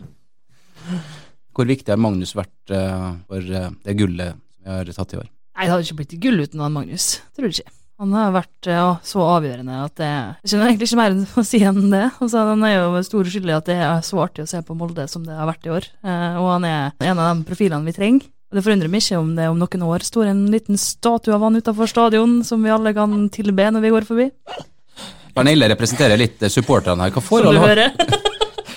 Hvor 1.54 1.70
viktig 1.70 1.94
har 1.94 2.02
Magnus 2.02 2.34
vært 2.38 2.74
eh, 2.74 3.08
for 3.30 3.54
eh, 3.62 3.70
det 3.86 3.98
gullet 4.00 4.42
vi 4.63 4.72
har 4.72 4.92
tatt 4.96 5.13
i 5.13 5.20
år? 5.20 5.30
Nei, 5.54 5.66
det 5.68 5.72
hadde 5.74 5.86
ikke 5.86 6.02
blitt 6.02 6.20
gull 6.24 6.44
uten 6.44 6.62
han 6.63 6.74
Magnus. 6.74 7.16
Tror 7.36 7.50
du 7.50 7.54
ikke. 7.54 7.74
Han 8.02 8.13
har 8.18 8.32
vært 8.34 8.68
ja, 8.68 8.86
så 9.06 9.22
avgjørende 9.22 9.76
at 9.86 9.94
det 10.02 10.10
Jeg 10.10 10.50
skjønner 10.50 10.72
egentlig 10.72 10.88
ikke 10.89 10.98
mer 11.00 11.13
å 11.38 11.44
si 11.46 11.60
enn 11.63 11.92
det. 11.92 12.06
Altså, 12.18 12.46
han 12.50 12.66
er 12.66 12.74
jo 12.80 13.04
stor 13.06 13.30
skyldig 13.30 13.54
at 13.56 13.70
det 13.70 13.78
er 13.78 14.02
så 14.06 14.24
artig 14.24 14.44
å 14.44 14.50
se 14.50 14.60
på 14.66 14.76
Molde 14.78 15.06
som 15.12 15.28
det 15.28 15.38
har 15.38 15.48
vært 15.48 15.70
i 15.70 15.74
år. 15.76 15.88
Eh, 16.02 16.39
og 16.42 16.50
han 16.56 16.66
er 16.68 17.06
en 17.06 17.22
av 17.22 17.30
de 17.30 17.46
profilene 17.48 17.86
vi 17.86 17.96
trenger. 17.96 18.26
Og 18.50 18.58
Det 18.58 18.66
forundrer 18.66 18.92
meg 18.92 19.06
ikke 19.06 19.22
om 19.22 19.30
det 19.38 19.48
om 19.50 19.62
noen 19.62 19.86
år 19.88 20.06
står 20.06 20.30
en 20.30 20.44
liten 20.54 20.78
statue 20.78 21.34
av 21.34 21.46
han 21.46 21.58
utenfor 21.58 21.89
stadion 21.89 22.36
som 22.46 22.66
vi 22.66 22.74
alle 22.74 22.94
kan 22.98 23.16
tilbe 23.34 23.70
når 23.74 23.86
vi 23.86 23.94
går 23.94 24.10
forbi. 24.10 24.28
Pernille 25.34 25.70
representerer 25.72 26.18
litt 26.18 26.42
eh, 26.42 26.54
supporterne 26.54 27.06
her. 27.08 27.13
Hva 27.13 27.24
forhold 27.24 27.62
har, 27.62 27.86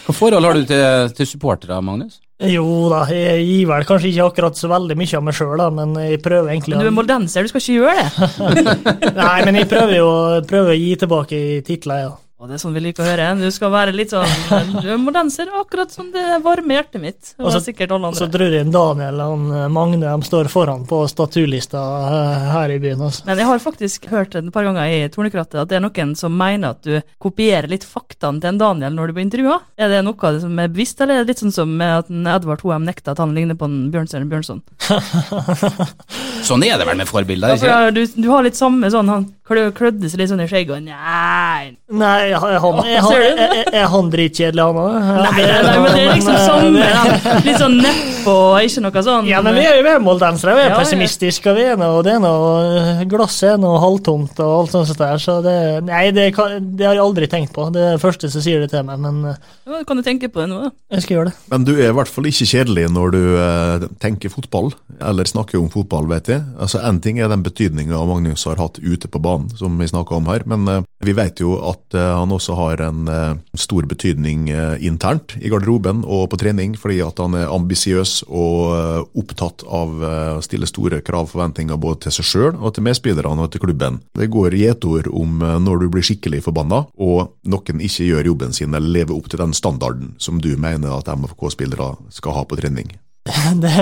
hva 0.07 0.15
forhold 0.17 0.49
har 0.49 0.61
du 0.61 0.69
til, 0.69 0.87
til 1.17 1.33
supportere, 1.33 1.81
Magnus? 1.85 2.21
Jo 2.37 2.65
da, 2.93 2.99
jeg 3.09 3.45
gir 3.47 3.69
vel 3.71 3.87
kanskje 3.89 4.11
ikke 4.11 4.25
akkurat 4.29 4.59
så 4.61 4.69
veldig 4.69 4.97
mye 5.01 5.17
av 5.17 5.23
meg 5.25 5.37
sjøl, 5.39 5.63
men 5.73 5.95
jeg 6.03 6.21
prøver 6.21 6.53
egentlig 6.53 6.77
å... 6.77 6.83
du 6.85 6.91
er 6.91 6.93
moldenser, 6.93 7.47
du 7.47 7.49
skal 7.49 7.63
ikke 7.63 7.77
gjøre 7.79 8.05
det. 8.05 9.15
Nei, 9.23 9.39
men 9.49 9.57
jeg 9.63 9.71
prøver 9.71 9.95
jo 9.97 10.11
prøver 10.45 10.75
å 10.75 10.77
gi 10.77 10.91
tilbake 11.01 11.41
i 11.41 11.59
titler, 11.65 12.03
ja. 12.05 12.13
Og 12.37 12.51
det 12.51 12.59
er 12.59 12.61
sånn 12.61 12.75
vi 12.77 12.83
liker 12.85 13.01
å 13.01 13.07
høre. 13.09 13.27
Du 13.41 13.47
skal 13.49 13.71
være 13.73 13.95
litt 13.97 14.11
sånn 14.13 14.75
Du 14.85 14.91
må 15.01 15.13
danse 15.15 15.47
akkurat 15.57 15.89
som 15.89 16.11
det 16.13 16.25
varme 16.45 16.75
hjertet 16.77 17.01
mitt. 17.01 17.31
Og, 17.39 17.47
Og 17.47 17.53
så- 17.55 17.63
sikkert 17.65 17.95
alle 17.97 18.11
Så 18.13 18.29
tror 18.29 18.53
jeg 18.53 18.69
Daniel 18.71 19.23
og 19.25 19.31
han, 19.33 19.73
Magne 19.73 20.01
de 20.05 20.27
står 20.29 20.51
foran 20.53 20.85
på 20.87 20.99
statulista 21.09 21.81
øh, 21.81 22.51
her 22.53 22.75
i 22.75 22.79
byen. 22.79 23.01
Også. 23.09 23.25
Men 23.25 23.39
jeg 23.41 23.47
har 23.47 23.59
faktisk 23.59 24.07
hørt 24.13 24.37
et 24.37 24.53
par 24.53 24.65
ganger 24.69 24.85
i 24.85 25.09
Tornekrattet 25.09 25.63
at 25.63 25.69
det 25.69 25.79
er 25.79 25.81
noen 25.87 26.15
som 26.15 26.37
mener 26.37 26.77
at 26.77 26.83
du 26.83 27.01
kopierer 27.19 27.71
litt 27.73 27.85
faktaene 27.89 28.39
til 28.43 28.53
en 28.53 28.59
Daniel 28.59 28.93
når 28.93 29.07
du 29.07 29.13
blir 29.17 29.25
intervjua. 29.31 29.61
Er 29.79 29.89
det 29.89 30.05
noe 30.05 30.21
av 30.21 30.37
det 30.37 30.43
som 30.45 30.59
er 30.59 30.69
bevisst, 30.69 31.01
eller 31.01 31.15
er 31.15 31.25
det 31.25 31.33
litt 31.33 31.41
sånn 31.41 31.57
som 31.57 31.81
at 31.81 32.11
en 32.13 32.27
Edvard 32.27 32.61
Hoem 32.61 32.85
nekta 32.85 33.17
at 33.17 33.19
han 33.25 33.33
ligner 33.35 33.57
på 33.57 33.65
en 33.65 33.91
Bjørnstjerne 33.91 34.29
Bjørnson? 34.29 34.61
Sånn 36.47 36.63
er 36.69 36.77
det 36.77 36.85
vel 36.87 37.01
med 37.01 37.09
forbilder, 37.09 37.57
ikke 37.57 37.65
sant? 37.65 37.73
ikke? 37.73 37.81
ja, 37.81 37.91
du, 37.97 38.23
du 38.29 38.29
har 38.31 38.45
litt 38.45 38.59
samme 38.59 38.93
sånn 38.93 39.09
Han 39.09 39.27
klø- 39.49 39.71
klødde 39.77 40.11
seg 40.11 40.21
litt 40.21 40.31
sånn 40.33 40.43
i 40.45 40.49
skjegget 40.51 40.83
nei 40.87 41.77
Nei, 41.87 42.33
han, 42.35 42.81
er 42.91 43.87
han, 43.87 44.09
dritkjedelig, 44.11 44.63
han 44.67 44.79
òg? 44.81 44.97
Nei, 44.97 45.31
nei, 45.39 45.59
nei, 45.63 45.75
men 45.85 45.93
det 45.95 46.01
er 46.03 46.17
liksom 46.17 46.39
samme. 46.43 46.83
da. 46.83 47.35
Litt 47.47 47.61
sånn 47.61 47.77
nedpå, 47.79 48.35
ikke 48.67 48.83
noe 48.83 49.03
sånn 49.07 49.29
Ja, 49.31 49.39
men 49.45 49.55
vi 49.55 49.63
er 49.69 49.79
jo 49.79 49.85
med 49.87 50.03
moldensere. 50.03 50.57
Vi 50.59 50.65
er 50.67 50.75
pessimistiske, 50.75 51.53
og 51.53 51.61
vi 51.61 51.67
er 51.71 51.79
noe, 51.79 52.01
det 52.07 52.17
er 52.17 52.23
noe 52.25 53.07
Glasset 53.11 53.53
er 53.53 53.61
noe 53.63 53.79
halvtomt 53.83 54.41
og 54.43 54.55
alt 54.57 54.75
sånt 54.75 54.99
der, 54.99 55.23
så 55.23 55.39
det 55.45 55.55
Nei, 55.87 56.09
det, 56.17 56.33
det 56.35 56.89
har 56.89 56.97
jeg 56.99 57.05
aldri 57.05 57.29
tenkt 57.31 57.55
på. 57.55 57.69
Det 57.75 57.83
er 57.83 57.95
det 57.97 58.03
første 58.03 58.31
som 58.33 58.43
sier 58.43 58.65
det 58.65 58.73
til 58.75 58.83
meg, 58.89 58.99
men 59.03 59.23
eh, 59.31 59.39
Ja, 59.67 59.83
Kan 59.87 60.01
du 60.01 60.05
tenke 60.07 60.31
på 60.33 60.43
det 60.43 60.49
nå, 60.51 60.65
da? 60.67 60.73
jeg 60.97 61.05
skal 61.07 61.17
gjøre 61.19 61.31
det. 61.31 61.37
Men 61.53 61.67
du 61.69 61.73
er 61.77 61.91
i 61.93 61.95
hvert 61.97 62.11
fall 62.11 62.27
ikke 62.31 62.47
kjedelig 62.51 62.87
når 62.97 63.15
du 63.15 63.21
uh, 63.37 63.87
tenker 64.03 64.33
fotball, 64.33 64.73
eller 65.03 65.29
snakker 65.29 65.59
om 65.61 65.69
fotball, 65.73 66.07
vet 66.11 66.31
jeg. 66.35 66.43
Altså, 66.59 66.81
En 66.87 66.99
ting 67.05 67.19
er 67.23 67.31
den 67.31 67.43
betydninga 67.47 67.99
Magnus 68.09 68.47
har 68.49 68.59
hatt 68.63 68.79
ute 68.83 69.11
på 69.11 69.21
banen, 69.23 69.36
som 69.57 69.79
vi 69.79 69.89
snakka 69.89 70.17
om 70.17 70.29
her, 70.31 70.45
men 70.49 70.69
eh, 70.69 70.83
vi 71.05 71.15
vet 71.17 71.41
jo 71.43 71.57
at 71.69 71.95
eh, 71.97 72.13
han 72.19 72.33
også 72.33 72.57
har 72.59 72.83
en 72.87 73.11
eh, 73.13 73.37
stor 73.59 73.87
betydning 73.89 74.49
internt 74.85 75.35
i 75.41 75.51
garderoben 75.53 76.03
og 76.05 76.29
på 76.33 76.39
trening, 76.41 76.77
fordi 76.79 76.99
at 77.05 77.21
han 77.23 77.37
er 77.39 77.53
ambisiøs 77.53 78.27
og 78.27 79.17
opptatt 79.19 79.65
av 79.67 80.03
å 80.07 80.43
stille 80.45 80.69
store 80.69 81.01
krav 81.05 81.27
og 81.27 81.33
forventninger 81.33 81.79
både 81.81 82.07
til 82.07 82.17
seg 82.19 82.29
sjøl 82.29 82.59
og 82.59 82.75
til 82.77 82.87
medspillerne 82.87 83.47
og 83.47 83.53
til 83.53 83.63
klubben. 83.65 83.99
Det 84.17 84.29
går 84.33 84.57
gjetord 84.59 85.09
om 85.11 85.41
når 85.65 85.83
du 85.83 85.89
blir 85.93 86.07
skikkelig 86.07 86.43
forbanna, 86.47 86.85
og 86.97 87.35
noen 87.49 87.83
ikke 87.85 88.09
gjør 88.11 88.31
jobben 88.33 88.55
sin 88.57 88.77
eller 88.77 88.93
lever 89.01 89.17
opp 89.17 89.31
til 89.33 89.43
den 89.43 89.57
standarden 89.57 90.15
som 90.23 90.41
du 90.43 90.53
mener 90.61 90.95
at 90.95 91.11
MFK-spillere 91.11 91.95
skal 92.15 92.39
ha 92.39 92.47
på 92.47 92.61
trening. 92.61 92.95
det, 93.63 93.73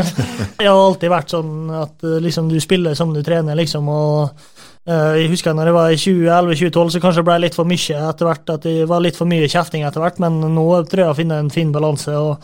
det 0.58 0.66
har 0.66 0.78
alltid 0.78 1.12
vært 1.12 1.34
sånn 1.34 1.70
at 1.76 2.04
liksom, 2.24 2.48
du 2.48 2.56
spiller 2.62 2.96
som 2.96 3.12
du 3.14 3.20
trener, 3.24 3.56
liksom. 3.58 3.88
og 3.92 4.46
jeg 4.84 5.30
husker 5.32 5.54
når 5.56 5.70
jeg 5.70 5.76
var 5.76 5.92
i 5.92 6.00
2011-2012, 6.00 6.90
så 6.92 7.00
kanskje 7.00 7.22
det 7.22 7.28
ble 7.30 7.38
litt 7.40 7.56
for 7.56 7.68
mye 7.68 8.02
etter 8.10 8.28
hvert. 8.28 8.50
At 8.52 8.66
det 8.66 8.74
var 8.90 9.00
litt 9.04 9.16
for 9.16 9.30
mye 9.30 9.48
kjefting 9.48 9.86
etter 9.86 10.04
hvert, 10.04 10.20
men 10.20 10.36
nå 10.52 10.66
tror 10.90 11.06
jeg 11.06 11.14
å 11.14 11.16
finne 11.16 11.40
en 11.40 11.50
fin 11.52 11.72
balanse. 11.72 12.12
og 12.12 12.36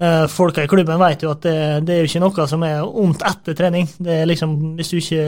uh, 0.00 0.24
Folka 0.32 0.64
i 0.64 0.70
klubben 0.72 1.00
vet 1.02 1.26
jo 1.26 1.34
at 1.34 1.44
det, 1.44 1.58
det, 1.84 1.94
er 1.94 2.02
jo 2.02 2.10
ikke 2.10 2.24
noe 2.24 2.48
som 2.48 2.64
er 2.64 2.80
ondt 2.80 3.24
etter 3.28 3.58
trening. 3.58 3.90
Det 4.00 4.22
er 4.22 4.30
liksom, 4.30 4.56
Hvis 4.78 4.94
du 4.94 4.98
ikke 5.02 5.26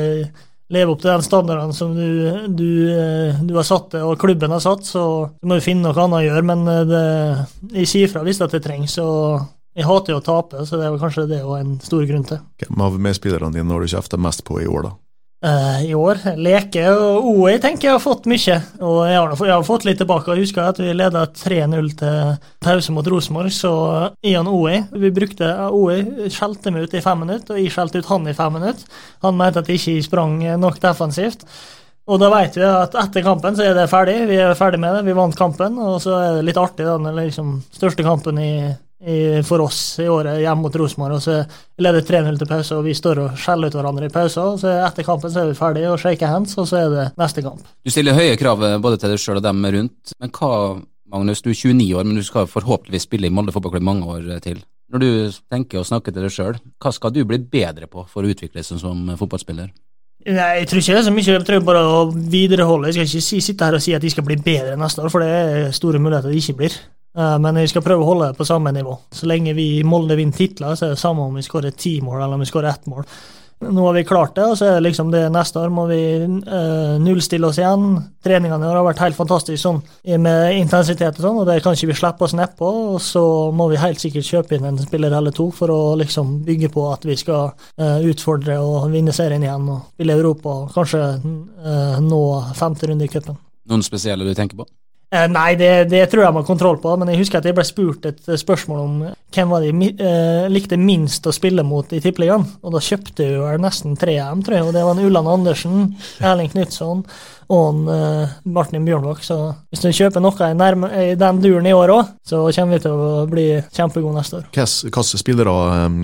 lever 0.73 0.95
opp 0.95 1.03
til 1.03 1.13
den 1.13 1.27
standarden 1.27 1.75
som 1.77 1.93
du, 1.93 2.09
du, 2.49 2.71
du 3.45 3.53
har 3.59 3.69
satt 3.69 3.93
det, 3.93 4.01
og 4.01 4.17
klubben 4.19 4.57
har 4.57 4.65
satt, 4.65 4.89
så 4.89 5.05
må 5.45 5.59
du 5.59 5.67
finne 5.67 5.85
noe 5.85 6.07
annet 6.07 6.23
å 6.23 6.25
gjøre. 6.31 6.47
Men 6.49 6.65
det, 6.89 7.05
jeg 7.83 7.93
sier 7.93 8.15
fra 8.15 8.25
hvis 8.25 8.41
det 8.41 8.65
trengs. 8.65 8.97
og 9.05 9.45
jeg 9.75 9.89
hater 9.89 10.15
jo 10.15 10.21
å 10.21 10.25
tape, 10.25 10.65
så 10.65 10.79
det 10.79 10.87
er 10.87 11.01
kanskje 11.03 11.27
det 11.27 11.41
er 11.43 11.55
en 11.59 11.79
stor 11.83 12.05
grunn 12.07 12.25
til. 12.29 12.39
Hvem 12.63 12.83
av 12.87 12.99
medspillerne 13.03 13.51
dine 13.57 13.75
har 13.75 13.83
du 13.83 13.91
kjefta 13.91 14.21
mest 14.23 14.45
på 14.47 14.61
i 14.63 14.69
år, 14.71 14.87
da? 14.87 14.93
Uh, 15.45 15.83
I 15.85 15.91
år? 15.93 16.23
Leke 16.41 16.87
og 16.95 17.27
OE 17.29 17.59
tenker 17.61 17.91
jeg 17.91 17.97
har 17.99 18.01
fått 18.01 18.25
mye, 18.31 18.55
og 18.81 19.01
jeg 19.05 19.19
har, 19.19 19.33
jeg 19.35 19.53
har 19.53 19.67
fått 19.67 19.85
litt 19.85 19.99
tilbake. 20.01 20.33
Jeg 20.33 20.47
husker 20.47 20.71
at 20.71 20.81
vi 20.81 20.95
leda 20.97 21.27
3-0 21.37 21.91
til 22.01 22.31
pause 22.65 22.95
mot 22.97 23.11
Rosenborg, 23.13 23.53
så 23.53 23.75
Ian 24.25 24.49
OE 24.49 24.87
Vi 24.95 25.13
brukte 25.13 25.51
OE 25.69 26.31
skjelte 26.33 26.73
meg 26.73 26.87
ut 26.87 26.97
i 26.97 27.05
fem 27.05 27.21
minutter, 27.27 27.53
og 27.53 27.61
jeg 27.61 27.75
skjelte 27.75 28.01
ut 28.01 28.09
han 28.09 28.31
i 28.31 28.37
fem 28.37 28.57
minutter. 28.57 29.01
Han 29.27 29.37
mente 29.37 29.61
at 29.61 29.69
jeg 29.69 29.83
ikke 29.83 30.07
sprang 30.09 30.39
nok 30.63 30.81
defensivt. 30.81 31.45
Og 32.05 32.21
da 32.21 32.29
vet 32.33 32.57
vi 32.59 32.65
at 32.69 32.97
etter 33.01 33.25
kampen 33.25 33.57
så 33.57 33.65
er 33.65 33.77
det 33.77 33.87
ferdig. 33.93 34.17
Vi 34.29 34.37
er 34.41 34.57
ferdig 34.59 34.81
med 34.81 34.99
det. 34.99 35.05
Vi 35.07 35.17
vant 35.17 35.37
kampen, 35.37 35.79
og 35.81 36.01
så 36.05 36.19
er 36.21 36.35
det 36.39 36.49
litt 36.51 36.61
artig. 36.61 36.85
Den 36.85 37.09
liksom, 37.17 37.55
største 37.73 38.05
kampen 38.05 38.41
i 38.41 38.53
i, 39.07 39.43
for 39.47 39.63
oss 39.65 39.99
i 40.03 40.09
året 40.09 40.41
hjemme 40.41 40.65
mot 40.65 40.77
Rosenborg. 40.81 41.19
og 41.19 41.23
så 41.23 41.37
leder 41.81 42.05
3-0 42.07 42.39
til 42.41 42.51
pause, 42.51 42.79
og 42.79 42.87
vi 42.87 42.95
står 42.97 43.21
og 43.23 43.39
skjeller 43.41 43.71
ut 43.71 43.77
hverandre 43.79 44.09
i 44.09 44.13
pausen. 44.15 44.59
så 44.61 44.73
Etter 44.87 45.07
kampen 45.07 45.33
så 45.33 45.43
er 45.43 45.53
vi 45.53 45.59
ferdige 45.59 45.93
og 45.93 46.01
shaker 46.01 46.33
hands, 46.33 46.57
og 46.59 46.69
så 46.71 46.81
er 46.81 46.93
det 46.93 47.07
neste 47.21 47.45
kamp. 47.45 47.63
Du 47.85 47.93
stiller 47.93 48.17
høye 48.17 48.37
krav 48.41 48.63
eh, 48.65 48.79
både 48.83 49.01
til 49.01 49.15
deg 49.15 49.23
sjøl 49.23 49.41
og 49.41 49.47
dem 49.47 49.65
rundt. 49.77 50.15
Men 50.21 50.35
hva, 50.35 50.53
Magnus, 51.15 51.45
du 51.45 51.51
er 51.53 51.59
29 51.61 51.91
år, 51.99 52.09
men 52.09 52.21
du 52.21 52.27
skal 52.27 52.51
forhåpentligvis 52.51 53.09
spille 53.09 53.29
i 53.29 53.35
Molde 53.35 53.55
fotballklubb 53.55 53.87
mange 53.87 54.09
år 54.17 54.31
eh, 54.37 54.43
til. 54.45 54.63
Når 54.95 55.03
du 55.03 55.11
tenker 55.51 55.81
å 55.81 55.87
snakke 55.87 56.13
til 56.13 56.25
deg 56.25 56.33
sjøl, 56.33 56.61
hva 56.83 56.93
skal 56.95 57.13
du 57.15 57.25
bli 57.29 57.41
bedre 57.41 57.89
på 57.91 58.05
for 58.09 58.25
å 58.25 58.31
utvikle 58.31 58.63
seg 58.63 58.83
som 58.83 59.09
fotballspiller? 59.19 59.73
Nei, 60.25 60.61
Jeg 60.63 60.69
tror 60.71 60.81
ikke 60.81 60.95
det 60.95 61.01
er 61.03 61.07
så 61.09 61.13
mye. 61.13 61.27
Jeg 61.27 61.45
tror 61.45 61.65
bare 61.67 61.81
å 61.85 62.05
videreholde. 62.13 62.89
Jeg 62.89 63.09
skal 63.09 63.21
ikke 63.21 63.47
sitte 63.49 63.67
her 63.69 63.77
og 63.77 63.83
si 63.85 63.93
at 63.97 64.05
de 64.05 64.13
skal 64.13 64.25
bli 64.25 64.39
bedre 64.41 64.77
neste 64.81 65.03
år, 65.05 65.13
for 65.13 65.25
det 65.25 65.29
er 65.29 65.75
store 65.77 66.01
muligheter 66.01 66.33
de 66.33 66.41
ikke 66.41 66.57
blir. 66.63 66.77
Eh, 67.19 67.39
men 67.39 67.63
vi 67.63 67.69
skal 67.71 67.85
prøve 67.85 68.03
å 68.03 68.11
holde 68.11 68.33
det 68.33 68.39
på 68.39 68.49
samme 68.49 68.73
nivå. 68.75 68.97
Så 69.15 69.31
lenge 69.31 69.55
vi 69.55 69.71
i 69.79 69.87
Molde 69.87 70.19
vinner 70.19 70.37
titler, 70.37 70.75
så 70.75 70.89
er 70.89 70.97
det 70.97 71.03
samme 71.03 71.29
om 71.29 71.39
vi 71.39 71.47
skårer 71.47 71.77
ti 71.79 72.01
mål 72.03 72.21
eller 72.21 72.39
om 72.39 72.45
vi 72.45 72.51
skårer 72.51 72.73
ett 72.75 72.87
mål. 72.91 73.07
Nå 73.65 73.87
har 73.87 73.95
vi 73.95 74.05
klart 74.05 74.35
det, 74.35 74.45
og 74.45 74.59
så 74.59 74.67
er 74.67 74.75
det 74.75 74.89
liksom 74.89 75.13
det 75.13 75.23
neste 75.33 75.61
år 75.63 75.71
må 75.73 75.87
vi 75.89 76.01
uh, 76.27 76.97
nullstille 77.01 77.47
oss 77.49 77.61
igjen. 77.63 77.95
Treningene 78.27 78.67
har 78.67 78.83
vært 78.85 79.01
helt 79.01 79.17
fantastiske 79.17 79.63
sånn, 79.63 79.79
med 80.21 80.59
intensitet 80.59 81.21
og 81.21 81.23
sånn, 81.23 81.39
og 81.41 81.49
det 81.49 81.61
kan 81.65 81.79
ikke 81.79 81.93
vi 81.93 81.97
slippe 81.97 82.27
oss 82.27 82.35
nedpå. 82.37 82.73
Og 82.97 83.01
så 83.01 83.23
må 83.57 83.71
vi 83.71 83.81
helt 83.81 84.03
sikkert 84.03 84.29
kjøpe 84.29 84.59
inn 84.59 84.69
en 84.69 84.83
spiller 84.83 85.15
eller 85.17 85.33
to 85.33 85.49
for 85.55 85.73
å 85.73 85.81
liksom 86.03 86.41
bygge 86.45 86.73
på 86.75 86.89
at 86.91 87.09
vi 87.09 87.17
skal 87.21 87.55
uh, 87.55 87.99
utfordre 88.05 88.59
og 88.61 88.91
vinne 88.93 89.15
serien 89.17 89.47
igjen 89.47 89.71
og 89.71 89.95
spille 89.95 90.19
Europa 90.19 90.59
og 90.65 90.75
kanskje 90.75 91.05
uh, 91.23 91.99
nå 92.05 92.25
femte 92.59 92.91
runde 92.91 93.07
i 93.07 93.13
cupen. 93.15 93.39
Noen 93.71 93.87
spesielle 93.87 94.27
du 94.27 94.35
tenker 94.37 94.61
på? 94.61 94.69
Eh, 95.15 95.29
nei, 95.31 95.55
det, 95.55 95.85
det, 95.93 96.07
tror 96.11 96.25
jeg 96.25 96.35
man 96.35 96.43
har 96.43 96.49
kontroll 96.49 96.81
på, 96.83 96.95
men 96.99 97.13
jeg 97.13 97.21
husker 97.21 97.39
at 97.39 97.47
jeg 97.47 97.55
ble 97.55 97.65
spurt 97.67 98.07
et 98.09 98.25
eh, 98.27 98.41
spørsmål 98.41 98.81
om 98.83 98.97
hvem 99.35 99.53
var 99.53 99.63
de 99.63 99.91
eh, 99.93 100.47
likte 100.51 100.79
minst 100.81 101.27
å 101.31 101.35
spille 101.35 101.63
mot 101.67 101.93
i 101.95 102.01
Tippeligaen. 102.03 102.47
Og 102.65 102.75
da 102.75 102.83
kjøpte 102.83 103.27
jeg 103.27 103.37
jo 103.37 103.53
nesten 103.63 103.95
tre 104.01 104.17
av 104.19 104.33
dem, 104.33 104.43
tror 104.47 104.59
jeg. 104.59 104.67
Og 104.67 104.75
det 104.75 104.83
var 104.83 104.97
en 104.97 105.07
Ulland 105.07 105.31
Andersen, 105.31 105.87
Erling 106.19 106.51
Knutson 106.51 107.05
og 107.45 107.65
en, 107.69 107.81
uh, 107.91 108.35
Martin 108.49 108.87
Bjørnbakk. 108.87 109.21
Så 109.27 109.37
hvis 109.69 109.85
du 109.85 109.91
kjøper 109.93 110.23
noe 110.25 110.49
i, 110.49 110.57
nærme, 110.57 110.89
i 110.97 111.17
den 111.21 111.43
duren 111.45 111.69
i 111.69 111.75
år 111.77 111.93
òg, 111.93 112.15
så 112.25 112.41
kommer 112.57 112.79
vi 112.79 112.85
til 112.87 112.95
å 113.05 113.27
bli 113.31 113.45
kjempegode 113.69 114.17
neste 114.17 114.41
år. 114.41 114.49
Hvilke 114.55 115.05
spillere 115.21 115.55
um, 115.85 116.01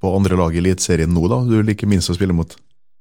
på 0.00 0.14
andre 0.16 0.40
lag 0.40 0.56
i 0.56 0.62
Eliteserien 0.62 1.12
nå, 1.12 1.28
da, 1.30 1.42
du 1.44 1.60
liker 1.60 1.90
minst 1.90 2.10
å 2.10 2.16
spille 2.16 2.34
mot? 2.34 2.56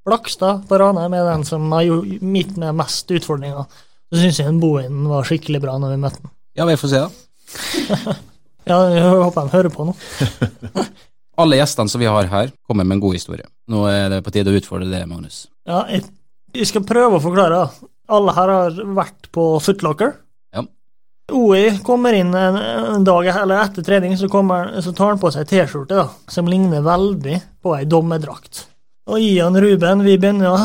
Blakstad 0.08 0.68
på 0.68 0.78
Ranheim 0.80 1.16
er 1.16 1.26
den 1.32 1.48
som 1.48 1.72
har 1.74 1.88
mitt 2.24 2.54
med 2.60 2.76
mest 2.78 3.10
utfordringer. 3.12 3.66
Så 4.08 4.22
syns 4.22 4.40
jeg 4.40 4.60
Bohin 4.62 5.04
var 5.10 5.28
skikkelig 5.28 5.62
bra 5.64 5.76
når 5.82 5.96
vi 5.96 6.02
møtte 6.06 6.24
den. 6.24 6.32
Ja, 6.58 6.66
vi 6.70 6.78
får 6.80 6.94
se, 6.94 7.02
da. 7.04 7.10
ja, 8.72 8.78
jeg 8.94 9.04
håper 9.04 9.48
de 9.48 9.54
hører 9.54 9.74
på 9.74 9.88
nå. 9.90 9.96
Alle 11.42 11.60
gjestene 11.60 11.92
som 11.92 12.02
vi 12.02 12.08
har 12.10 12.30
her, 12.32 12.54
kommer 12.66 12.88
med 12.88 12.98
en 12.98 13.04
god 13.04 13.18
historie. 13.20 13.46
Nå 13.70 13.84
er 13.92 14.08
det 14.16 14.24
på 14.26 14.34
tide 14.34 14.50
å 14.50 14.58
utfordre 14.58 14.88
det, 14.90 15.04
Magnus. 15.10 15.44
Ja, 15.70 15.84
jeg, 15.92 16.08
jeg 16.56 16.70
skal 16.72 16.88
prøve 16.88 17.20
å 17.20 17.24
forklare. 17.24 17.68
Alle 18.10 18.34
her 18.34 18.54
har 18.54 18.80
vært 18.98 19.30
på 19.36 19.46
Footlocker. 19.62 20.16
Ja. 20.56 20.64
OI 21.36 21.76
kommer 21.86 22.16
inn 22.16 22.32
en, 22.32 22.58
en 22.58 23.06
dag 23.06 23.28
eller 23.36 23.60
etter 23.60 23.86
trening, 23.86 24.16
så, 24.18 24.32
kommer, 24.32 24.72
så 24.82 24.96
tar 24.96 25.14
han 25.14 25.22
på 25.22 25.30
seg 25.36 25.46
T-skjorte 25.52 26.08
som 26.32 26.50
ligner 26.50 26.86
veldig 26.86 27.38
på 27.62 27.76
ei 27.78 27.84
dommerdrakt. 27.86 28.64
Og 29.08 29.24
Ian 29.24 29.56
Ruben, 29.56 30.02
vi 30.04 30.18
begynner 30.20 30.52
å 30.52 30.58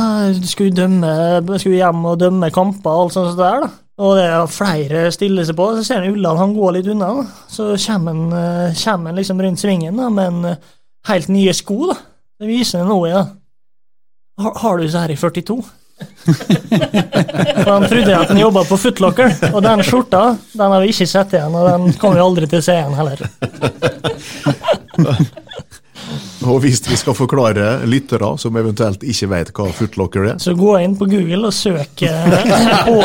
skulle, 0.42 0.74
dømme, 0.74 1.10
skulle 1.62 1.78
hjem 1.78 2.00
og 2.10 2.18
dømme 2.18 2.50
kamper 2.54 2.90
og 2.90 3.04
alt 3.04 3.14
sånt 3.14 3.38
der. 3.38 3.66
da. 3.66 3.68
Og 4.02 4.16
det 4.18 4.24
er 4.26 4.48
flere 4.50 5.02
stiller 5.14 5.46
seg 5.46 5.56
på. 5.58 5.68
Så 5.76 5.84
ser 5.86 6.02
han 6.02 6.14
Ulland 6.16 6.40
han 6.40 6.56
går 6.56 6.78
litt 6.78 6.88
unna. 6.90 7.12
da. 7.20 7.24
Så 7.52 7.62
kommer 7.86 8.16
han, 8.16 8.32
eh, 9.12 9.12
liksom 9.20 9.42
rundt 9.42 9.62
svingen 9.62 10.00
da, 10.00 10.08
med 10.10 10.26
en 10.26 10.44
eh, 10.50 10.56
helt 11.08 11.28
nye 11.30 11.54
sko. 11.54 11.92
da. 11.92 11.96
Det 12.40 12.50
viser 12.50 12.82
han 12.82 12.90
nå, 12.90 12.98
ja. 13.06 13.22
Har, 14.42 14.58
har 14.58 14.78
du 14.78 14.88
så 14.90 15.04
her 15.04 15.14
i 15.14 15.16
42? 15.16 15.62
For 17.62 17.70
han 17.70 17.86
trodde 17.86 18.16
at 18.16 18.32
han 18.32 18.40
jobba 18.40 18.64
på 18.66 18.78
Footlocker, 18.80 19.36
og 19.52 19.62
den 19.62 19.84
skjorta 19.86 20.22
den 20.56 20.72
har 20.72 20.82
vi 20.82 20.90
ikke 20.90 21.06
sett 21.06 21.36
igjen, 21.36 21.54
og 21.54 21.68
den 21.68 21.94
kommer 22.00 22.18
vi 22.18 22.24
aldri 22.24 22.48
til 22.50 22.58
å 22.58 22.66
se 22.66 22.74
igjen 22.74 22.98
heller. 22.98 23.22
Og 26.48 26.62
hvis 26.64 26.82
vi 26.88 26.96
skal 26.98 27.16
forklare 27.16 27.66
lyttere 27.88 28.32
som 28.40 28.56
eventuelt 28.58 29.04
ikke 29.06 29.28
vet 29.30 29.50
hva 29.56 29.68
footlocker 29.76 30.28
er 30.32 30.40
Så 30.42 30.54
gå 30.58 30.74
inn 30.82 30.96
på 30.98 31.08
Google 31.10 31.50
og 31.50 31.54
søk 31.54 32.04
eh, 32.06 32.38
på, 32.88 32.96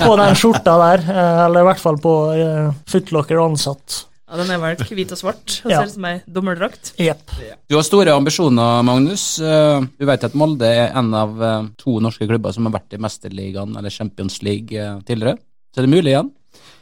på, 0.00 0.12
den 0.20 0.38
skjorta 0.38 0.76
der, 0.84 1.04
eh, 1.10 1.42
eller 1.46 1.64
i 1.64 1.68
hvert 1.70 1.82
fall 1.82 2.00
på 2.00 2.14
eh, 2.36 2.70
footlocker 2.90 3.42
ansatt. 3.42 4.04
Ja, 4.30 4.38
Den 4.38 4.52
er 4.54 4.60
vel 4.62 4.96
hvit 4.96 5.12
og 5.12 5.18
svart 5.18 5.56
og 5.64 5.72
ja. 5.72 5.80
ser 5.80 5.90
ut 5.90 5.96
som 5.96 6.06
ei 6.06 6.16
dommerdrakt. 6.30 6.92
Yep. 7.02 7.36
Du 7.66 7.74
har 7.74 7.86
store 7.86 8.14
ambisjoner, 8.14 8.84
Magnus. 8.86 9.24
Du 9.42 10.06
vet 10.06 10.26
at 10.28 10.36
Molde 10.38 10.70
er 10.70 10.92
en 10.94 11.10
av 11.18 11.40
to 11.80 11.98
norske 12.02 12.28
klubber 12.30 12.54
som 12.54 12.68
har 12.68 12.76
vært 12.78 12.94
i 12.94 13.00
Mesterligaen 13.02 13.74
eller 13.74 13.90
Champions 13.90 14.38
League 14.46 14.70
tidligere. 15.08 15.34
Så 15.74 15.82
er 15.82 15.88
det 15.88 15.94
mulig 15.96 16.14
igjen? 16.14 16.30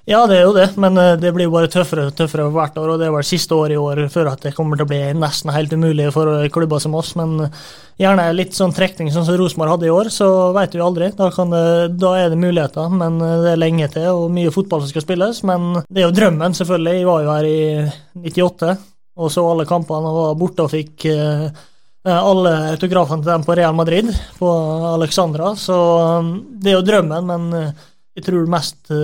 Ja, 0.09 0.23
det 0.25 0.39
er 0.39 0.47
jo 0.47 0.55
det, 0.57 0.71
men 0.81 0.97
eh, 0.97 1.19
det 1.21 1.35
blir 1.37 1.45
jo 1.45 1.53
bare 1.53 1.69
tøffere 1.69 2.07
og 2.09 2.15
tøffere 2.17 2.47
hvert 2.49 2.79
år. 2.81 2.95
Og 2.95 3.01
det 3.01 3.11
er 3.11 3.13
vel 3.13 3.27
siste 3.29 3.53
året 3.53 3.75
i 3.75 3.81
år 3.81 4.07
før 4.09 4.31
at 4.31 4.41
det 4.47 4.55
kommer 4.57 4.79
til 4.79 4.87
å 4.87 4.89
bli 4.89 5.01
nesten 5.13 5.53
helt 5.53 5.73
umulig 5.77 6.07
for 6.15 6.31
eh, 6.33 6.49
klubber 6.53 6.81
som 6.81 6.95
oss. 6.97 7.11
Men 7.19 7.35
eh, 7.45 7.59
gjerne 8.01 8.25
litt 8.33 8.55
sånn 8.57 8.73
trekning 8.73 9.11
sånn 9.13 9.27
som 9.27 9.37
Rosenborg 9.37 9.75
hadde 9.75 9.91
i 9.91 9.93
år, 9.93 10.09
så 10.15 10.29
vet 10.57 10.73
vi 10.73 10.81
aldri. 10.81 11.11
Da, 11.19 11.29
det, 11.29 11.65
da, 12.01 12.13
er 12.17 12.33
det 12.33 12.39
muligheter, 12.41 12.95
men 13.03 13.19
det 13.21 13.51
er 13.53 13.61
lenge 13.61 13.91
til 13.93 14.07
og 14.15 14.33
mye 14.33 14.53
fotball 14.55 14.81
som 14.81 14.89
skal 14.95 15.05
spilles. 15.05 15.43
Men 15.51 15.83
det 15.85 16.01
er 16.01 16.07
jo 16.07 16.15
drømmen, 16.17 16.57
selvfølgelig. 16.57 16.95
Jeg 17.03 17.09
var 17.11 17.27
jo 17.27 17.35
her 17.35 17.49
i 17.51 17.59
98 18.31 18.71
og 19.19 19.35
så 19.35 19.45
alle 19.51 19.67
kampene 19.69 20.09
og 20.09 20.17
var 20.23 20.39
borte 20.39 20.65
og 20.65 20.71
fikk 20.71 21.05
alle 22.09 22.53
autografene 22.71 23.25
til 23.27 23.33
dem 23.33 23.45
på 23.45 23.57
Real 23.59 23.77
Madrid, 23.77 24.09
på 24.39 24.55
Alexandra. 24.95 25.51
Så 25.59 25.77
det 26.63 26.73
er 26.73 26.79
jo 26.79 26.87
drømmen, 26.87 27.29
men 27.29 27.53
jeg 27.59 28.25
tror 28.25 28.49
mest 28.55 28.95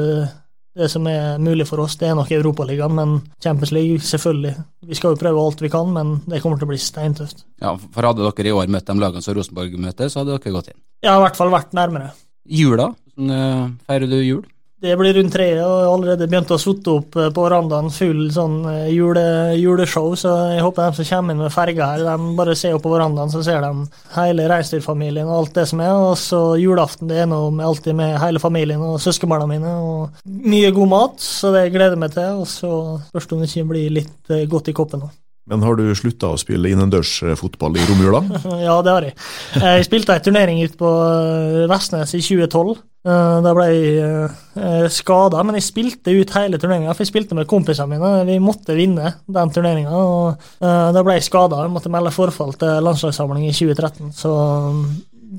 det 0.74 0.88
som 0.90 1.06
er 1.06 1.38
mulig 1.42 1.66
for 1.68 1.82
oss, 1.84 1.94
det 2.00 2.08
er 2.08 2.16
nok 2.18 2.32
Europaligaen, 2.34 2.94
men 2.96 3.14
Champions 3.42 3.72
League, 3.74 4.00
selvfølgelig. 4.02 4.54
Vi 4.88 4.98
skal 4.98 5.14
jo 5.14 5.20
prøve 5.20 5.44
alt 5.44 5.62
vi 5.62 5.70
kan, 5.70 5.92
men 5.94 6.16
det 6.26 6.40
kommer 6.42 6.58
til 6.58 6.66
å 6.66 6.72
bli 6.72 6.80
steintøft. 6.82 7.44
Ja, 7.62 7.76
for 7.78 8.08
hadde 8.08 8.26
dere 8.26 8.50
i 8.50 8.56
år 8.56 8.72
møtt 8.74 8.90
de 8.90 8.98
lagene 8.98 9.22
som 9.24 9.36
Rosenborg 9.38 9.76
møter, 9.78 10.10
så 10.10 10.22
hadde 10.22 10.34
dere 10.34 10.56
gått 10.56 10.72
inn? 10.72 10.80
Ja, 11.06 11.14
i 11.14 11.22
hvert 11.22 11.38
fall 11.38 11.54
vært 11.54 11.76
nærmere. 11.78 12.10
Jula, 12.44 12.90
hvordan 13.14 13.36
eh, 13.38 13.70
feirer 13.86 14.10
du 14.10 14.18
jul? 14.18 14.42
Det 14.84 14.92
blir 15.00 15.14
rundt 15.16 15.32
treet, 15.32 15.62
og 15.64 15.86
allerede 15.88 16.26
begynt 16.28 16.50
å 16.52 16.58
sitte 16.60 16.92
opp 16.98 17.16
eh, 17.16 17.30
på 17.32 17.44
verandaen 17.46 17.86
full 17.94 18.26
sånn 18.34 18.58
eh, 18.68 18.90
jule, 18.92 19.22
juleshow, 19.56 20.10
så 20.20 20.34
jeg 20.52 20.60
håper 20.60 20.90
de 20.90 20.98
som 20.98 21.08
kommer 21.08 21.32
inn 21.32 21.40
med 21.40 21.54
ferga 21.54 21.86
her, 21.94 22.04
de 22.04 22.34
bare 22.36 22.56
ser 22.58 22.76
opp 22.76 22.84
på 22.84 22.92
verandaen, 22.92 23.32
så 23.32 23.40
ser 23.46 23.64
de 23.64 23.86
hele 24.18 24.50
reinsdyrfamilien 24.52 25.30
og 25.30 25.38
alt 25.38 25.56
det 25.56 25.64
som 25.72 25.80
er. 25.80 25.94
Og 26.10 26.18
så 26.20 26.42
julaften, 26.60 27.08
det 27.08 27.22
er 27.22 27.30
nå 27.32 27.40
alltid 27.64 27.96
med 27.96 28.18
hele 28.20 28.42
familien 28.42 28.84
og 28.84 29.00
søskenbarna 29.00 29.48
mine, 29.48 29.72
og 29.72 30.24
mye 30.52 30.74
god 30.76 30.92
mat, 30.92 31.28
så 31.32 31.54
det 31.56 31.70
gleder 31.72 31.96
jeg 31.96 32.04
meg 32.04 32.16
til. 32.18 32.44
Og 32.44 32.50
så 32.52 32.72
spørs 33.08 33.30
det 33.30 33.38
om 33.38 33.44
det 33.44 33.52
ikke 33.54 33.70
blir 33.72 34.00
litt 34.02 34.34
eh, 34.36 34.48
godt 34.52 34.68
i 34.68 34.76
koppen 34.76 35.06
nå. 35.06 35.14
Men 35.50 35.60
har 35.60 35.76
du 35.76 35.84
slutta 35.96 36.30
å 36.32 36.38
spille 36.40 36.70
innendørsfotball 36.72 37.76
i 37.76 37.84
romjula? 37.90 38.22
Ja, 38.64 38.78
det 38.84 38.92
har 38.94 39.06
jeg. 39.10 39.14
Jeg 39.60 39.86
spilte 39.88 40.14
ei 40.16 40.22
turnering 40.24 40.62
ute 40.64 40.78
på 40.80 40.88
eh, 40.88 41.64
Vestnes 41.68 42.14
i 42.16 42.22
2012. 42.24 42.78
Eh, 43.04 43.36
Da 43.44 43.52
ble 43.56 43.66
jeg 43.68 44.88
skada, 44.94 45.42
men 45.44 45.58
jeg 45.58 45.66
spilte 45.66 46.14
ut 46.16 46.32
hele 46.38 46.60
turneringa, 46.60 46.94
for 46.96 47.04
jeg 47.04 47.12
spilte 47.12 47.36
med 47.36 47.48
kompisene 47.50 47.90
mine. 47.92 48.12
Vi 48.30 48.38
måtte 48.40 48.76
vinne 48.78 49.18
den 49.28 49.52
turneringa, 49.52 49.92
og 49.92 50.46
eh, 50.64 50.88
da 50.96 51.04
ble 51.04 51.18
jeg 51.18 51.28
skada. 51.28 51.60
Måtte 51.68 51.92
melde 51.92 52.14
forfall 52.14 52.56
til 52.60 52.80
landslagssamling 52.88 53.44
i 53.50 53.52
2013, 53.52 54.14
så 54.16 54.32
mm, 54.72 54.84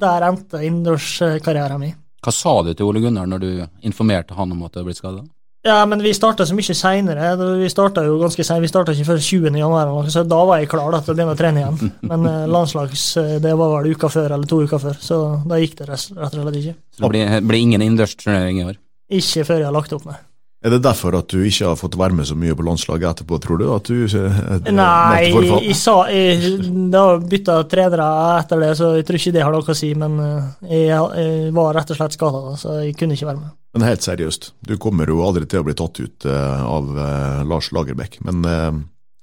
der 0.06 0.28
endte 0.30 0.62
innendørskarrieren 0.62 1.82
min. 1.82 1.98
Hva 2.26 2.34
sa 2.34 2.56
du 2.66 2.72
til 2.74 2.88
Ole 2.90 3.02
Gunnar 3.04 3.28
når 3.30 3.42
du 3.42 3.50
informerte 3.86 4.34
han 4.38 4.54
om 4.54 4.64
at 4.66 4.74
du 4.74 4.80
hadde 4.80 4.88
blitt 4.88 5.02
skada? 5.02 5.26
Ja, 5.66 5.80
men 5.86 6.02
vi 6.02 6.14
starta 6.14 6.46
så 6.46 6.54
mye 6.54 6.76
seinere. 6.78 7.32
Vi 7.58 7.70
starta 7.74 8.04
jo 8.06 8.20
ganske 8.22 8.44
sent. 8.46 8.62
Vi 8.62 8.70
starta 8.70 8.94
ikke 8.94 9.08
før 9.08 9.24
20. 9.26 9.56
januar, 9.58 9.90
så 10.14 10.22
da 10.22 10.44
var 10.46 10.62
jeg 10.62 10.70
klar 10.70 10.94
da, 10.94 11.00
til 11.02 11.16
å 11.16 11.18
begynne 11.18 11.34
å 11.34 11.40
trene 11.40 11.64
igjen. 11.64 11.92
Men 12.12 12.28
eh, 12.30 12.44
landslags 12.54 13.06
eh, 13.18 13.32
det 13.42 13.56
var 13.58 13.74
vel 13.80 13.96
uka 13.96 14.12
før 14.14 14.36
eller 14.38 14.46
to 14.52 14.62
uker 14.62 14.84
før, 14.84 15.02
så 15.02 15.18
da 15.50 15.58
gikk 15.58 15.80
det 15.80 15.90
rett 15.90 16.14
rett 16.14 16.38
og 16.38 16.46
slett 16.46 16.60
ikke. 16.62 16.76
Så 16.94 17.02
det 17.02 17.12
blir, 17.16 17.34
blir 17.50 17.66
ingen 17.66 17.82
innendørsturnering 17.82 18.62
i 18.62 18.70
år? 18.70 18.80
Ikke 19.18 19.48
før 19.50 19.64
jeg 19.64 19.70
har 19.72 19.76
lagt 19.80 19.98
opp, 19.98 20.06
nei. 20.06 20.20
Er 20.66 20.74
det 20.74 20.82
derfor 20.86 21.18
at 21.18 21.34
du 21.34 21.42
ikke 21.46 21.72
har 21.72 21.82
fått 21.82 21.98
være 21.98 22.18
med 22.18 22.30
så 22.30 22.38
mye 22.38 22.54
på 22.58 22.64
landslaget 22.66 23.10
etterpå, 23.10 23.42
tror 23.42 23.62
du? 23.62 23.66
At 23.74 23.90
du 23.90 24.06
eh, 24.06 24.40
eh, 24.46 24.70
Nei, 24.70 25.34
jeg, 25.34 25.76
sa 25.82 25.98
jeg, 26.14 26.56
Det 26.94 27.06
har 27.08 27.26
bytta 27.34 27.60
trenere 27.74 28.14
etter 28.38 28.62
det, 28.68 28.74
så 28.78 28.94
jeg 29.00 29.10
tror 29.10 29.24
ikke 29.24 29.38
det 29.40 29.50
har 29.50 29.58
noe 29.58 29.66
å 29.66 29.82
si. 29.82 29.96
Men 29.98 30.22
jeg, 30.62 30.88
jeg 30.94 31.54
var 31.58 31.74
rett 31.82 31.98
og 31.98 32.04
slett 32.04 32.22
skada, 32.22 32.48
så 32.62 32.84
jeg 32.86 32.98
kunne 33.02 33.18
ikke 33.18 33.34
være 33.34 33.42
med. 33.42 33.62
Men 33.76 33.90
helt 33.90 34.06
seriøst, 34.06 34.54
du 34.64 34.78
kommer 34.80 35.10
jo 35.12 35.20
aldri 35.26 35.44
til 35.52 35.60
å 35.60 35.68
bli 35.68 35.76
tatt 35.76 36.00
ut 36.00 36.26
eh, 36.32 36.64
av 36.64 36.96
eh, 36.96 37.44
Lars 37.44 37.74
Lagerbäck. 37.76 38.22
Men 38.24 38.48
uh, 38.48 38.72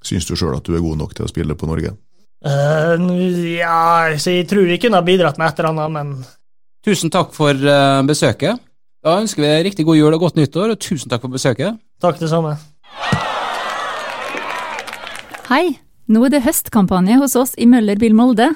syns 0.05 0.29
du 0.29 0.35
sjøl 0.37 0.53
at 0.53 0.67
du 0.69 0.75
er 0.77 0.83
god 0.85 0.99
nok 1.01 1.15
til 1.17 1.25
å 1.25 1.31
spille 1.31 1.57
på 1.57 1.69
Norge? 1.69 1.95
Uh, 2.45 3.01
ja, 3.57 4.13
så 4.21 4.35
jeg 4.35 4.45
tror 4.51 4.69
ikke 4.69 4.85
kunne 4.87 5.01
ha 5.01 5.07
bidratt 5.07 5.41
med 5.41 5.49
et 5.49 5.61
eller 5.63 5.73
annet, 5.73 5.95
men 5.97 6.15
Tusen 6.83 7.07
takk 7.07 7.31
for 7.31 7.55
eh, 7.55 8.01
besøket. 8.03 8.59
Da 9.03 9.15
ønsker 9.21 9.43
vi 9.43 9.51
riktig 9.69 9.85
god 9.87 9.95
jul 9.95 10.15
og 10.15 10.25
godt 10.25 10.35
nyttår, 10.35 10.73
og 10.73 10.81
tusen 10.83 11.11
takk 11.11 11.23
for 11.23 11.31
besøket. 11.31 11.79
takk 12.03 12.19
det 12.19 12.27
samme. 12.31 12.57
Hei, 15.47 15.77
nå 16.11 16.25
er 16.27 16.33
det 16.33 16.43
høstkampanje 16.43 17.21
hos 17.21 17.37
oss 17.39 17.55
i 17.55 17.67
Møller 17.71 17.99
Bil 17.99 18.15
Molde. 18.15 18.49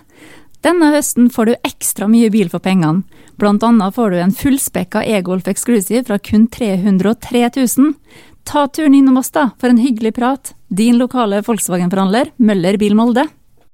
Denne 0.65 0.89
høsten 0.91 1.29
får 1.33 1.49
du 1.49 1.53
ekstra 1.67 2.07
mye 2.09 2.29
bil 2.33 2.49
for 2.49 2.63
pengene. 2.63 3.03
Blant 3.37 3.63
annet 3.63 3.93
får 3.95 4.11
du 4.13 4.17
en 4.21 4.33
fullspekka 4.33 5.03
e-Golf 5.05 5.47
Exclusive 5.47 6.03
fra 6.07 6.17
kun 6.17 6.47
303 6.49 7.43
000. 7.55 7.93
Ta 8.47 8.65
turen 8.71 8.95
innom 8.97 9.19
oss 9.21 9.29
da, 9.35 9.51
for 9.59 9.69
en 9.69 9.81
hyggelig 9.81 10.15
prat. 10.17 10.53
Din 10.67 10.97
lokale 10.97 11.43
Volkswagen-forhandler, 11.45 12.33
Møller 12.41 12.79
Bil 12.81 12.97
Molde. 12.97 13.27